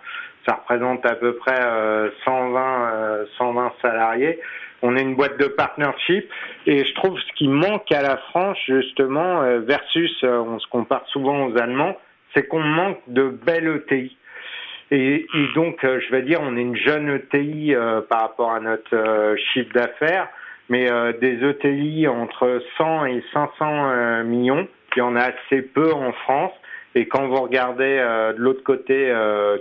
Ça 0.49 0.57
représente 0.57 1.07
à 1.07 1.15
peu 1.15 1.37
près 1.37 1.61
euh, 1.61 2.11
120 2.25 2.91
euh, 2.95 3.27
120 3.37 3.73
salariés. 3.81 4.41
On 4.83 4.97
est 4.97 5.03
une 5.03 5.15
boîte 5.15 5.39
de 5.39 5.47
partnership 5.47 6.29
et 6.67 6.85
je 6.85 6.95
trouve 6.95 7.17
ce 7.21 7.33
qui 7.37 7.47
manque 7.47 7.93
à 7.93 8.03
la 8.03 8.17
France 8.17 8.59
justement 8.67 9.43
versus 9.61 10.25
on 10.25 10.59
se 10.59 10.67
compare 10.67 11.05
souvent 11.09 11.47
aux 11.47 11.57
Allemands 11.59 11.97
c'est 12.39 12.47
qu'on 12.47 12.61
manque 12.61 13.01
de 13.09 13.29
belles 13.29 13.83
ETI. 13.91 14.17
Et, 14.91 15.27
et 15.35 15.47
donc, 15.55 15.85
euh, 15.85 16.01
je 16.01 16.11
vais 16.13 16.23
dire, 16.23 16.39
on 16.41 16.57
est 16.57 16.63
une 16.63 16.77
jeune 16.77 17.11
ETI 17.11 17.75
euh, 17.75 18.01
par 18.01 18.21
rapport 18.23 18.53
à 18.53 18.61
notre 18.61 18.95
euh, 18.95 19.37
chiffre 19.53 19.73
d'affaires, 19.75 20.29
mais 20.69 20.91
euh, 20.91 21.13
des 21.21 21.45
ETI 21.45 22.07
entre 22.07 22.63
100 22.79 23.07
et 23.07 23.25
500 23.33 23.51
euh, 23.63 24.25
millions, 24.25 24.69
il 24.97 25.01
y 25.01 25.03
en 25.03 25.17
a 25.17 25.23
assez 25.33 25.63
peu 25.63 25.93
en 25.93 26.13
France. 26.13 26.53
Et 26.95 27.07
quand 27.07 27.27
vous 27.27 27.43
regardez 27.43 27.99
de 28.37 28.41
l'autre 28.41 28.65
côté 28.65 29.13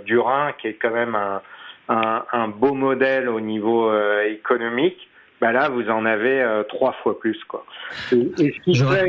du 0.06 0.18
Rhin, 0.18 0.52
qui 0.58 0.68
est 0.68 0.72
quand 0.72 0.90
même 0.90 1.14
un, 1.14 1.42
un, 1.88 2.24
un 2.32 2.48
beau 2.48 2.72
modèle 2.72 3.28
au 3.28 3.38
niveau 3.38 3.92
économique, 4.24 5.08
bah 5.40 5.52
là, 5.52 5.68
vous 5.68 5.88
en 5.88 6.04
avez 6.06 6.62
trois 6.70 6.92
fois 7.02 7.20
plus. 7.20 7.38
Quoi. 7.44 7.64
Et, 8.10 8.16
et 8.42 8.52
ce 8.52 8.60
qui 8.62 8.74
fait- 8.74 9.08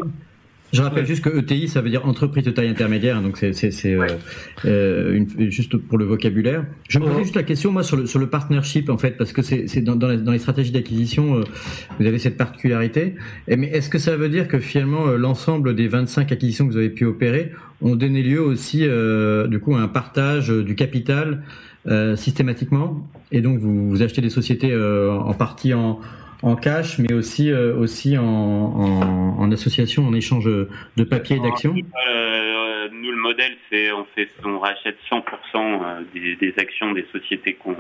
Je 0.72 0.82
rappelle 0.82 1.06
juste 1.06 1.24
que 1.24 1.30
ETI, 1.30 1.68
ça 1.68 1.82
veut 1.82 1.90
dire 1.90 2.06
entreprise 2.06 2.44
de 2.44 2.52
taille 2.52 2.70
intermédiaire, 2.70 3.18
hein, 3.18 3.22
donc 3.22 3.38
c'est 3.38 3.86
euh, 3.86 4.08
euh, 4.66 5.26
juste 5.50 5.78
pour 5.78 5.98
le 5.98 6.06
vocabulaire. 6.06 6.66
Je 6.88 7.00
me 7.00 7.06
posais 7.06 7.24
juste 7.24 7.36
la 7.36 7.44
question, 7.44 7.72
moi, 7.72 7.84
sur 7.84 7.98
le, 7.98 8.06
sur 8.06 8.20
le 8.20 8.28
partnership, 8.28 8.90
en 8.90 8.98
fait, 8.98 9.18
parce 9.18 9.34
que 9.34 9.42
c'est 9.42 9.82
dans, 9.82 9.96
dans, 9.96 10.08
les, 10.08 10.18
dans 10.18 10.32
les 10.32 10.40
stratégies 10.40 10.72
d'acquisition, 10.72 11.38
euh, 11.38 11.44
vous 12.00 12.06
avez 12.06 12.20
cette 12.20 12.38
particularité. 12.38 13.16
Et, 13.48 13.56
mais 13.56 13.68
est-ce 13.68 13.90
que 13.90 13.98
ça 13.98 14.16
veut 14.16 14.30
dire 14.30 14.48
que 14.48 14.60
finalement, 14.60 15.08
euh, 15.08 15.18
l'ensemble 15.18 15.76
des 15.76 15.88
25 15.88 16.32
acquisitions 16.32 16.68
que 16.68 16.72
vous 16.72 16.78
avez 16.78 16.90
pu 16.90 17.06
opérer 17.06 17.52
ont 17.82 17.96
donné 17.96 18.22
lieu 18.22 18.42
aussi, 18.42 18.82
euh, 18.84 19.48
du 19.48 19.60
coup, 19.60 19.76
à 19.76 19.80
un 19.80 19.88
partage 19.88 20.50
du 20.50 20.76
capital 20.76 21.44
euh, 21.88 22.16
systématiquement? 22.16 23.08
Et 23.32 23.42
donc, 23.42 23.60
vous, 23.60 23.90
vous 23.90 24.02
achetez 24.02 24.22
des 24.22 24.30
sociétés 24.30 24.72
euh, 24.72 25.12
en 25.14 25.34
partie 25.34 25.74
en 25.74 26.00
en 26.42 26.56
cash, 26.56 27.00
mais 27.00 27.14
aussi 27.14 27.52
euh, 27.52 27.76
aussi 27.76 28.18
en, 28.18 28.24
en, 28.24 29.40
en 29.40 29.52
association, 29.52 30.08
en 30.08 30.14
échange 30.14 30.46
de 30.46 31.04
papier 31.04 31.38
et 31.38 31.40
d'actions. 31.40 31.76
Euh, 31.76 32.90
nous, 32.92 33.12
le 33.12 33.18
modèle, 33.18 33.56
c'est 33.70 33.92
on 33.92 34.06
fait, 34.16 34.30
on 34.44 34.60
rachète 34.60 34.98
100% 35.12 35.22
euh, 35.56 36.02
des, 36.14 36.36
des 36.36 36.54
actions 36.58 36.92
des 36.92 37.06
sociétés 37.12 37.54
qu'on 37.54 37.76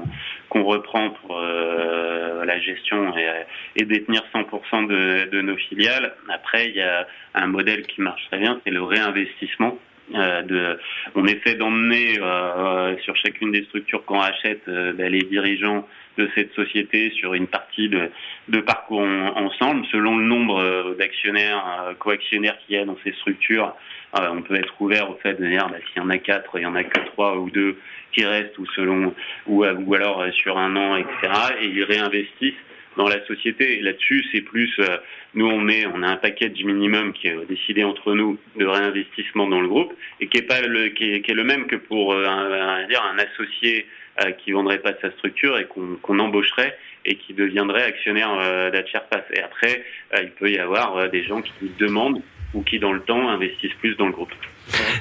qu'on 0.49 0.63
reprend 0.63 1.11
pour 1.11 1.37
euh, 1.37 2.45
la 2.45 2.59
gestion 2.59 3.15
et, 3.17 3.27
et 3.75 3.85
détenir 3.85 4.23
100% 4.33 4.87
de, 4.87 5.29
de 5.29 5.41
nos 5.41 5.57
filiales. 5.57 6.15
Après, 6.29 6.69
il 6.69 6.75
y 6.75 6.81
a 6.81 7.07
un 7.35 7.47
modèle 7.47 7.83
qui 7.83 8.01
marche 8.01 8.25
très 8.27 8.39
bien, 8.39 8.59
c'est 8.63 8.71
le 8.71 8.83
réinvestissement. 8.83 9.77
Euh, 10.15 10.41
de, 10.41 10.79
on 11.13 11.25
essaie 11.25 11.53
d'emmener 11.55 12.17
euh, 12.19 12.97
sur 13.03 13.15
chacune 13.15 13.51
des 13.51 13.63
structures 13.65 14.03
qu'on 14.05 14.17
rachète 14.19 14.61
euh, 14.67 14.91
ben, 14.93 15.11
les 15.11 15.21
dirigeants 15.21 15.87
de 16.17 16.27
cette 16.33 16.51
société 16.53 17.11
sur 17.11 17.35
une 17.35 17.45
partie 17.45 17.89
de, 17.89 18.09
de 18.47 18.59
parcours 18.59 19.01
en- 19.01 19.37
ensemble, 19.37 19.85
selon 19.91 20.17
le 20.17 20.23
nombre 20.25 20.59
euh, 20.61 20.95
d'actionnaires, 20.97 21.63
euh, 21.89 21.93
coactionnaires 21.93 22.57
qu'il 22.65 22.75
y 22.75 22.79
a 22.79 22.85
dans 22.85 22.97
ces 23.03 23.11
structures. 23.13 23.75
euh, 24.19 24.29
on 24.31 24.41
peut 24.41 24.55
être 24.55 24.73
ouvert 24.81 25.11
au 25.11 25.15
fait 25.21 25.35
de 25.39 25.45
dire 25.47 25.67
bah, 25.69 25.77
s'il 25.93 26.01
y 26.01 26.05
en 26.05 26.09
a 26.09 26.17
quatre, 26.17 26.57
il 26.57 26.63
y 26.63 26.65
en 26.65 26.75
a 26.75 26.83
que 26.83 26.99
trois 27.11 27.37
ou 27.37 27.49
deux 27.51 27.77
qui 28.11 28.25
restent, 28.25 28.57
ou 28.57 28.65
selon, 28.75 29.13
ou, 29.45 29.63
euh, 29.63 29.75
ou 29.75 29.93
alors 29.93 30.21
euh, 30.21 30.31
sur 30.31 30.57
un 30.57 30.75
an, 30.75 30.95
etc. 30.97 31.13
Et 31.61 31.67
ils 31.67 31.83
réinvestissent 31.83 32.55
dans 32.97 33.07
la 33.07 33.23
société. 33.25 33.79
Là-dessus, 33.81 34.25
c'est 34.31 34.41
plus, 34.41 34.71
euh, 34.79 34.97
nous 35.33 35.47
on 35.47 35.59
met, 35.59 35.85
on 35.85 36.03
a 36.03 36.07
un 36.07 36.17
package 36.17 36.63
minimum 36.63 37.13
qui 37.13 37.27
est 37.27 37.45
décidé 37.47 37.83
entre 37.83 38.13
nous 38.13 38.37
de 38.57 38.65
réinvestissement 38.65 39.47
dans 39.47 39.61
le 39.61 39.67
groupe 39.67 39.93
et 40.19 40.27
qui 40.27 40.37
est 40.37 40.47
pas 40.47 40.61
le, 40.61 40.89
qui 40.89 41.05
est, 41.13 41.27
le 41.33 41.43
même 41.43 41.67
que 41.67 41.75
pour 41.77 42.13
euh, 42.13 42.25
un, 42.25 42.85
un- 42.89 43.17
associé 43.19 43.85
euh, 44.21 44.31
qui 44.31 44.51
vendrait 44.51 44.79
pas 44.79 44.93
sa 45.01 45.11
structure 45.11 45.57
et 45.57 45.65
qu'on 45.65 46.19
embaucherait 46.19 46.77
et 47.05 47.15
qui 47.15 47.33
deviendrait 47.33 47.83
actionnaire 47.83 48.31
euh, 48.41 48.69
d'Atcherpass. 48.71 49.23
Et 49.33 49.39
après, 49.41 49.83
il 50.21 50.31
peut 50.31 50.49
y 50.49 50.57
avoir 50.57 51.09
des 51.09 51.23
gens 51.23 51.41
qui 51.41 51.71
demandent 51.79 52.21
ou 52.53 52.63
qui 52.63 52.79
dans 52.79 52.91
le 52.93 53.01
temps 53.01 53.29
investissent 53.29 53.73
plus 53.79 53.95
dans 53.95 54.07
le 54.07 54.11
groupe. 54.11 54.33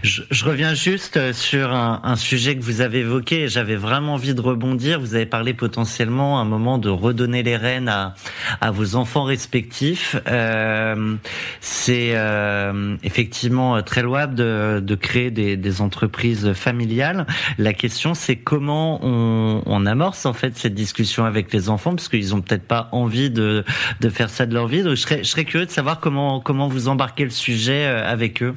Je, 0.02 0.22
je 0.30 0.44
reviens 0.44 0.74
juste 0.74 1.16
euh, 1.16 1.32
sur 1.32 1.72
un, 1.72 2.00
un 2.02 2.16
sujet 2.16 2.56
que 2.56 2.62
vous 2.62 2.80
avez 2.80 3.00
évoqué. 3.00 3.48
J'avais 3.48 3.76
vraiment 3.76 4.14
envie 4.14 4.34
de 4.34 4.40
rebondir. 4.40 5.00
Vous 5.00 5.14
avez 5.14 5.26
parlé 5.26 5.54
potentiellement 5.54 6.38
à 6.38 6.42
un 6.42 6.44
moment 6.44 6.78
de 6.78 6.88
redonner 6.88 7.42
les 7.42 7.56
rênes 7.56 7.88
à, 7.88 8.14
à 8.60 8.70
vos 8.70 8.96
enfants 8.96 9.24
respectifs. 9.24 10.16
Euh, 10.28 11.16
C'est 11.60 12.12
euh, 12.14 12.96
effectivement 13.02 13.82
très 13.82 14.02
louable 14.02 14.34
de, 14.34 14.80
de 14.82 14.94
créer 14.94 15.30
des, 15.30 15.56
des 15.56 15.80
entreprises 15.80 16.52
familiales. 16.52 17.26
La 17.58 17.72
question, 17.72 18.14
c'est 18.14 18.36
comment 18.36 19.00
on, 19.02 19.62
on 19.66 19.86
amorce 19.86 20.26
en 20.26 20.32
fait 20.32 20.56
cette 20.56 20.74
discussion 20.74 21.24
avec 21.24 21.52
les 21.52 21.68
enfants, 21.68 21.94
parce 21.94 22.08
qu'ils 22.08 22.34
ont 22.34 22.40
peut-être 22.40 22.66
pas 22.66 22.88
envie 22.92 23.30
de, 23.30 23.64
de 24.00 24.08
faire 24.08 24.30
ça 24.30 24.46
de 24.46 24.54
leur 24.54 24.66
vie. 24.66 24.82
Donc, 24.82 24.96
je 24.96 25.02
serais, 25.02 25.18
je 25.18 25.28
serais 25.28 25.44
curieux 25.44 25.66
de 25.66 25.70
savoir 25.70 26.00
comment 26.00 26.40
comment 26.40 26.68
vous 26.68 26.88
embarquez 26.88 27.24
le 27.24 27.30
sujet 27.30 27.86
euh, 27.86 28.10
avec 28.10 28.42
eux. 28.42 28.54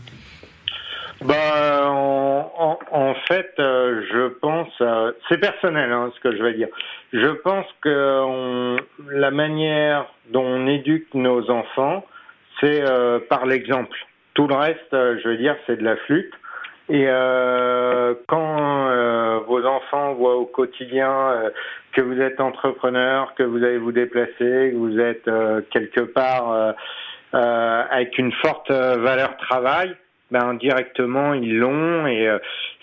Bah, 1.24 1.88
en, 1.88 2.52
en, 2.58 2.80
en 2.92 3.14
fait, 3.28 3.54
euh, 3.60 4.02
je 4.12 4.28
pense, 4.40 4.74
euh, 4.82 5.12
c'est 5.30 5.38
personnel 5.38 5.92
hein, 5.92 6.12
ce 6.16 6.20
que 6.20 6.36
je 6.36 6.42
vais 6.42 6.54
dire. 6.54 6.70
Je 7.14 7.28
pense 7.28 7.68
que 7.82 8.22
on, 8.24 8.78
la 9.10 9.30
manière 9.30 10.08
dont 10.32 10.44
on 10.44 10.66
éduque 10.66 11.14
nos 11.14 11.52
enfants, 11.52 12.06
c'est 12.60 12.82
euh, 12.90 13.20
par 13.30 13.46
l'exemple. 13.46 13.96
Tout 14.34 14.48
le 14.48 14.56
reste, 14.56 14.94
euh, 14.94 15.20
je 15.24 15.30
veux 15.30 15.38
dire, 15.38 15.56
c'est 15.68 15.78
de 15.78 15.84
la 15.84 15.96
flûte. 15.98 16.34
Et 16.90 17.06
euh, 17.08 18.16
quand 18.28 18.90
euh, 18.90 19.42
vos 19.48 19.64
enfants 19.64 20.14
voient 20.16 20.38
au 20.38 20.46
quotidien 20.46 21.52
que 21.94 22.02
vous 22.02 22.20
êtes 22.20 22.42
entrepreneur, 22.42 23.36
que 23.36 23.44
vous 23.44 23.64
allez 23.64 23.78
vous 23.78 23.92
déplacer, 23.92 24.72
que 24.72 24.76
vous 24.76 25.00
êtes 25.00 25.30
quelque 25.70 26.02
part 26.02 26.74
avec 27.32 28.18
une 28.18 28.34
forte 28.34 28.72
valeur 28.72 29.38
travail, 29.38 29.96
ben 30.32 30.54
directement 30.56 31.34
ils 31.34 31.58
l'ont 31.58 32.08
et 32.08 32.28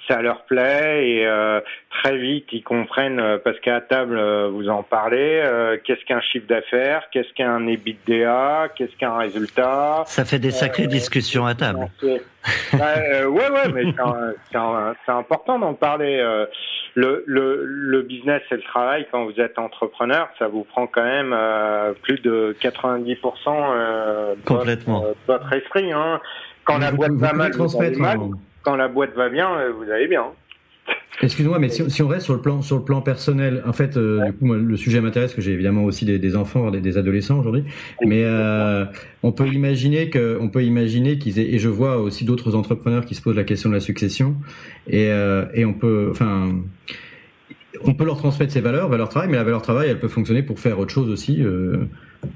ça 0.08 0.22
leur 0.22 0.42
plaît 0.44 1.08
et 1.08 1.26
euh, 1.26 1.60
très 2.02 2.16
vite 2.16 2.46
ils 2.52 2.62
comprennent 2.62 3.20
euh, 3.20 3.38
parce 3.42 3.60
qu'à 3.60 3.80
table 3.80 4.16
euh, 4.18 4.48
vous 4.48 4.68
en 4.68 4.82
parlez 4.82 5.42
qu'est-ce 5.84 6.04
qu'un 6.06 6.20
chiffre 6.20 6.46
d'affaires 6.46 7.04
qu'est-ce 7.12 7.32
qu'un 7.34 7.66
EBITDA 7.66 8.68
qu'est-ce 8.74 8.96
qu'un 8.96 9.16
résultat? 9.16 10.04
Ça 10.06 10.24
fait 10.24 10.38
des 10.38 10.50
sacrées 10.50 10.86
discussions 10.86 11.46
à 11.46 11.54
table. 11.54 11.88
ouais 12.02 12.10
ouais 13.28 13.68
mais 13.74 13.84
c'est 14.50 15.12
important 15.12 15.58
d'en 15.58 15.74
parler 15.74 16.16
le, 16.94 17.22
le, 17.26 17.64
le 17.64 18.02
business 18.02 18.42
et 18.50 18.54
le 18.54 18.62
travail 18.62 19.06
quand 19.10 19.24
vous 19.24 19.38
êtes 19.40 19.58
entrepreneur 19.58 20.28
ça 20.38 20.48
vous 20.48 20.64
prend 20.64 20.86
quand 20.86 21.04
même 21.04 21.36
plus 22.02 22.18
de 22.20 22.56
90% 22.60 24.36
de 24.36 24.44
complètement. 24.46 25.00
votre, 25.00 25.18
votre 25.26 25.52
esprit 25.52 25.92
hein. 25.92 26.20
Quand 26.68 26.78
la 26.78 26.92
boîte 26.92 27.12
va 27.12 27.32
mal, 27.32 27.52
mal 27.98 28.18
quand 28.62 28.76
la 28.76 28.88
boîte 28.88 29.14
va 29.14 29.28
bien, 29.30 29.48
euh, 29.58 29.72
vous 29.72 29.90
allez 29.90 30.06
bien. 30.06 30.24
Excuse-moi, 31.20 31.58
mais 31.58 31.68
si, 31.68 32.02
on 32.02 32.08
reste 32.08 32.26
sur 32.26 32.34
le 32.34 32.40
plan 32.40 32.62
sur 32.62 32.76
le 32.76 32.84
plan 32.84 33.00
personnel, 33.00 33.62
en 33.66 33.72
fait, 33.72 33.96
euh, 33.96 34.24
du 34.26 34.32
coup, 34.34 34.46
moi, 34.46 34.56
le 34.56 34.76
sujet 34.76 35.00
m'intéresse, 35.00 35.34
que 35.34 35.40
j'ai 35.40 35.52
évidemment 35.52 35.84
aussi 35.84 36.04
des, 36.04 36.36
enfants, 36.36 36.70
des, 36.70 36.96
adolescents 36.98 37.40
aujourd'hui, 37.40 37.64
mais 38.04 38.22
euh, 38.24 38.84
on 39.22 39.32
peut 39.32 39.48
imaginer 39.48 40.10
que, 40.10 40.38
on 40.40 40.48
peut 40.48 40.62
imaginer 40.62 41.18
qu'ils 41.18 41.40
aient, 41.40 41.54
et 41.54 41.58
je 41.58 41.68
vois 41.68 41.96
aussi 41.96 42.24
d'autres 42.24 42.54
entrepreneurs 42.54 43.04
qui 43.04 43.14
se 43.14 43.22
posent 43.22 43.36
la 43.36 43.44
question 43.44 43.68
de 43.68 43.74
la 43.74 43.80
succession, 43.80 44.36
et, 44.86 45.08
et 45.54 45.64
on 45.64 45.74
peut, 45.74 46.08
enfin, 46.10 46.52
on 47.84 47.94
peut 47.94 48.04
leur 48.04 48.18
transmettre 48.18 48.52
ces 48.52 48.60
valeurs, 48.60 48.88
valeur 48.88 49.08
travail, 49.08 49.28
mais 49.28 49.36
la 49.36 49.44
valeur 49.44 49.62
travail, 49.62 49.88
elle 49.88 49.98
peut 49.98 50.08
fonctionner 50.08 50.42
pour 50.42 50.58
faire 50.58 50.78
autre 50.78 50.92
chose 50.92 51.08
aussi. 51.10 51.42
Euh, 51.42 51.78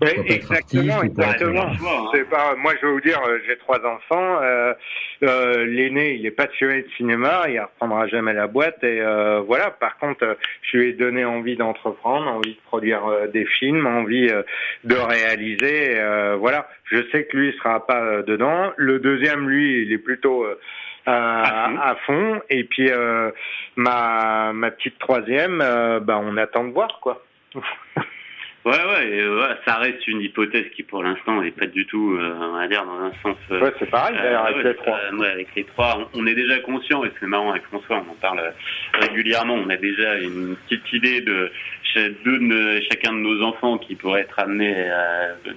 oui, 0.01 0.11
exactement, 0.27 1.03
exactement. 1.03 1.73
C'est 2.13 2.29
pas, 2.29 2.55
moi, 2.57 2.73
je 2.81 2.87
vais 2.87 2.93
vous 2.93 3.01
dire, 3.01 3.21
euh, 3.27 3.39
j'ai 3.47 3.57
trois 3.57 3.79
enfants. 3.85 4.41
Euh, 4.43 4.75
euh, 5.23 5.65
L'aîné, 5.67 6.15
il 6.15 6.27
est 6.27 6.31
passionné 6.31 6.83
de 6.83 6.89
cinéma, 6.97 7.45
il 7.49 7.61
reprendra 7.61 8.07
jamais 8.07 8.33
la 8.33 8.47
boîte. 8.47 8.83
Et 8.85 9.01
euh, 9.01 9.41
voilà. 9.41 9.71
Par 9.71 9.99
contre, 9.99 10.37
je 10.63 10.77
lui 10.77 10.89
ai 10.89 10.93
donné 10.93 11.25
envie 11.25 11.57
d'entreprendre, 11.57 12.29
envie 12.29 12.55
de 12.55 12.61
produire 12.67 13.07
euh, 13.07 13.27
des 13.29 13.45
films, 13.45 13.87
envie 13.87 14.31
de 14.85 14.95
réaliser. 14.95 16.01
voilà. 16.39 16.69
Je 16.85 16.99
sais 17.11 17.25
que 17.25 17.37
lui, 17.37 17.49
il 17.49 17.55
sera 17.55 17.87
pas 17.87 18.23
dedans. 18.23 18.73
Le 18.77 18.99
deuxième, 18.99 19.49
lui, 19.49 19.83
il 19.83 19.93
est 19.93 19.99
plutôt 19.99 20.47
à, 21.07 21.97
fond. 22.07 22.41
Et 22.51 22.65
puis 22.65 22.91
ma 23.77 24.53
ma 24.53 24.71
petite 24.71 24.99
troisième, 24.99 25.59
bah, 25.59 26.21
on 26.23 26.37
attend 26.37 26.65
de 26.65 26.73
voir 26.73 27.01
quoi. 27.01 27.25
Ouais, 28.65 28.73
ouais, 28.75 29.57
ça 29.67 29.77
reste 29.79 30.07
une 30.07 30.21
hypothèse 30.21 30.67
qui, 30.77 30.85
pour 30.85 31.03
l'instant, 31.03 31.43
n'est 31.43 31.51
pas 31.51 31.67
du 31.67 31.85
tout, 31.85 32.13
euh, 32.13 32.33
on 32.41 32.53
va 32.53 32.69
dire, 32.69 32.85
dans 32.85 33.01
un 33.01 33.13
sens. 33.21 33.37
Euh, 33.51 33.61
ouais, 33.61 33.73
c'est 33.81 33.91
pareil, 33.91 34.17
d'ailleurs, 34.17 34.47
avec 34.47 34.63
les 34.65 34.75
trois. 34.77 35.01
ouais, 35.13 35.27
avec 35.27 35.49
les 35.57 35.65
trois, 35.65 36.11
on, 36.15 36.27
est 36.29 36.35
déjà 36.37 36.61
conscient, 36.61 37.05
et 37.05 37.11
c'est 37.19 37.27
marrant 37.27 37.51
avec 37.51 37.65
François, 37.65 38.05
on 38.07 38.13
en 38.13 38.17
parle 38.21 38.53
régulièrement. 39.01 39.55
On 39.55 39.69
a 39.69 39.77
déjà 39.77 40.17
une 40.19 40.55
petite 40.69 40.93
idée 40.93 41.23
de, 41.23 41.51
de, 41.97 42.81
chacun 42.89 43.13
de 43.15 43.19
nos 43.19 43.43
enfants 43.43 43.79
qui 43.79 43.97
pourraient 43.97 44.21
être 44.21 44.39
amenés 44.39 44.89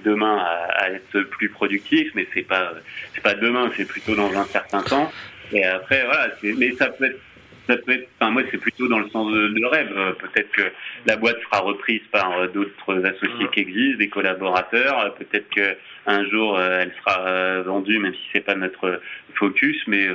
demain 0.04 0.38
à, 0.38 0.90
être 0.90 1.20
plus 1.30 1.48
productifs, 1.48 2.10
mais 2.16 2.26
c'est 2.34 2.42
pas, 2.42 2.72
c'est 3.14 3.22
pas 3.22 3.34
demain, 3.34 3.70
c'est 3.76 3.86
plutôt 3.86 4.16
dans 4.16 4.36
un 4.36 4.44
certain 4.46 4.82
temps. 4.82 5.12
Et 5.52 5.64
après, 5.64 6.04
voilà, 6.04 6.28
mais 6.42 6.72
ça 6.72 6.86
peut 6.86 7.04
être 7.04 7.20
ça 7.66 7.76
peut 7.76 7.92
être, 7.92 8.08
enfin 8.20 8.30
moi 8.30 8.42
c'est 8.50 8.58
plutôt 8.58 8.88
dans 8.88 8.98
le 8.98 9.08
sens 9.08 9.32
de, 9.32 9.66
rêve. 9.66 9.92
Euh, 9.96 10.12
peut-être 10.12 10.50
que 10.50 10.62
la 11.06 11.16
boîte 11.16 11.38
sera 11.42 11.60
reprise 11.62 12.02
par 12.12 12.32
euh, 12.32 12.46
d'autres 12.48 13.04
associés 13.04 13.48
qui 13.52 13.60
existent, 13.60 13.98
des 13.98 14.08
collaborateurs. 14.08 15.00
Euh, 15.00 15.10
peut-être 15.10 15.48
que 15.50 15.76
un 16.06 16.24
jour 16.28 16.60
elle 16.60 16.92
sera 17.00 17.62
vendue, 17.62 17.98
même 17.98 18.14
si 18.14 18.20
c'est 18.32 18.44
pas 18.44 18.54
notre 18.54 19.00
focus, 19.34 19.82
mais 19.88 20.06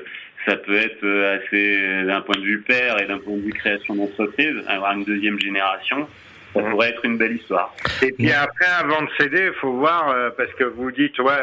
ça 0.45 0.55
peut 0.55 0.77
être 0.77 1.05
assez 1.05 2.05
d'un 2.05 2.21
point 2.21 2.37
de 2.37 2.45
vue 2.45 2.61
père 2.61 3.01
et 3.01 3.05
d'un 3.07 3.17
point 3.17 3.35
de 3.35 3.41
vue 3.41 3.51
création 3.51 3.95
d'entreprise, 3.95 4.55
avoir 4.67 4.93
une 4.93 5.03
deuxième 5.03 5.39
génération. 5.39 6.07
Ça 6.53 6.61
pourrait 6.61 6.89
être 6.89 7.03
une 7.03 7.17
belle 7.17 7.35
histoire. 7.35 7.73
Et 8.01 8.13
puis 8.13 8.31
après, 8.31 8.67
avant 8.79 9.01
de 9.01 9.09
céder, 9.19 9.47
il 9.47 9.59
faut 9.59 9.73
voir, 9.73 10.15
parce 10.37 10.53
que 10.53 10.63
vous 10.63 10.91
dites, 10.91 11.19
ouais, 11.19 11.33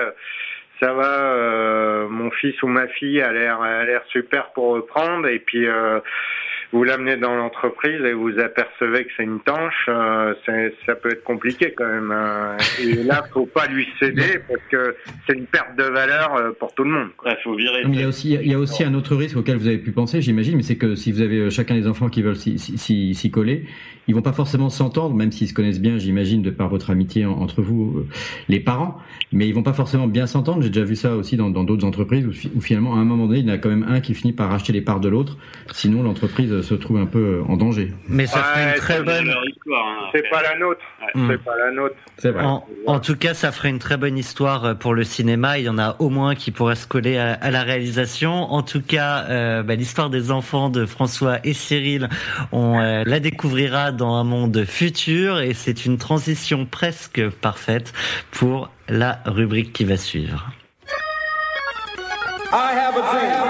ça 0.81 0.93
va, 0.93 1.35
euh, 1.35 2.09
mon 2.09 2.31
fils 2.31 2.61
ou 2.63 2.69
ma 2.69 2.87
fille 2.89 3.21
a 3.21 3.33
l'air 3.33 3.61
a 3.61 3.85
l'air 3.85 4.03
super 4.09 4.53
pour 4.53 4.75
reprendre 4.75 5.27
et 5.27 5.41
puis 5.41 5.67
euh, 5.67 5.99
vous 6.73 6.85
l'amenez 6.85 7.17
dans 7.17 7.35
l'entreprise 7.35 8.01
et 8.05 8.13
vous 8.13 8.39
apercevez 8.39 9.05
que 9.05 9.11
c'est 9.17 9.23
une 9.23 9.41
tanche, 9.41 9.87
euh, 9.89 10.35
ça 10.87 10.95
peut 10.95 11.11
être 11.11 11.25
compliqué 11.25 11.73
quand 11.75 11.87
même. 11.87 12.11
Hein. 12.11 12.59
Et 12.83 13.03
là, 13.05 13.25
faut 13.33 13.47
pas 13.47 13.67
lui 13.67 13.89
céder 13.99 14.41
parce 14.47 14.61
que 14.71 14.95
c'est 15.27 15.33
une 15.33 15.47
perte 15.47 15.77
de 15.77 15.85
valeur 15.85 16.55
pour 16.61 16.75
tout 16.75 16.85
le 16.85 16.91
monde. 16.91 17.09
faut 17.43 17.55
virer. 17.55 17.85
il 17.87 17.99
y 17.99 18.05
a 18.05 18.09
aussi, 18.09 18.35
il 18.35 18.51
y 18.51 18.55
a 18.55 18.59
aussi 18.59 18.85
un 18.85 18.93
autre 18.93 19.17
risque 19.17 19.39
auquel 19.39 19.57
vous 19.57 19.67
avez 19.67 19.79
pu 19.79 19.93
penser, 19.93 20.21
j'imagine, 20.21 20.57
mais 20.57 20.63
c'est 20.63 20.77
que 20.77 20.95
si 20.95 21.11
vous 21.11 21.23
avez 21.23 21.49
chacun 21.51 21.75
des 21.75 21.89
enfants 21.89 22.11
qui 22.11 22.21
veulent 22.21 22.37
s'y 22.37 23.31
coller, 23.31 23.65
ils 24.09 24.15
vont 24.15 24.23
pas 24.23 24.33
forcément 24.33 24.71
s'entendre, 24.71 25.15
même 25.15 25.31
s'ils 25.31 25.49
se 25.49 25.55
connaissent 25.55 25.81
bien, 25.81 25.99
j'imagine, 25.99 26.43
de 26.43 26.51
par 26.51 26.69
votre 26.69 26.91
amitié 26.91 27.27
entre 27.27 27.63
vous, 27.63 28.07
les 28.49 28.59
parents, 28.61 28.99
mais 29.33 29.47
ils 29.49 29.55
vont 29.55 29.63
pas 29.63 29.73
forcément 29.75 30.07
bien 30.07 30.27
s'entendre. 30.27 30.63
J'ai 30.63 30.71
déjà 30.71 30.85
vu 30.85 30.97
ça 30.97 31.15
aussi 31.15 31.37
dans 31.37 31.51
d'autres 31.51 31.87
entreprises 31.87 32.27
où, 32.27 32.61
finalement, 32.61 32.95
à 32.95 32.99
un 32.99 33.05
moment 33.05 33.27
donné, 33.27 33.41
il 33.41 33.47
y 33.47 33.51
en 33.51 33.55
a 33.55 33.59
quand 33.59 33.69
même 33.69 33.87
un 33.89 34.01
qui 34.01 34.15
finit 34.15 34.33
par 34.33 34.51
racheter 34.51 34.73
les 34.73 34.81
parts 34.81 35.01
de 35.01 35.09
l'autre, 35.09 35.37
sinon 35.73 36.03
l'entreprise 36.03 36.63
se 36.63 36.75
trouve 36.75 36.99
un 36.99 37.07
peu 37.07 37.43
en 37.47 37.57
danger. 37.57 37.93
Mais 38.09 38.27
ça 38.27 38.43
ferait 38.43 38.73
une 38.73 38.79
très 38.79 39.03
bonne. 39.03 39.29
Hein, 39.29 40.09
c'est 40.13 40.29
pas 40.31 40.43
la 40.43 40.59
nôtre. 40.59 40.81
C'est 41.15 41.45
pas 41.45 41.57
la 41.59 41.71
nôtre. 41.71 41.95
En, 42.43 42.67
en, 42.87 43.01
tout 43.01 43.17
cas, 43.17 43.35
ça 43.35 43.53
ferait 43.53 43.69
une 43.69 43.79
très 43.79 43.97
bonne 43.97 44.19
histoire 44.19 44.77
pour 44.79 44.95
le 44.95 45.05
cinéma. 45.05 45.59
Il 45.59 45.65
y 45.65 45.69
en 45.69 45.79
a 45.79 45.97
au 45.99 46.09
moins 46.09 46.35
qui 46.35 46.51
pourraient 46.51 46.75
se 46.75 46.87
coller 46.87 47.19
à, 47.19 47.51
la 47.51 47.63
réalisation. 47.63 48.53
En 48.53 48.63
tout 48.63 48.83
cas, 48.83 49.25
euh, 49.29 49.63
bah, 49.63 49.75
l'histoire 49.75 50.11
des 50.11 50.31
enfants 50.31 50.71
de 50.71 50.87
François 50.87 51.39
et 51.45 51.53
Cyril, 51.53 52.09
on 52.53 52.81
euh, 52.81 53.03
la 53.07 53.21
découvrira 53.21 53.93
dans 53.99 54.15
un 54.15 54.25
monde 54.25 54.65
futur 54.65 55.41
et 55.41 55.53
c'est 55.53 55.85
une 55.85 55.99
transition 55.99 56.65
presque 56.65 57.29
parfaite 57.29 57.93
pour 58.31 58.71
la 58.89 59.21
rubrique 59.27 59.75
qui 59.75 59.85
va 59.85 59.99
suivre. 59.99 60.51
I 62.51 62.73
have 62.73 62.97
a 62.97 63.03
dream. 63.13 63.49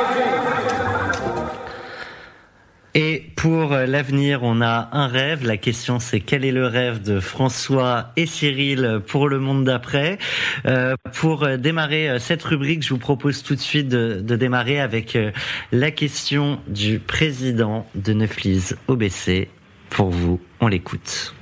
Et 3.00 3.30
pour 3.36 3.70
l'avenir, 3.70 4.42
on 4.42 4.60
a 4.60 4.88
un 4.90 5.06
rêve. 5.06 5.46
La 5.46 5.56
question, 5.56 6.00
c'est 6.00 6.18
quel 6.18 6.44
est 6.44 6.50
le 6.50 6.66
rêve 6.66 7.00
de 7.00 7.20
François 7.20 8.10
et 8.16 8.26
Cyril 8.26 9.00
pour 9.06 9.28
le 9.28 9.38
monde 9.38 9.62
d'après? 9.62 10.18
Euh, 10.66 10.96
Pour 11.14 11.46
démarrer 11.58 12.08
euh, 12.08 12.18
cette 12.18 12.42
rubrique, 12.42 12.82
je 12.82 12.88
vous 12.88 12.98
propose 12.98 13.44
tout 13.44 13.54
de 13.54 13.60
suite 13.60 13.88
de, 13.88 14.20
de 14.20 14.34
démarrer 14.34 14.80
avec 14.80 15.14
euh, 15.14 15.30
la 15.70 15.92
question 15.92 16.58
du 16.66 16.98
président 16.98 17.86
de 17.94 18.12
Neuflis 18.14 18.70
OBC. 18.88 19.48
Pour 19.90 20.10
vous, 20.10 20.40
on 20.60 20.68
l'écoute. 20.68 21.34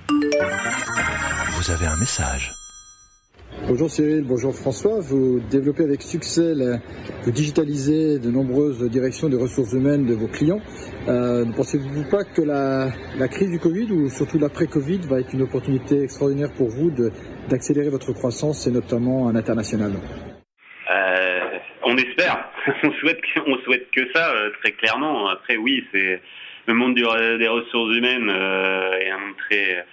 Vous 1.53 1.71
avez 1.71 1.87
un 1.87 1.97
message. 1.97 2.53
Bonjour 3.69 3.91
Cyril, 3.91 4.23
bonjour 4.23 4.55
François. 4.55 5.01
Vous 5.01 5.41
développez 5.51 5.83
avec 5.83 6.03
succès, 6.03 6.53
vous 7.25 7.31
digitalisez 7.33 8.19
de 8.19 8.31
nombreuses 8.31 8.83
directions 8.91 9.29
des 9.29 9.37
ressources 9.37 9.73
humaines 9.73 10.07
de 10.07 10.15
vos 10.15 10.29
clients. 10.29 10.61
Euh, 11.09 11.45
ne 11.45 11.53
pensez-vous 11.53 12.09
pas 12.09 12.25
que 12.25 12.43
la, 12.43 12.93
crise 13.29 13.51
du 13.51 13.59
Covid 13.59 13.91
ou 13.93 14.09
surtout 14.09 14.39
l'après-Covid 14.39 15.01
va 15.09 15.21
être 15.21 15.33
une 15.33 15.43
opportunité 15.43 16.05
extraordinaire 16.05 16.53
pour 16.57 16.69
vous 16.69 16.93
d'accélérer 17.49 17.89
votre 17.89 18.13
croissance 18.13 18.67
et 18.67 18.71
notamment 18.71 19.29
à 19.29 19.33
l'international? 19.33 19.93
Euh, 20.91 21.59
On 21.85 21.97
espère. 21.97 22.49
on 22.85 22.93
souhaite, 22.93 23.21
on 23.47 23.57
souhaite 23.65 23.91
que 23.91 24.03
ça, 24.15 24.31
euh, 24.31 24.51
très 24.63 24.73
clairement. 24.73 25.29
Après, 25.29 25.57
oui, 25.57 25.85
c'est 25.93 26.21
le 26.67 26.75
monde 26.75 26.95
des 26.95 27.49
ressources 27.49 27.95
humaines 27.97 28.29
est 28.29 29.11
un 29.11 29.19
monde 29.19 29.37
très 29.37 29.85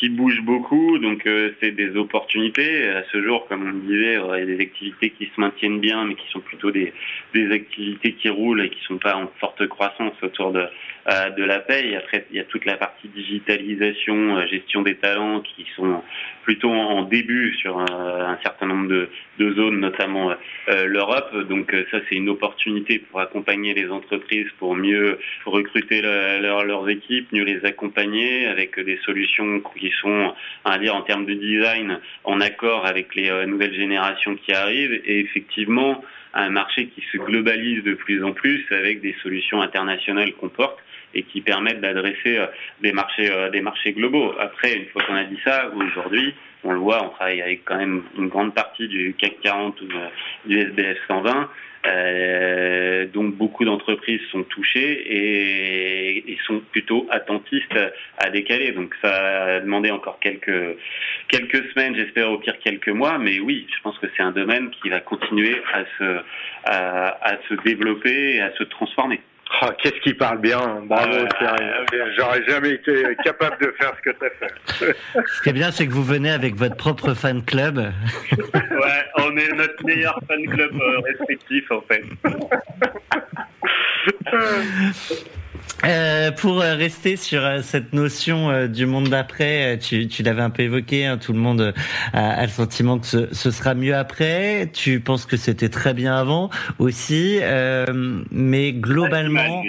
qui 0.00 0.08
bouge 0.08 0.40
beaucoup, 0.40 0.98
donc 0.98 1.26
euh, 1.26 1.50
c'est 1.60 1.72
des 1.72 1.94
opportunités. 1.94 2.88
À 2.88 3.04
ce 3.12 3.22
jour, 3.22 3.46
comme 3.46 3.68
on 3.68 3.72
le 3.72 3.80
disait, 3.80 4.14
il 4.14 4.38
y 4.38 4.42
a 4.42 4.56
des 4.56 4.62
activités 4.62 5.10
qui 5.10 5.26
se 5.26 5.38
maintiennent 5.38 5.78
bien, 5.78 6.06
mais 6.06 6.14
qui 6.14 6.26
sont 6.30 6.40
plutôt 6.40 6.70
des, 6.70 6.94
des 7.34 7.52
activités 7.52 8.14
qui 8.14 8.30
roulent 8.30 8.62
et 8.62 8.70
qui 8.70 8.82
sont 8.84 8.96
pas 8.96 9.14
en 9.14 9.30
forte 9.38 9.66
croissance 9.68 10.14
autour 10.22 10.52
de, 10.52 10.60
euh, 10.60 10.68
de 11.06 11.44
la 11.44 11.60
paye. 11.60 11.96
Après, 11.96 12.26
il 12.30 12.36
y 12.36 12.40
a 12.40 12.44
toute 12.44 12.64
la 12.64 12.76
partie 12.76 13.08
digitalisation, 13.08 14.36
euh, 14.36 14.46
gestion 14.46 14.82
des 14.82 14.96
talents 14.96 15.40
qui 15.40 15.66
sont 15.76 16.02
plutôt 16.44 16.72
en 16.72 17.02
début 17.02 17.54
sur 17.56 17.78
un, 17.78 18.38
certain 18.42 18.66
nombre 18.66 18.88
de, 18.88 19.08
zones, 19.38 19.80
notamment 19.80 20.32
l'Europe. 20.68 21.34
Donc 21.48 21.74
ça, 21.90 21.98
c'est 22.08 22.16
une 22.16 22.28
opportunité 22.28 22.98
pour 22.98 23.20
accompagner 23.20 23.72
les 23.74 23.90
entreprises 23.90 24.48
pour 24.58 24.74
mieux 24.74 25.18
recruter 25.44 26.02
leurs 26.02 26.88
équipes, 26.88 27.30
mieux 27.32 27.44
les 27.44 27.64
accompagner 27.64 28.46
avec 28.46 28.78
des 28.78 28.98
solutions 29.04 29.62
qui 29.78 29.90
sont, 30.00 30.34
à 30.64 30.78
dire, 30.78 30.94
en 30.94 31.02
termes 31.02 31.26
de 31.26 31.34
design, 31.34 32.00
en 32.24 32.40
accord 32.40 32.86
avec 32.86 33.14
les 33.14 33.30
euh, 33.30 33.46
nouvelles 33.46 33.74
générations 33.74 34.36
qui 34.36 34.52
arrivent, 34.52 35.00
et 35.04 35.20
effectivement 35.20 36.04
un 36.32 36.50
marché 36.50 36.86
qui 36.88 37.02
se 37.12 37.18
globalise 37.18 37.82
de 37.82 37.94
plus 37.94 38.22
en 38.22 38.32
plus 38.32 38.64
avec 38.70 39.00
des 39.00 39.16
solutions 39.22 39.62
internationales 39.62 40.32
qu'on 40.34 40.48
porte 40.48 40.78
et 41.14 41.22
qui 41.24 41.40
permettent 41.40 41.80
d'adresser 41.80 42.38
euh, 42.38 42.46
des 42.80 42.92
marchés 42.92 43.30
euh, 43.30 43.50
des 43.50 43.60
marchés 43.60 43.92
globaux. 43.92 44.34
Après, 44.38 44.74
une 44.74 44.86
fois 44.86 45.02
qu'on 45.04 45.14
a 45.14 45.24
dit 45.24 45.38
ça, 45.44 45.70
aujourd'hui, 45.74 46.34
on 46.64 46.72
le 46.72 46.78
voit, 46.78 47.04
on 47.04 47.08
travaille 47.10 47.40
avec 47.40 47.64
quand 47.64 47.76
même 47.76 48.02
une 48.18 48.28
grande 48.28 48.54
partie 48.54 48.88
du 48.88 49.14
CAC 49.14 49.40
40 49.42 49.80
ou 49.82 49.86
du 50.46 50.58
SBF 50.58 50.98
120. 51.08 51.48
Euh, 51.86 53.06
donc 53.06 53.36
beaucoup 53.36 53.64
d'entreprises 53.64 54.20
sont 54.30 54.42
touchées 54.42 54.92
et, 54.92 56.32
et, 56.32 56.38
sont 56.46 56.60
plutôt 56.72 57.06
attentistes 57.10 57.78
à 58.18 58.28
décaler. 58.28 58.72
Donc 58.72 58.94
ça 59.00 59.54
a 59.56 59.60
demandé 59.60 59.90
encore 59.90 60.18
quelques 60.20 60.76
quelques 61.28 61.70
semaines, 61.70 61.94
j'espère 61.96 62.30
au 62.30 62.38
pire 62.38 62.58
quelques 62.58 62.90
mois, 62.90 63.16
mais 63.18 63.40
oui, 63.40 63.66
je 63.74 63.82
pense 63.82 63.98
que 63.98 64.06
c'est 64.14 64.22
un 64.22 64.32
domaine 64.32 64.70
qui 64.70 64.90
va 64.90 65.00
continuer 65.00 65.56
à 65.72 65.84
se 65.98 66.20
à, 66.64 67.32
à 67.32 67.38
se 67.48 67.54
développer 67.64 68.36
et 68.36 68.40
à 68.42 68.52
se 68.56 68.64
transformer. 68.64 69.20
Oh, 69.62 69.66
Qu'est-ce 69.82 70.00
qui 70.02 70.14
parle 70.14 70.38
bien 70.38 70.82
Bravo, 70.86 71.26
J'aurais 72.16 72.44
jamais 72.46 72.70
été 72.70 73.02
capable 73.24 73.58
de 73.60 73.74
faire 73.78 73.92
ce 73.96 74.10
que 74.10 74.16
tu 74.16 74.24
as 74.24 74.30
fait. 74.30 74.96
Ce 75.26 75.42
qui 75.42 75.48
est 75.48 75.52
bien, 75.52 75.70
c'est 75.70 75.86
que 75.86 75.92
vous 75.92 76.04
venez 76.04 76.30
avec 76.30 76.54
votre 76.54 76.76
propre 76.76 77.14
fan 77.14 77.44
club. 77.44 77.76
ouais, 77.78 79.04
on 79.16 79.36
est 79.36 79.52
notre 79.52 79.84
meilleur 79.84 80.18
fan 80.28 80.46
club 80.46 80.72
euh, 80.74 81.00
respectif, 81.00 81.70
en 81.70 81.82
fait. 81.82 82.04
Euh, 85.84 86.30
pour 86.30 86.60
euh, 86.60 86.74
rester 86.74 87.16
sur 87.16 87.44
euh, 87.44 87.60
cette 87.62 87.92
notion 87.92 88.50
euh, 88.50 88.66
du 88.66 88.86
monde 88.86 89.08
d'après, 89.08 89.78
tu, 89.78 90.08
tu 90.08 90.22
l'avais 90.22 90.42
un 90.42 90.50
peu 90.50 90.62
évoqué, 90.62 91.06
hein, 91.06 91.16
tout 91.18 91.32
le 91.32 91.38
monde 91.38 91.72
a, 92.12 92.30
a, 92.30 92.42
le 92.42 92.48
sentiment 92.48 92.98
que 92.98 93.06
ce, 93.06 93.32
ce, 93.32 93.50
sera 93.50 93.74
mieux 93.74 93.94
après. 93.94 94.70
Tu 94.72 95.00
penses 95.00 95.24
que 95.26 95.36
c'était 95.36 95.68
très 95.70 95.94
bien 95.94 96.14
avant 96.14 96.50
aussi, 96.78 97.40
mais 98.30 98.72
globalement 98.72 99.62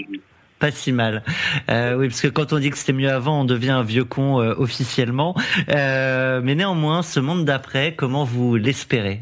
pas 0.62 0.72
si 0.72 0.94
mal. 0.94 1.24
Euh, 1.70 1.96
oui, 1.96 2.08
parce 2.08 2.22
que 2.22 2.28
quand 2.28 2.54
on 2.54 2.60
dit 2.60 2.70
que 2.70 2.78
c'était 2.78 2.94
mieux 2.94 3.10
avant, 3.10 3.42
on 3.42 3.46
devient 3.46 3.72
un 3.72 3.84
vieux 3.84 4.06
con 4.06 4.40
euh, 4.40 4.54
officiellement. 4.58 5.36
Euh, 5.70 6.40
mais 6.42 6.56
néanmoins, 6.56 7.02
ce 7.02 7.20
monde 7.20 7.44
d'après, 7.44 7.96
comment 7.96 8.24
vous 8.24 8.56
l'espérez? 8.56 9.22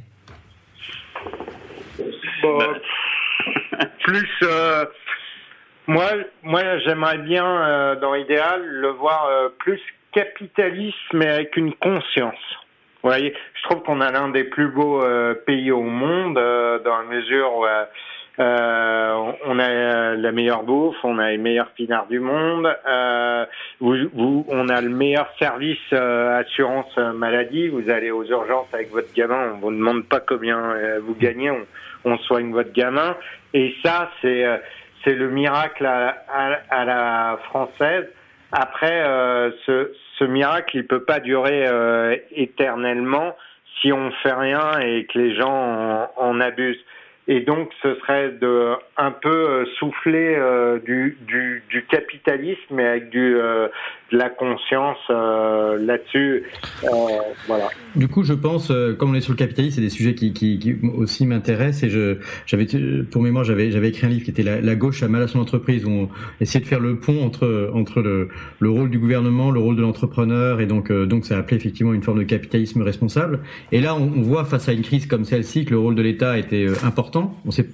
Bon, 2.43 2.59
Plus 4.03 4.29
moi, 5.89 6.05
moi 6.43 6.77
j'aimerais 6.85 7.17
bien, 7.17 7.45
euh, 7.45 7.95
dans 7.95 8.13
l'idéal, 8.13 8.63
le 8.63 8.89
voir 8.89 9.25
euh, 9.25 9.49
plus 9.57 9.81
capitaliste, 10.13 10.95
mais 11.13 11.27
avec 11.27 11.57
une 11.57 11.73
conscience. 11.73 12.35
Vous 13.01 13.09
voyez, 13.09 13.33
je 13.55 13.63
trouve 13.63 13.81
qu'on 13.81 13.99
a 13.99 14.11
l'un 14.11 14.29
des 14.29 14.43
plus 14.43 14.67
beaux 14.67 15.03
euh, 15.03 15.33
pays 15.33 15.71
au 15.71 15.81
monde, 15.81 16.35
dans 16.35 16.97
la 16.97 17.05
mesure 17.09 17.53
où 17.55 17.65
on 18.37 19.59
a 19.59 20.15
la 20.15 20.31
meilleure 20.31 20.63
bouffe, 20.63 20.95
on 21.03 21.17
a 21.17 21.31
les 21.31 21.37
meilleurs 21.37 21.71
pinards 21.71 22.07
du 22.07 22.19
monde, 22.19 22.67
vous, 23.79 23.95
vous, 24.13 24.45
on 24.47 24.69
a 24.69 24.81
le 24.81 24.89
meilleur 24.89 25.27
service 25.39 25.91
assurance 25.91 26.95
maladie. 26.97 27.67
Vous 27.67 27.89
allez 27.89 28.11
aux 28.11 28.23
urgences 28.23 28.73
avec 28.73 28.91
votre 28.91 29.13
gamin, 29.13 29.53
on 29.55 29.57
vous 29.57 29.71
demande 29.71 30.05
pas 30.05 30.21
combien 30.21 30.73
vous 31.01 31.15
gagnez, 31.15 31.51
on, 31.51 31.65
on 32.05 32.17
soigne 32.19 32.51
votre 32.51 32.71
gamin. 32.71 33.17
Et 33.53 33.75
ça, 33.83 34.09
c'est 34.21 34.45
c'est 35.03 35.15
le 35.15 35.29
miracle 35.29 35.85
à, 35.85 36.23
à, 36.27 36.59
à, 36.69 36.85
la 36.85 37.39
française. 37.45 38.07
Après, 38.51 39.03
euh, 39.05 39.51
ce, 39.65 39.91
ce, 40.17 40.23
miracle, 40.23 40.77
il 40.77 40.87
peut 40.87 41.03
pas 41.03 41.19
durer 41.19 41.67
euh, 41.67 42.15
éternellement 42.31 43.35
si 43.81 43.93
on 43.93 44.11
fait 44.23 44.33
rien 44.33 44.79
et 44.79 45.05
que 45.05 45.19
les 45.19 45.35
gens 45.35 45.51
en, 45.53 46.11
en 46.17 46.39
abusent. 46.41 46.83
Et 47.27 47.41
donc, 47.41 47.69
ce 47.83 47.93
serait 47.95 48.29
de 48.29 48.73
un 48.97 49.11
peu 49.11 49.29
euh, 49.29 49.65
souffler 49.77 50.35
euh, 50.35 50.79
du, 50.79 51.15
du, 51.21 51.63
du, 51.69 51.85
capitalisme, 51.85 52.59
mais 52.71 52.87
avec 52.87 53.09
du, 53.09 53.35
euh, 53.37 53.67
la 54.11 54.29
conscience 54.29 54.97
euh, 55.09 55.77
là-dessus. 55.85 56.43
Euh, 56.83 56.87
voilà. 57.47 57.69
Du 57.95 58.07
coup, 58.07 58.23
je 58.23 58.33
pense, 58.33 58.71
comme 58.97 59.11
on 59.11 59.13
est 59.15 59.21
sur 59.21 59.33
le 59.33 59.37
capitalisme, 59.37 59.75
c'est 59.75 59.81
des 59.81 59.89
sujets 59.89 60.13
qui, 60.13 60.77
aussi 60.95 61.25
m'intéressent. 61.25 61.83
Et 61.83 61.89
je, 61.89 62.17
j'avais, 62.45 62.67
pour 63.11 63.21
mémoire, 63.21 63.43
j'avais, 63.43 63.71
j'avais 63.71 63.89
écrit 63.89 64.07
un 64.07 64.09
livre 64.09 64.23
qui 64.23 64.31
était 64.31 64.43
la, 64.43 64.75
gauche 64.75 65.03
à 65.03 65.07
mal 65.07 65.23
à 65.23 65.27
son 65.27 65.39
entreprise, 65.39 65.85
où 65.85 65.89
on 65.89 66.09
essayait 66.39 66.63
de 66.63 66.69
faire 66.69 66.79
le 66.79 66.97
pont 66.99 67.23
entre 67.23 67.71
entre 67.73 68.01
le, 68.01 68.29
le 68.59 68.69
rôle 68.69 68.89
du 68.89 68.99
gouvernement, 68.99 69.51
le 69.51 69.59
rôle 69.59 69.75
de 69.75 69.81
l'entrepreneur, 69.81 70.61
et 70.61 70.65
donc 70.65 70.91
donc 70.91 71.25
ça 71.25 71.37
appelait 71.37 71.57
effectivement 71.57 71.93
une 71.93 72.03
forme 72.03 72.19
de 72.19 72.23
capitalisme 72.23 72.81
responsable. 72.81 73.39
Et 73.71 73.81
là, 73.81 73.95
on, 73.95 74.11
on 74.15 74.21
voit 74.21 74.45
face 74.45 74.69
à 74.69 74.73
une 74.73 74.83
crise 74.83 75.07
comme 75.07 75.25
celle-ci 75.25 75.65
que 75.65 75.71
le 75.71 75.79
rôle 75.79 75.95
de 75.95 76.01
l'État 76.01 76.37
était 76.37 76.67
important 76.83 77.19
on 77.45 77.51
sait, 77.51 77.67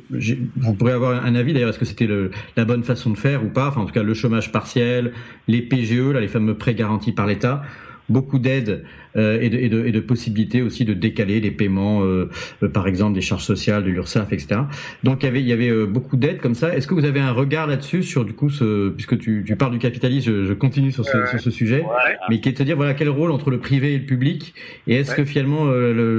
vous 0.58 0.74
pourrez 0.74 0.94
avoir 0.94 1.26
un 1.26 1.36
avis 1.36 1.54
d'ailleurs, 1.54 1.70
est-ce 1.70 1.80
que 1.80 1.86
c'était 1.86 2.08
la 2.56 2.66
bonne 2.66 2.84
façon 2.84 3.10
de 3.10 3.18
faire 3.18 3.44
ou 3.44 3.50
pas? 3.50 3.68
Enfin, 3.68 3.82
en 3.82 3.86
tout 3.86 3.94
cas, 3.94 4.04
le 4.04 4.14
chômage 4.14 4.52
partiel, 4.52 5.14
les 5.48 5.62
PGE, 5.62 6.12
là, 6.12 6.22
les 6.26 6.32
fameux 6.32 6.56
prêts 6.56 6.76
garantis 6.76 7.12
par 7.12 7.28
l'État 7.28 7.64
beaucoup 8.10 8.40
d'aides 8.40 8.84
euh, 9.16 9.40
et, 9.42 9.50
de, 9.50 9.58
et, 9.58 9.70
de, 9.70 9.86
et, 9.86 9.92
de, 9.92 10.00
possibilités 10.00 10.62
aussi 10.62 10.86
de 10.86 10.94
décaler 10.94 11.40
les 11.40 11.52
paiements, 11.52 12.04
euh, 12.04 12.30
euh, 12.64 12.70
par 12.70 12.88
exemple 12.88 13.14
des 13.14 13.22
charges 13.22 13.46
sociales, 13.46 13.84
de 13.84 13.90
l'URSSAF, 13.90 14.32
etc. 14.34 14.62
Donc 15.04 15.24
il 15.24 15.26
y 15.26 15.30
avait, 15.30 15.42
il 15.42 15.48
y 15.48 15.54
avait 15.54 15.70
euh, 15.70 15.86
beaucoup 15.86 16.18
d'aides 16.18 16.40
comme 16.40 16.56
ça. 16.56 16.76
Est-ce 16.76 16.88
que 16.88 16.94
vous 16.94 17.06
avez 17.06 17.20
un 17.20 17.32
regard 17.32 17.68
là-dessus 17.68 18.04
sur 18.04 18.26
du 18.26 18.34
coup, 18.34 18.50
ce, 18.50 18.90
puisque 18.90 19.18
tu, 19.18 19.44
tu 19.46 19.56
parles 19.56 19.72
du 19.72 19.80
capitalisme, 19.80 20.32
je, 20.32 20.46
je 20.46 20.54
continue 20.54 20.92
sur 20.92 21.06
ce, 21.06 21.26
sur 21.28 21.40
ce 21.40 21.50
sujet, 21.50 21.82
ouais. 21.82 22.18
mais 22.30 22.40
qui 22.40 22.50
est 22.50 22.60
de 22.60 22.64
dire 22.64 22.76
voilà 22.76 22.94
quel 22.94 23.10
rôle 23.10 23.32
entre 23.32 23.50
le 23.50 23.60
privé 23.60 23.94
et 23.94 24.00
le 24.00 24.06
public 24.06 24.54
et 24.88 24.96
est-ce 24.96 25.12
ouais. 25.12 25.18
que 25.18 25.26
finalement 25.26 25.66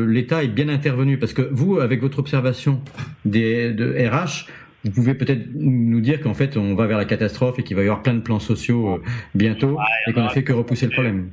l'État 0.07 0.43
est 0.43 0.49
bien 0.49 0.69
intervenu? 0.69 1.19
Parce 1.19 1.33
que 1.33 1.43
vous, 1.53 1.79
avec 1.79 2.01
votre 2.01 2.19
observation 2.19 2.81
des 3.25 3.73
de 3.73 3.95
RH, 4.09 4.47
vous 4.87 4.93
pouvez 4.93 5.15
peut-être 5.15 5.43
nous 5.55 6.01
dire 6.01 6.21
qu'en 6.21 6.35
fait 6.35 6.57
on 6.57 6.75
va 6.75 6.87
vers 6.87 6.99
la 6.99 7.05
catastrophe 7.05 7.59
et 7.59 7.63
qu'il 7.63 7.77
va 7.77 7.83
y 7.83 7.87
avoir 7.87 8.03
plein 8.03 8.15
de 8.15 8.21
plans 8.21 8.41
sociaux 8.41 9.03
bientôt 9.35 9.73
ouais, 9.73 9.85
et 10.09 10.13
qu'on 10.13 10.25
ne 10.25 10.29
fait 10.29 10.45
que 10.45 10.53
repousser 10.53 10.87
le 10.87 10.93
problème. 10.93 11.31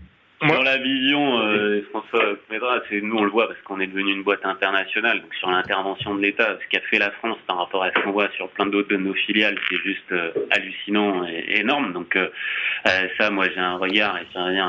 Dans 0.47 0.61
la 0.61 0.77
vision, 0.77 1.39
euh, 1.39 1.81
François 1.89 2.35
Médra, 2.51 2.81
c'est 2.89 2.99
nous 2.99 3.15
on 3.15 3.23
le 3.23 3.31
voit 3.31 3.47
parce 3.47 3.61
qu'on 3.61 3.79
est 3.79 3.87
devenu 3.87 4.11
une 4.11 4.23
boîte 4.23 4.45
internationale. 4.45 5.21
Donc 5.21 5.33
sur 5.35 5.49
l'intervention 5.49 6.15
de 6.15 6.21
l'État, 6.21 6.57
ce 6.61 6.69
qu'a 6.69 6.83
fait 6.89 6.99
la 6.99 7.11
France 7.11 7.37
par 7.47 7.57
rapport 7.57 7.83
à 7.83 7.91
ce 7.91 8.01
qu'on 8.01 8.11
voit 8.11 8.29
sur 8.35 8.49
plein 8.49 8.65
d'autres 8.65 8.89
de 8.89 8.97
nos 8.97 9.13
filiales, 9.13 9.57
c'est 9.69 9.77
juste 9.77 10.11
euh, 10.11 10.31
hallucinant 10.51 11.25
et 11.25 11.59
énorme. 11.59 11.93
Donc 11.93 12.17
euh, 12.17 12.27
ça, 13.17 13.29
moi 13.29 13.45
j'ai 13.53 13.59
un 13.59 13.77
regard 13.77 14.17
et 14.17 14.25
ça 14.33 14.43
revient 14.43 14.67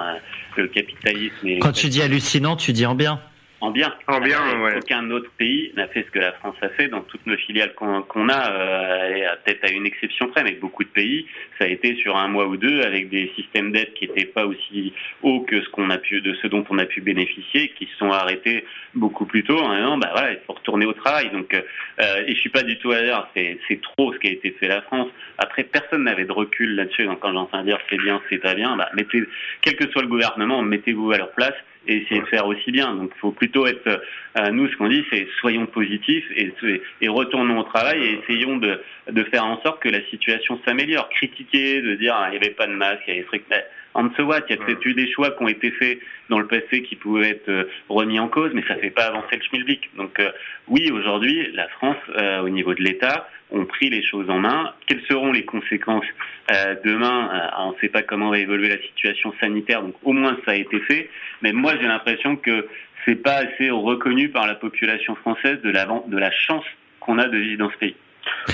le 0.57 0.69
capitalisme. 0.69 1.49
Et 1.49 1.59
Quand 1.59 1.73
tu 1.73 1.89
dis 1.89 2.03
hallucinant, 2.03 2.55
tu 2.55 2.73
dis 2.73 2.87
en 2.87 2.95
bien 2.95 3.19
en 3.65 3.71
bien. 3.71 3.95
En 4.09 4.21
bien, 4.21 4.61
ouais. 4.61 4.77
Aucun 4.77 5.11
autre 5.11 5.31
pays 5.39 5.73
n'a 5.75 5.89
fait 5.89 6.05
ce 6.07 6.11
que 6.11 6.19
la 6.19 6.33
France 6.33 6.57
a 6.61 6.69
fait 6.69 6.89
dans 6.89 7.01
toutes 7.01 7.25
nos 7.27 7.37
filiales 7.37 7.73
qu'on 7.75 8.03
qu 8.03 8.19
a, 8.31 8.53
euh, 8.53 9.37
peut-être 9.43 9.65
à 9.65 9.73
une 9.73 9.87
exception 9.87 10.29
près, 10.29 10.45
mais 10.45 10.53
beaucoup 10.53 10.85
de 10.85 10.91
pays, 10.91 11.27
ça 11.59 11.65
a 11.65 11.69
été 11.69 11.97
sur 11.97 12.15
un 12.15 12.29
mois 12.29 12.47
ou 12.47 12.59
deux 12.59 12.83
avec 12.83 13.09
des 13.09 13.33
systèmes 13.35 13.73
d'aide 13.73 13.95
qui 13.95 14.07
n'étaient 14.07 14.27
pas 14.27 14.45
aussi 14.45 14.93
hauts 15.23 15.41
que 15.41 15.63
ce 15.63 15.69
qu'on 15.71 15.89
a 15.89 15.97
pu, 15.97 16.21
de 16.21 16.35
ce 16.35 16.47
dont 16.47 16.65
on 16.69 16.79
a 16.79 16.85
pu 16.85 17.01
bénéficier, 17.01 17.71
qui 17.71 17.87
se 17.87 17.97
sont 17.97 18.11
arrêtés 18.11 18.67
beaucoup 18.95 19.25
plus 19.25 19.45
tôt. 19.45 19.65
Hein, 19.65 19.97
bah 19.97 20.11
voilà, 20.13 20.33
il 20.33 20.41
faut 20.47 20.53
retourner 20.53 20.85
au 20.85 20.93
travail. 20.93 21.31
Donc, 21.31 21.55
euh, 21.55 22.25
et 22.27 22.35
je 22.35 22.41
suis 22.41 22.51
pas 22.51 22.65
du 22.65 22.79
tout 22.79 22.91
à 22.91 23.01
l'air. 23.01 23.29
C'est 23.35 23.81
trop 23.81 24.13
ce 24.13 24.19
qui 24.19 24.29
a 24.29 24.33
été 24.33 24.51
fait 24.61 24.69
la 24.69 24.83
France. 24.83 25.09
Après, 25.39 25.65
personne 25.65 26.05
n'avait 26.05 26.27
de 26.27 26.33
recul 26.33 26.77
là-dessus. 26.77 27.05
Donc, 27.05 27.21
quand 27.21 27.33
j'entends 27.33 27.65
dire 27.65 27.79
c'est 27.89 27.97
bien, 27.97 28.21
c'est 28.29 28.39
pas 28.39 28.55
bien, 28.55 28.77
bah, 28.77 28.91
mettez, 28.95 29.23
quel 29.63 29.77
que 29.77 29.89
soit 29.91 30.03
le 30.03 30.09
gouvernement, 30.09 30.61
mettez-vous 30.61 31.13
à 31.13 31.17
leur 31.17 31.33
place 31.33 31.55
et 31.87 31.99
essayer 31.99 32.21
de 32.21 32.27
faire 32.27 32.47
aussi 32.47 32.71
bien. 32.71 32.95
Donc, 32.95 33.11
il 33.15 33.19
faut 33.21 33.31
plutôt 33.31 33.67
être, 33.67 33.87
euh, 34.39 34.51
nous, 34.51 34.69
ce 34.69 34.77
qu'on 34.77 34.89
dit, 34.89 35.05
c'est 35.11 35.27
soyons 35.41 35.67
positifs 35.67 36.25
et, 36.37 36.53
et, 37.01 37.09
retournons 37.09 37.59
au 37.59 37.65
travail 37.65 38.03
et 38.03 38.21
essayons 38.23 38.57
de, 38.57 38.81
de 39.11 39.25
faire 39.25 39.45
en 39.45 39.61
sorte 39.63 39.83
que 39.83 39.89
la 39.89 40.05
situation 40.07 40.61
s'améliore. 40.67 41.09
Critiquer, 41.11 41.83
de 41.83 41.95
dire 41.95 42.15
ah, 42.17 42.29
il 42.29 42.39
n'y 42.39 42.45
avait 42.45 42.55
pas 42.55 42.67
de 42.67 42.73
masque, 42.73 43.03
il 43.07 43.11
y 43.11 43.13
avait 43.13 43.21
des 43.21 43.27
trucs. 43.27 43.45
On 43.95 44.11
se 44.15 44.23
voit, 44.23 44.41
il 44.49 44.57
y 44.57 44.59
a 44.59 44.65
peut-être 44.65 44.85
eu 44.85 44.95
des 44.95 45.11
choix 45.11 45.31
qui 45.31 45.43
ont 45.43 45.49
été 45.49 45.71
faits 45.73 45.99
dans 46.29 46.39
le 46.39 46.47
passé 46.47 46.83
qui 46.83 46.97
pouvaient 46.97 47.31
être 47.31 47.49
euh, 47.49 47.65
remis 47.89 48.19
en 48.19 48.29
cause, 48.29 48.51
mais 48.55 48.65
ça 48.67 48.75
ne 48.75 48.81
fait 48.81 48.91
pas 48.91 49.07
avancer 49.07 49.37
le 49.37 49.43
schmilblick. 49.43 49.91
Donc 49.97 50.19
euh, 50.19 50.31
oui, 50.69 50.91
aujourd'hui, 50.91 51.53
la 51.53 51.69
France, 51.69 51.97
euh, 52.17 52.41
au 52.41 52.49
niveau 52.49 52.75
de 52.75 52.83
l'État, 52.83 53.29
ont 53.51 53.65
pris 53.67 53.91
les 53.91 54.03
choses 54.03 54.29
en 54.29 54.39
main. 54.39 54.73
Quelles 54.87 55.03
seront 55.09 55.33
les 55.33 55.45
conséquences 55.45 56.05
euh, 56.51 56.75
demain 56.85 57.31
euh, 57.33 57.63
On 57.65 57.73
ne 57.73 57.77
sait 57.81 57.89
pas 57.89 58.03
comment 58.03 58.31
va 58.31 58.39
évoluer 58.39 58.69
la 58.69 58.81
situation 58.83 59.33
sanitaire, 59.41 59.83
donc 59.83 59.95
au 60.03 60.13
moins 60.13 60.37
ça 60.45 60.53
a 60.53 60.57
été 60.57 60.81
fait. 60.81 61.09
Mais 61.43 61.53
moi, 61.53 61.75
j'ai 61.81 61.87
l'impression 61.87 62.37
que 62.37 62.67
c'est 63.05 63.23
pas 63.23 63.37
assez 63.37 63.71
reconnu 63.71 64.31
par 64.31 64.47
la 64.47 64.55
population 64.55 65.15
française 65.17 65.61
de 65.63 65.71
la, 65.71 65.87
de 66.07 66.19
la 66.19 66.31
chance 66.31 66.65
qu'on 67.01 67.19
a 67.19 67.29
de 67.29 67.37
vivre 67.37 67.59
dans 67.59 67.71
ce 67.71 67.77
pays. 67.77 67.97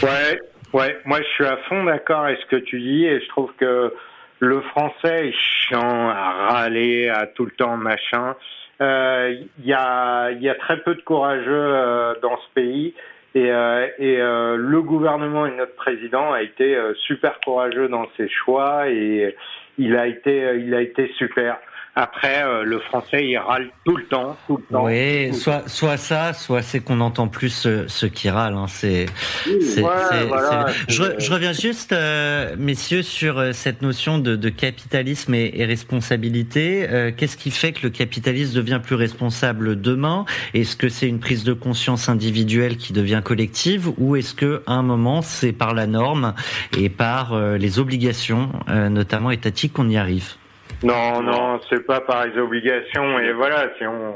Ouais, 0.02 0.38
ouais. 0.72 0.98
Moi, 1.04 1.18
je 1.22 1.28
suis 1.34 1.44
à 1.44 1.56
fond 1.68 1.84
d'accord 1.84 2.24
avec 2.24 2.40
ce 2.40 2.46
que 2.46 2.56
tu 2.56 2.80
dis 2.80 3.04
et 3.06 3.20
je 3.20 3.28
trouve 3.28 3.52
que 3.58 3.94
le 4.40 4.60
français 4.62 5.28
est 5.28 5.32
chiant 5.32 6.08
à 6.08 6.50
râler, 6.50 7.08
à 7.08 7.26
tout 7.26 7.44
le 7.44 7.52
temps 7.52 7.76
machin. 7.76 8.34
Il 8.80 8.86
euh, 8.86 9.34
y, 9.62 9.74
a, 9.74 10.30
y 10.32 10.48
a 10.48 10.54
très 10.54 10.78
peu 10.78 10.94
de 10.94 11.02
courageux 11.02 11.44
euh, 11.50 12.14
dans 12.22 12.36
ce 12.38 12.54
pays. 12.54 12.94
Et, 13.34 13.52
euh, 13.52 13.86
et 13.98 14.20
euh, 14.20 14.56
le 14.56 14.82
gouvernement 14.82 15.46
et 15.46 15.54
notre 15.54 15.76
président 15.76 16.32
a 16.32 16.42
été 16.42 16.74
euh, 16.74 16.94
super 17.06 17.38
courageux 17.44 17.88
dans 17.88 18.06
ses 18.16 18.28
choix 18.28 18.88
et 18.88 19.36
il 19.78 19.96
a 19.96 20.06
été, 20.06 20.56
il 20.58 20.74
a 20.74 20.80
été 20.80 21.12
super. 21.16 21.58
Après, 21.96 22.44
euh, 22.44 22.62
le 22.62 22.78
français, 22.78 23.26
il 23.26 23.36
râle 23.36 23.70
tout 23.84 23.96
le 23.96 24.04
temps, 24.04 24.36
tout 24.46 24.58
le 24.58 24.62
temps. 24.62 24.84
Oui, 24.84 25.34
soit, 25.34 25.68
soit 25.68 25.96
ça, 25.96 26.32
soit 26.32 26.62
c'est 26.62 26.78
qu'on 26.80 27.00
entend 27.00 27.26
plus 27.26 27.50
ceux, 27.50 28.08
qui 28.08 28.30
râlent. 28.30 28.54
Hein. 28.54 28.66
C'est, 28.68 29.06
je, 29.46 31.02
je, 31.18 31.32
reviens 31.32 31.52
juste, 31.52 31.92
euh, 31.92 32.54
messieurs, 32.56 33.02
sur 33.02 33.38
euh, 33.38 33.52
cette 33.52 33.82
notion 33.82 34.18
de, 34.18 34.36
de 34.36 34.48
capitalisme 34.50 35.34
et, 35.34 35.50
et 35.54 35.64
responsabilité. 35.64 36.86
Euh, 36.88 37.10
qu'est-ce 37.14 37.36
qui 37.36 37.50
fait 37.50 37.72
que 37.72 37.82
le 37.82 37.90
capitalisme 37.90 38.54
devient 38.54 38.80
plus 38.82 38.94
responsable 38.94 39.80
demain? 39.80 40.24
Est-ce 40.54 40.76
que 40.76 40.88
c'est 40.88 41.08
une 41.08 41.18
prise 41.20 41.42
de 41.42 41.52
conscience 41.52 42.08
individuelle 42.08 42.76
qui 42.76 42.92
devient 42.92 43.20
collective, 43.24 43.90
ou 43.98 44.14
est-ce 44.14 44.34
que 44.34 44.62
à 44.66 44.74
un 44.74 44.82
moment 44.82 45.22
c'est 45.22 45.52
par 45.52 45.74
la 45.74 45.86
norme 45.86 46.34
et 46.78 46.88
par 46.88 47.38
les 47.58 47.78
obligations, 47.78 48.50
notamment 48.68 49.30
étatiques, 49.30 49.72
qu'on 49.72 49.88
y 49.88 49.96
arrive? 49.96 50.34
Non, 50.82 51.22
non, 51.22 51.60
c'est 51.68 51.84
pas 51.86 52.00
par 52.00 52.26
les 52.26 52.38
obligations. 52.38 53.18
Et 53.18 53.32
voilà, 53.32 53.70
si 53.78 53.86
on 53.86 54.14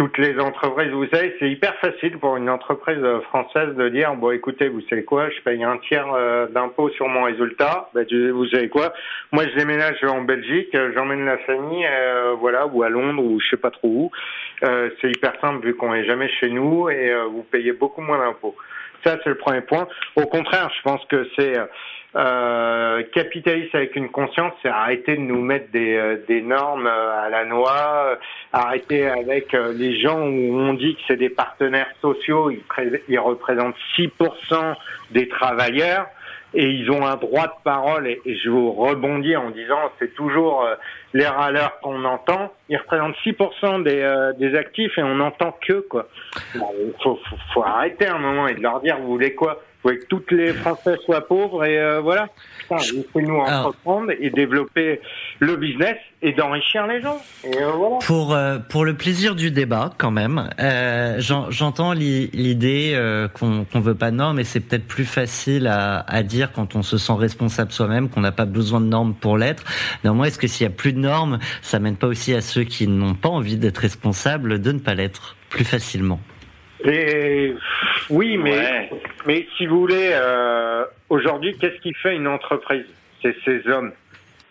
toutes 0.00 0.16
les 0.16 0.40
entreprises, 0.40 0.90
vous 0.92 1.06
savez, 1.12 1.36
c'est 1.38 1.50
hyper 1.50 1.74
facile 1.74 2.16
pour 2.16 2.38
une 2.38 2.48
entreprise 2.48 3.04
française 3.24 3.74
de 3.76 3.90
dire 3.90 4.14
bon, 4.14 4.30
écoutez, 4.30 4.68
vous 4.68 4.80
savez 4.88 5.04
quoi, 5.04 5.28
je 5.28 5.38
paye 5.42 5.62
un 5.62 5.76
tiers 5.76 6.10
euh, 6.14 6.46
d'impôt 6.46 6.88
sur 6.88 7.06
mon 7.06 7.24
résultat. 7.24 7.90
Ben, 7.92 8.06
vous 8.32 8.48
savez 8.48 8.70
quoi, 8.70 8.94
moi 9.30 9.44
je 9.46 9.54
déménage 9.58 10.02
en 10.04 10.22
Belgique, 10.22 10.74
j'emmène 10.94 11.26
la 11.26 11.36
famille, 11.38 11.86
euh, 11.86 12.34
voilà, 12.40 12.66
ou 12.66 12.82
à 12.82 12.88
Londres 12.88 13.22
ou 13.22 13.38
je 13.40 13.50
sais 13.50 13.58
pas 13.58 13.70
trop 13.70 13.88
où. 13.88 14.10
Euh, 14.62 14.88
c'est 15.02 15.10
hyper 15.10 15.34
simple 15.38 15.66
vu 15.66 15.74
qu'on 15.74 15.92
est 15.92 16.06
jamais 16.06 16.30
chez 16.40 16.48
nous 16.48 16.88
et 16.88 17.12
vous 17.30 17.42
payez 17.42 17.72
beaucoup 17.72 18.00
moins 18.00 18.24
d'impôts. 18.24 18.56
Ça, 19.04 19.18
c'est 19.22 19.28
le 19.28 19.36
premier 19.36 19.60
point. 19.60 19.86
Au 20.16 20.24
contraire, 20.24 20.70
je 20.78 20.82
pense 20.82 21.04
que 21.10 21.28
c'est 21.38 21.56
euh, 22.16 23.04
capitaliste 23.14 23.72
avec 23.74 23.94
une 23.94 24.08
conscience, 24.08 24.52
c'est 24.62 24.68
arrêter 24.68 25.14
de 25.14 25.20
nous 25.20 25.40
mettre 25.40 25.70
des, 25.70 25.94
euh, 25.94 26.16
des 26.26 26.42
normes 26.42 26.88
euh, 26.88 27.24
à 27.24 27.28
la 27.28 27.44
noix, 27.44 28.18
arrêter 28.52 29.06
avec 29.06 29.52
les 29.52 30.00
gens 30.00 30.20
où 30.20 30.58
on 30.58 30.74
dit 30.74 30.96
que 30.96 31.02
c'est 31.06 31.16
des 31.16 31.28
partenaires 31.28 31.90
sociaux, 32.00 32.50
ils, 32.50 32.62
ils 33.08 33.18
représentent 33.20 33.76
6% 33.96 34.74
des 35.12 35.28
travailleurs 35.28 36.06
et 36.52 36.66
ils 36.66 36.90
ont 36.90 37.06
un 37.06 37.14
droit 37.14 37.46
de 37.46 37.62
parole 37.62 38.08
et, 38.08 38.20
je 38.26 38.50
vous 38.50 38.72
rebondis 38.72 39.36
en 39.36 39.50
disant 39.50 39.78
c'est 40.00 40.12
toujours 40.16 40.66
les 41.14 41.26
râleurs 41.26 41.78
qu'on 41.78 42.04
entend 42.04 42.52
ils 42.68 42.76
représentent 42.76 43.14
6% 43.24 43.84
des, 43.84 44.32
des 44.36 44.58
actifs 44.58 44.98
et 44.98 45.02
on 45.04 45.14
n'entend 45.14 45.56
que 45.64 45.74
quoi. 45.88 46.08
Il 46.56 46.60
faut, 47.00 47.20
faut, 47.28 47.36
faut, 47.54 47.62
arrêter 47.62 48.08
un 48.08 48.18
moment 48.18 48.48
et 48.48 48.54
de 48.54 48.62
leur 48.62 48.80
dire 48.80 48.98
vous 48.98 49.12
voulez 49.12 49.32
quoi? 49.36 49.62
Faut 49.82 49.90
que 49.90 50.06
toutes 50.08 50.30
les 50.30 50.52
Français 50.52 50.96
soient 51.04 51.26
pauvres 51.26 51.64
et 51.64 51.78
euh, 51.78 52.00
voilà. 52.00 52.28
Laissez-nous 52.70 53.36
entreprendre 53.36 54.12
et 54.18 54.30
développer 54.30 55.00
le 55.40 55.56
business 55.56 55.96
et 56.22 56.32
d'enrichir 56.32 56.86
les 56.86 57.00
gens. 57.00 57.20
Et 57.44 57.56
euh, 57.56 57.70
voilà. 57.72 57.96
Pour 58.04 58.34
euh, 58.34 58.58
pour 58.58 58.84
le 58.84 58.94
plaisir 58.94 59.34
du 59.34 59.50
débat, 59.50 59.90
quand 59.98 60.10
même, 60.10 60.50
euh, 60.60 61.16
j'entends 61.18 61.92
l'idée 61.92 62.96
qu'on 63.34 63.64
qu'on 63.64 63.80
veut 63.80 63.94
pas 63.94 64.10
de 64.10 64.16
normes, 64.16 64.38
et 64.38 64.44
c'est 64.44 64.60
peut-être 64.60 64.86
plus 64.86 65.04
facile 65.04 65.66
à, 65.66 66.00
à 66.00 66.22
dire 66.22 66.52
quand 66.52 66.76
on 66.76 66.82
se 66.82 66.98
sent 66.98 67.14
responsable 67.14 67.72
soi-même, 67.72 68.08
qu'on 68.08 68.20
n'a 68.20 68.32
pas 68.32 68.44
besoin 68.44 68.80
de 68.80 68.86
normes 68.86 69.14
pour 69.14 69.38
l'être. 69.38 69.64
Néanmoins, 70.04 70.26
est-ce 70.26 70.38
que 70.38 70.46
s'il 70.46 70.64
y 70.64 70.66
a 70.66 70.70
plus 70.72 70.92
de 70.92 70.98
normes, 70.98 71.38
ça 71.62 71.78
mène 71.78 71.96
pas 71.96 72.06
aussi 72.06 72.34
à 72.34 72.40
ceux 72.40 72.64
qui 72.64 72.86
n'ont 72.86 73.14
pas 73.14 73.30
envie 73.30 73.56
d'être 73.56 73.78
responsables 73.78 74.60
de 74.60 74.72
ne 74.72 74.78
pas 74.78 74.94
l'être 74.94 75.36
plus 75.48 75.64
facilement? 75.64 76.20
Et 76.84 77.54
oui, 78.08 78.36
mais 78.36 78.90
mais 79.26 79.46
si 79.56 79.66
vous 79.66 79.80
voulez, 79.80 80.10
euh, 80.12 80.84
aujourd'hui, 81.08 81.56
qu'est-ce 81.58 81.80
qui 81.80 81.92
fait 81.94 82.14
une 82.14 82.26
entreprise 82.26 82.86
C'est 83.22 83.36
ces 83.44 83.68
hommes? 83.68 83.92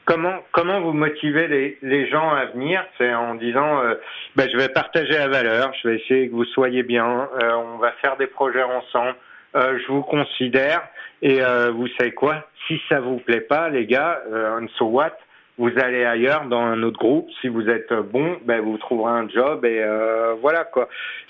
Comment 0.05 0.39
comment 0.51 0.81
vous 0.81 0.93
motivez 0.93 1.47
les, 1.47 1.77
les 1.81 2.09
gens 2.09 2.31
à 2.31 2.45
venir? 2.45 2.83
C'est 2.97 3.13
en 3.13 3.35
disant, 3.35 3.81
euh, 3.83 3.95
ben, 4.35 4.49
je 4.51 4.57
vais 4.57 4.69
partager 4.69 5.13
la 5.13 5.27
valeur, 5.27 5.71
je 5.81 5.87
vais 5.87 5.95
essayer 5.97 6.29
que 6.29 6.33
vous 6.33 6.45
soyez 6.45 6.83
bien, 6.83 7.29
euh, 7.41 7.53
on 7.53 7.77
va 7.77 7.91
faire 8.01 8.17
des 8.17 8.27
projets 8.27 8.63
ensemble, 8.63 9.15
euh, 9.55 9.77
je 9.79 9.91
vous 9.91 10.01
considère 10.01 10.81
et 11.21 11.41
euh, 11.41 11.71
vous 11.71 11.87
savez 11.99 12.11
quoi? 12.11 12.47
Si 12.67 12.81
ça 12.89 12.99
vous 12.99 13.17
plaît 13.17 13.41
pas, 13.41 13.69
les 13.69 13.85
gars, 13.85 14.21
euh, 14.31 14.65
so 14.77 14.85
what? 14.85 15.15
Vous 15.59 15.71
allez 15.77 16.05
ailleurs 16.05 16.45
dans 16.45 16.61
un 16.61 16.81
autre 16.83 16.97
groupe. 16.97 17.29
Si 17.41 17.49
vous 17.49 17.69
êtes 17.69 17.93
bon, 17.93 18.37
ben 18.45 18.61
vous 18.61 18.77
trouverez 18.77 19.11
un 19.11 19.29
job 19.29 19.65
et 19.65 19.83
euh, 19.83 20.33
voilà 20.41 20.63
quoi. 20.63 20.87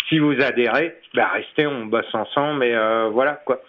Si 0.08 0.20
vous 0.20 0.40
adhérez, 0.40 0.96
ben 1.16 1.26
restez, 1.34 1.66
on 1.66 1.88
bosse 1.88 2.14
ensemble 2.14 2.64
et 2.64 2.74
euh, 2.74 3.10
voilà 3.12 3.34
quoi. 3.44 3.60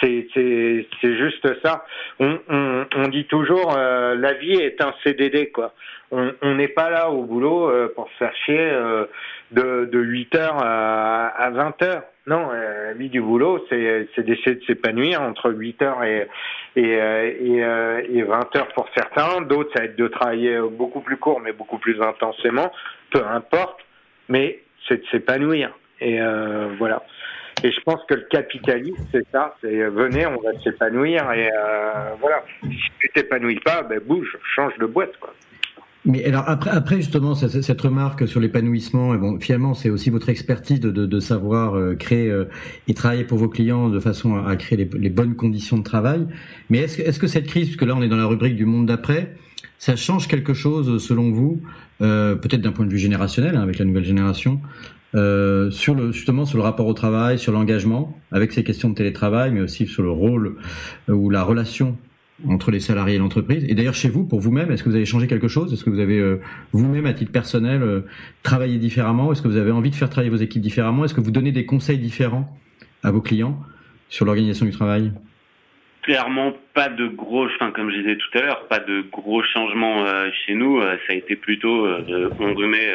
C'est 0.00 0.28
c'est 0.32 0.86
c'est 1.00 1.16
juste 1.16 1.46
ça. 1.64 1.84
On 2.20 2.38
on, 2.48 2.86
on 2.94 3.08
dit 3.08 3.24
toujours 3.24 3.74
euh, 3.76 4.14
la 4.14 4.34
vie 4.34 4.54
est 4.54 4.80
un 4.80 4.94
CDD 5.02 5.50
quoi. 5.50 5.74
On 6.12 6.54
n'est 6.54 6.68
pas 6.68 6.88
là 6.88 7.10
au 7.10 7.24
boulot 7.24 7.68
euh, 7.68 7.92
pour 7.92 8.08
se 8.10 8.14
faire 8.18 8.34
chier 8.44 8.60
euh, 8.60 9.06
de 9.50 9.86
de 9.86 9.98
8 9.98 10.34
heures 10.36 10.62
à, 10.62 11.26
à 11.26 11.50
20 11.50 11.82
heures. 11.82 12.02
Non, 12.28 12.48
euh, 12.52 12.88
la 12.88 12.92
vie 12.94 13.08
du 13.08 13.20
boulot, 13.20 13.64
c'est 13.68 14.08
d'essayer 14.18 14.56
de 14.56 14.64
s'épanouir 14.66 15.22
entre 15.22 15.52
8 15.52 15.82
heures 15.82 16.02
et, 16.02 16.26
et, 16.76 17.00
euh, 17.00 17.32
et, 17.40 17.64
euh, 17.64 18.02
et, 18.08 18.22
20 18.22 18.56
heures 18.56 18.68
pour 18.74 18.86
certains. 18.94 19.40
D'autres, 19.40 19.70
ça 19.74 19.80
va 19.80 19.86
être 19.86 19.96
de 19.96 20.08
travailler 20.08 20.60
beaucoup 20.70 21.00
plus 21.00 21.16
court, 21.16 21.40
mais 21.40 21.52
beaucoup 21.52 21.78
plus 21.78 22.00
intensément. 22.00 22.70
Peu 23.10 23.24
importe, 23.26 23.80
mais 24.28 24.60
c'est 24.86 24.98
de 24.98 25.06
s'épanouir. 25.10 25.76
Et 26.00 26.20
euh, 26.20 26.68
voilà. 26.78 27.02
Et 27.64 27.72
je 27.72 27.80
pense 27.80 28.04
que 28.06 28.14
le 28.14 28.26
capitalisme, 28.30 29.02
c'est 29.10 29.26
ça. 29.32 29.56
C'est 29.62 29.88
venez, 29.88 30.26
on 30.26 30.40
va 30.42 30.52
s'épanouir. 30.62 31.32
Et 31.32 31.48
euh, 31.48 32.14
voilà. 32.20 32.44
Si 32.62 32.90
tu 33.00 33.08
t'épanouis 33.14 33.60
pas, 33.60 33.82
ben 33.82 33.98
bouge, 33.98 34.36
change 34.54 34.76
de 34.76 34.84
boîte, 34.86 35.16
quoi. 35.18 35.32
Mais 36.06 36.24
alors 36.24 36.44
après, 36.46 36.70
après 36.70 36.96
justement 36.96 37.34
cette, 37.34 37.80
remarque 37.80 38.28
sur 38.28 38.38
l'épanouissement, 38.38 39.16
bon, 39.16 39.40
finalement 39.40 39.74
c'est 39.74 39.90
aussi 39.90 40.08
votre 40.08 40.28
expertise 40.28 40.78
de, 40.78 40.92
de, 40.92 41.04
de 41.04 41.20
savoir 41.20 41.74
euh, 41.74 41.96
créer 41.96 42.30
euh, 42.30 42.44
et 42.86 42.94
travailler 42.94 43.24
pour 43.24 43.38
vos 43.38 43.48
clients 43.48 43.88
de 43.88 43.98
façon 43.98 44.36
à, 44.36 44.54
créer 44.54 44.88
les, 44.92 45.10
bonnes 45.10 45.34
conditions 45.34 45.78
de 45.78 45.82
travail. 45.82 46.24
Mais 46.70 46.78
est-ce 46.78 46.98
que, 46.98 47.02
est-ce 47.02 47.18
que 47.18 47.26
cette 47.26 47.48
crise, 47.48 47.66
puisque 47.66 47.82
là 47.82 47.94
on 47.96 48.02
est 48.02 48.08
dans 48.08 48.16
la 48.16 48.26
rubrique 48.26 48.54
du 48.54 48.66
monde 48.66 48.86
d'après, 48.86 49.34
ça 49.78 49.96
change 49.96 50.28
quelque 50.28 50.54
chose 50.54 51.04
selon 51.04 51.32
vous, 51.32 51.60
euh, 52.00 52.36
peut-être 52.36 52.60
d'un 52.60 52.72
point 52.72 52.86
de 52.86 52.90
vue 52.90 52.98
générationnel 52.98 53.56
hein, 53.56 53.62
avec 53.62 53.80
la 53.80 53.84
nouvelle 53.84 54.04
génération, 54.04 54.60
euh, 55.16 55.72
sur 55.72 55.96
le 55.96 56.12
justement 56.12 56.44
sur 56.44 56.56
le 56.56 56.62
rapport 56.62 56.86
au 56.86 56.94
travail, 56.94 57.36
sur 57.36 57.50
l'engagement, 57.50 58.16
avec 58.30 58.52
ces 58.52 58.62
questions 58.62 58.90
de 58.90 58.94
télétravail, 58.94 59.50
mais 59.50 59.60
aussi 59.60 59.88
sur 59.88 60.04
le 60.04 60.10
rôle 60.10 60.54
ou 61.08 61.30
la 61.30 61.42
relation 61.42 61.96
entre 62.48 62.70
les 62.70 62.80
salariés 62.80 63.16
et 63.16 63.18
l'entreprise. 63.18 63.64
Et 63.68 63.74
d'ailleurs, 63.74 63.94
chez 63.94 64.08
vous, 64.08 64.24
pour 64.24 64.40
vous-même, 64.40 64.70
est-ce 64.70 64.82
que 64.82 64.88
vous 64.88 64.96
avez 64.96 65.06
changé 65.06 65.26
quelque 65.26 65.48
chose? 65.48 65.72
Est-ce 65.72 65.84
que 65.84 65.90
vous 65.90 66.00
avez 66.00 66.18
euh, 66.18 66.40
vous-même, 66.72 67.06
à 67.06 67.14
titre 67.14 67.32
personnel, 67.32 67.82
euh, 67.82 68.00
travaillé 68.42 68.78
différemment? 68.78 69.32
Est-ce 69.32 69.42
que 69.42 69.48
vous 69.48 69.56
avez 69.56 69.70
envie 69.70 69.90
de 69.90 69.94
faire 69.94 70.10
travailler 70.10 70.30
vos 70.30 70.36
équipes 70.36 70.62
différemment? 70.62 71.04
Est-ce 71.04 71.14
que 71.14 71.20
vous 71.20 71.30
donnez 71.30 71.52
des 71.52 71.64
conseils 71.64 71.98
différents 71.98 72.46
à 73.02 73.10
vos 73.10 73.20
clients 73.20 73.58
sur 74.08 74.26
l'organisation 74.26 74.66
du 74.66 74.72
travail? 74.72 75.12
Clairement, 76.02 76.52
pas 76.72 76.88
de 76.88 77.08
gros, 77.08 77.46
enfin, 77.46 77.72
comme 77.72 77.90
je 77.90 77.96
disais 77.96 78.16
tout 78.16 78.38
à 78.38 78.42
l'heure, 78.42 78.68
pas 78.68 78.78
de 78.78 79.04
gros 79.10 79.42
changements 79.42 80.06
euh, 80.06 80.28
chez 80.46 80.54
nous. 80.54 80.80
ça 80.80 81.12
a 81.12 81.14
été 81.14 81.34
plutôt, 81.34 81.88
on 81.88 82.54
remet 82.54 82.92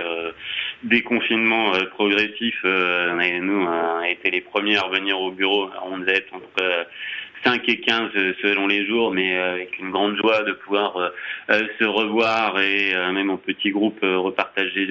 des 0.84 1.02
confinements 1.02 1.72
progressifs. 1.90 2.64
nous, 2.64 3.66
on 3.66 3.68
a 3.68 4.08
été 4.10 4.32
les 4.32 4.40
premiers 4.40 4.78
à 4.78 4.84
revenir 4.84 5.20
au 5.20 5.32
bureau. 5.32 5.70
On 5.92 5.98
devait 5.98 6.26
entre 6.32 6.88
5 7.44 7.68
et 7.68 7.80
15 7.80 8.12
euh, 8.16 8.34
selon 8.42 8.68
les 8.68 8.86
jours, 8.86 9.12
mais 9.12 9.36
euh, 9.36 9.54
avec 9.54 9.80
une 9.80 9.92
grande 9.92 10.16
joie 10.18 10.44
de 10.44 10.54
pouvoir 10.54 10.98
euh, 10.98 11.68
se 11.80 11.86
revoir 11.86 12.60
et 12.60 12.94
même 13.14 13.30
en 13.30 13.38
petit 13.38 13.72
groupe 13.72 14.00
repartager 14.02 14.88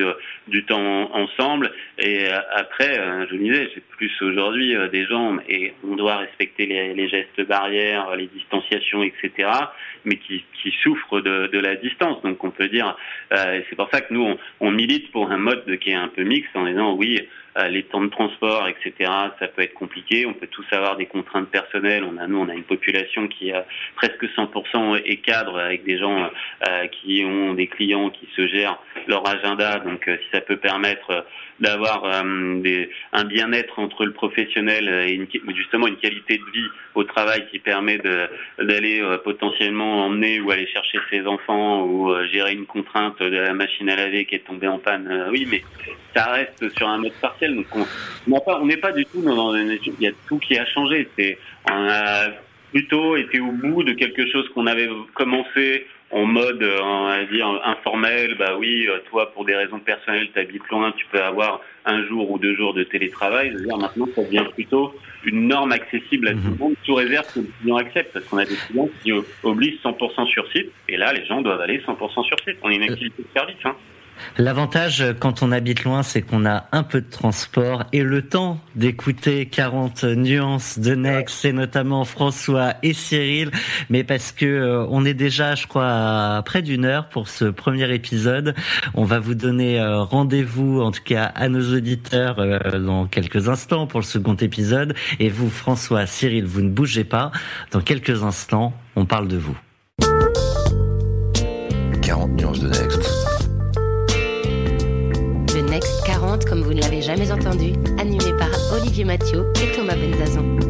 du 0.48 0.64
temps 0.64 1.14
ensemble. 1.14 1.72
Et 1.98 2.26
après, 2.54 2.94
je 3.30 3.34
me 3.34 3.44
disais, 3.44 3.70
j'ai 3.74 3.82
plus 3.96 4.10
aujourd'hui 4.22 4.76
des 4.92 5.06
gens 5.06 5.36
et 5.48 5.72
on 5.86 5.96
doit 5.96 6.16
respecter 6.16 6.66
les, 6.66 7.08
gestes 7.08 7.40
barrières, 7.46 8.14
les 8.16 8.26
distanciations, 8.26 9.02
etc. 9.02 9.48
Mais 10.04 10.16
qui, 10.16 10.44
qui 10.62 10.74
souffrent 10.82 11.20
de, 11.20 11.46
de, 11.46 11.58
la 11.58 11.76
distance. 11.76 12.22
Donc 12.22 12.42
on 12.44 12.50
peut 12.50 12.68
dire, 12.68 12.96
c'est 13.30 13.76
pour 13.76 13.88
ça 13.92 14.00
que 14.00 14.12
nous 14.12 14.36
on, 14.60 14.70
milite 14.70 15.10
pour 15.12 15.30
un 15.30 15.38
mode 15.38 15.78
qui 15.78 15.90
est 15.90 15.94
un 15.94 16.08
peu 16.08 16.22
mixte 16.22 16.54
en 16.54 16.66
disant 16.66 16.94
oui 16.94 17.20
les 17.68 17.82
temps 17.84 18.00
de 18.00 18.08
transport, 18.08 18.68
etc. 18.68 19.10
Ça 19.38 19.48
peut 19.48 19.62
être 19.62 19.74
compliqué. 19.74 20.26
On 20.26 20.34
peut 20.34 20.46
tous 20.46 20.64
avoir 20.70 20.96
des 20.96 21.06
contraintes 21.06 21.48
personnelles. 21.48 22.04
On 22.04 22.16
a 22.16 22.26
nous, 22.26 22.38
on 22.38 22.48
a 22.48 22.54
une 22.54 22.64
population 22.64 23.28
qui 23.28 23.52
a 23.52 23.64
presque 23.96 24.24
100% 24.24 25.02
est 25.04 25.16
cadre 25.16 25.58
avec 25.58 25.84
des 25.84 25.98
gens 25.98 26.30
euh, 26.68 26.86
qui 26.88 27.24
ont 27.24 27.54
des 27.54 27.66
clients 27.66 28.10
qui 28.10 28.28
se 28.36 28.46
gèrent 28.46 28.78
leur 29.06 29.28
agenda. 29.28 29.78
Donc, 29.80 30.06
euh, 30.08 30.16
si 30.22 30.30
ça 30.32 30.40
peut 30.40 30.58
permettre 30.58 31.24
d'avoir 31.60 32.04
un 32.04 33.24
bien-être 33.24 33.78
entre 33.78 34.04
le 34.04 34.12
professionnel 34.12 34.88
et 34.88 35.28
justement 35.54 35.86
une 35.86 35.96
qualité 35.96 36.38
de 36.38 36.52
vie 36.52 36.68
au 36.94 37.04
travail 37.04 37.46
qui 37.50 37.58
permet 37.58 37.98
d'aller 38.58 39.02
potentiellement 39.24 40.06
emmener 40.06 40.40
ou 40.40 40.50
aller 40.50 40.66
chercher 40.66 40.98
ses 41.10 41.26
enfants 41.26 41.84
ou 41.84 42.12
gérer 42.32 42.52
une 42.52 42.66
contrainte 42.66 43.20
de 43.20 43.36
la 43.36 43.52
machine 43.52 43.88
à 43.90 43.96
laver 43.96 44.24
qui 44.24 44.34
est 44.36 44.46
tombée 44.46 44.68
en 44.68 44.78
panne. 44.78 45.26
oui, 45.30 45.46
mais 45.50 45.62
ça 46.14 46.32
reste 46.32 46.68
sur 46.76 46.88
un 46.88 46.98
mode 46.98 47.12
parti 47.20 47.40
donc 47.48 47.66
on 48.26 48.66
n'est 48.66 48.76
pas, 48.76 48.92
du 48.92 49.04
tout 49.06 49.22
dans 49.22 49.54
une 49.54 49.78
il 49.84 49.94
y 50.00 50.06
a 50.06 50.12
tout 50.28 50.38
qui 50.38 50.56
a 50.58 50.66
changé. 50.66 51.08
On 51.70 51.88
a 51.88 52.28
plutôt 52.70 53.16
été 53.16 53.40
au 53.40 53.52
bout 53.52 53.82
de 53.82 53.92
quelque 53.92 54.30
chose 54.30 54.48
qu'on 54.50 54.66
avait 54.66 54.88
commencé 55.14 55.86
en 56.10 56.26
mode, 56.26 56.62
on 56.62 57.04
va 57.06 57.24
dire, 57.24 57.46
informel, 57.64 58.34
bah 58.36 58.56
oui, 58.58 58.88
toi, 59.08 59.32
pour 59.32 59.44
des 59.44 59.54
raisons 59.54 59.78
personnelles, 59.78 60.28
tu 60.32 60.38
habites 60.40 60.68
loin, 60.68 60.92
tu 60.96 61.06
peux 61.06 61.22
avoir 61.22 61.60
un 61.84 62.04
jour 62.06 62.30
ou 62.30 62.38
deux 62.38 62.54
jours 62.56 62.74
de 62.74 62.82
télétravail. 62.82 63.50
Je 63.52 63.58
veux 63.58 63.64
dire, 63.64 63.78
maintenant, 63.78 64.08
ça 64.14 64.24
devient 64.24 64.44
plutôt 64.52 64.94
une 65.24 65.48
norme 65.48 65.72
accessible 65.72 66.28
à 66.28 66.32
tout 66.32 66.50
le 66.50 66.56
monde, 66.56 66.74
sous 66.84 66.94
réserve 66.94 67.32
que 67.32 67.40
le 67.40 67.48
client 67.60 67.76
accepte, 67.76 68.12
parce 68.12 68.24
qu'on 68.24 68.38
a 68.38 68.44
des 68.44 68.56
clients 68.56 68.88
qui 69.02 69.12
obligent 69.42 69.80
100% 69.84 70.26
sur 70.26 70.50
site, 70.50 70.72
et 70.88 70.96
là, 70.96 71.12
les 71.12 71.24
gens 71.26 71.42
doivent 71.42 71.60
aller 71.60 71.78
100% 71.78 72.24
sur 72.24 72.40
site. 72.40 72.56
On 72.62 72.70
est 72.70 72.76
une 72.76 72.82
activité 72.82 73.22
de 73.22 73.28
service. 73.32 73.56
Hein. 73.64 73.76
L'avantage 74.38 75.04
quand 75.18 75.42
on 75.42 75.52
habite 75.52 75.84
loin, 75.84 76.02
c'est 76.02 76.22
qu'on 76.22 76.46
a 76.46 76.66
un 76.72 76.82
peu 76.82 77.00
de 77.00 77.10
transport 77.10 77.84
et 77.92 78.02
le 78.02 78.22
temps 78.22 78.60
d'écouter 78.74 79.46
40 79.46 80.04
nuances 80.04 80.78
de 80.78 80.94
Nex, 80.94 81.44
et 81.44 81.52
notamment 81.52 82.04
François 82.04 82.74
et 82.82 82.92
Cyril, 82.92 83.50
mais 83.88 84.04
parce 84.04 84.32
que 84.32 84.46
euh, 84.46 84.86
on 84.90 85.04
est 85.04 85.14
déjà, 85.14 85.54
je 85.54 85.66
crois, 85.66 86.36
à 86.36 86.42
près 86.44 86.62
d'une 86.62 86.84
heure 86.84 87.08
pour 87.08 87.28
ce 87.28 87.44
premier 87.44 87.92
épisode. 87.92 88.54
On 88.94 89.04
va 89.04 89.18
vous 89.18 89.34
donner 89.34 89.80
euh, 89.80 90.02
rendez-vous, 90.02 90.80
en 90.80 90.90
tout 90.90 91.02
cas 91.04 91.24
à 91.24 91.48
nos 91.48 91.74
auditeurs, 91.74 92.38
euh, 92.38 92.78
dans 92.78 93.06
quelques 93.06 93.48
instants 93.48 93.86
pour 93.86 94.00
le 94.00 94.04
second 94.04 94.34
épisode. 94.34 94.94
Et 95.18 95.28
vous, 95.28 95.50
François, 95.50 96.06
Cyril, 96.06 96.44
vous 96.44 96.62
ne 96.62 96.70
bougez 96.70 97.04
pas. 97.04 97.30
Dans 97.72 97.80
quelques 97.80 98.22
instants, 98.22 98.72
on 98.96 99.04
parle 99.04 99.28
de 99.28 99.36
vous. 99.36 99.58
40 102.02 102.30
nuances 102.32 102.60
de 102.60 102.68
Next 102.68 102.79
jamais 107.10 107.32
entendu, 107.32 107.72
animé 107.98 108.32
par 108.38 108.50
Olivier 108.72 109.04
Mathieu 109.04 109.44
et 109.60 109.72
Thomas 109.76 109.96
Benzazon. 109.96 110.69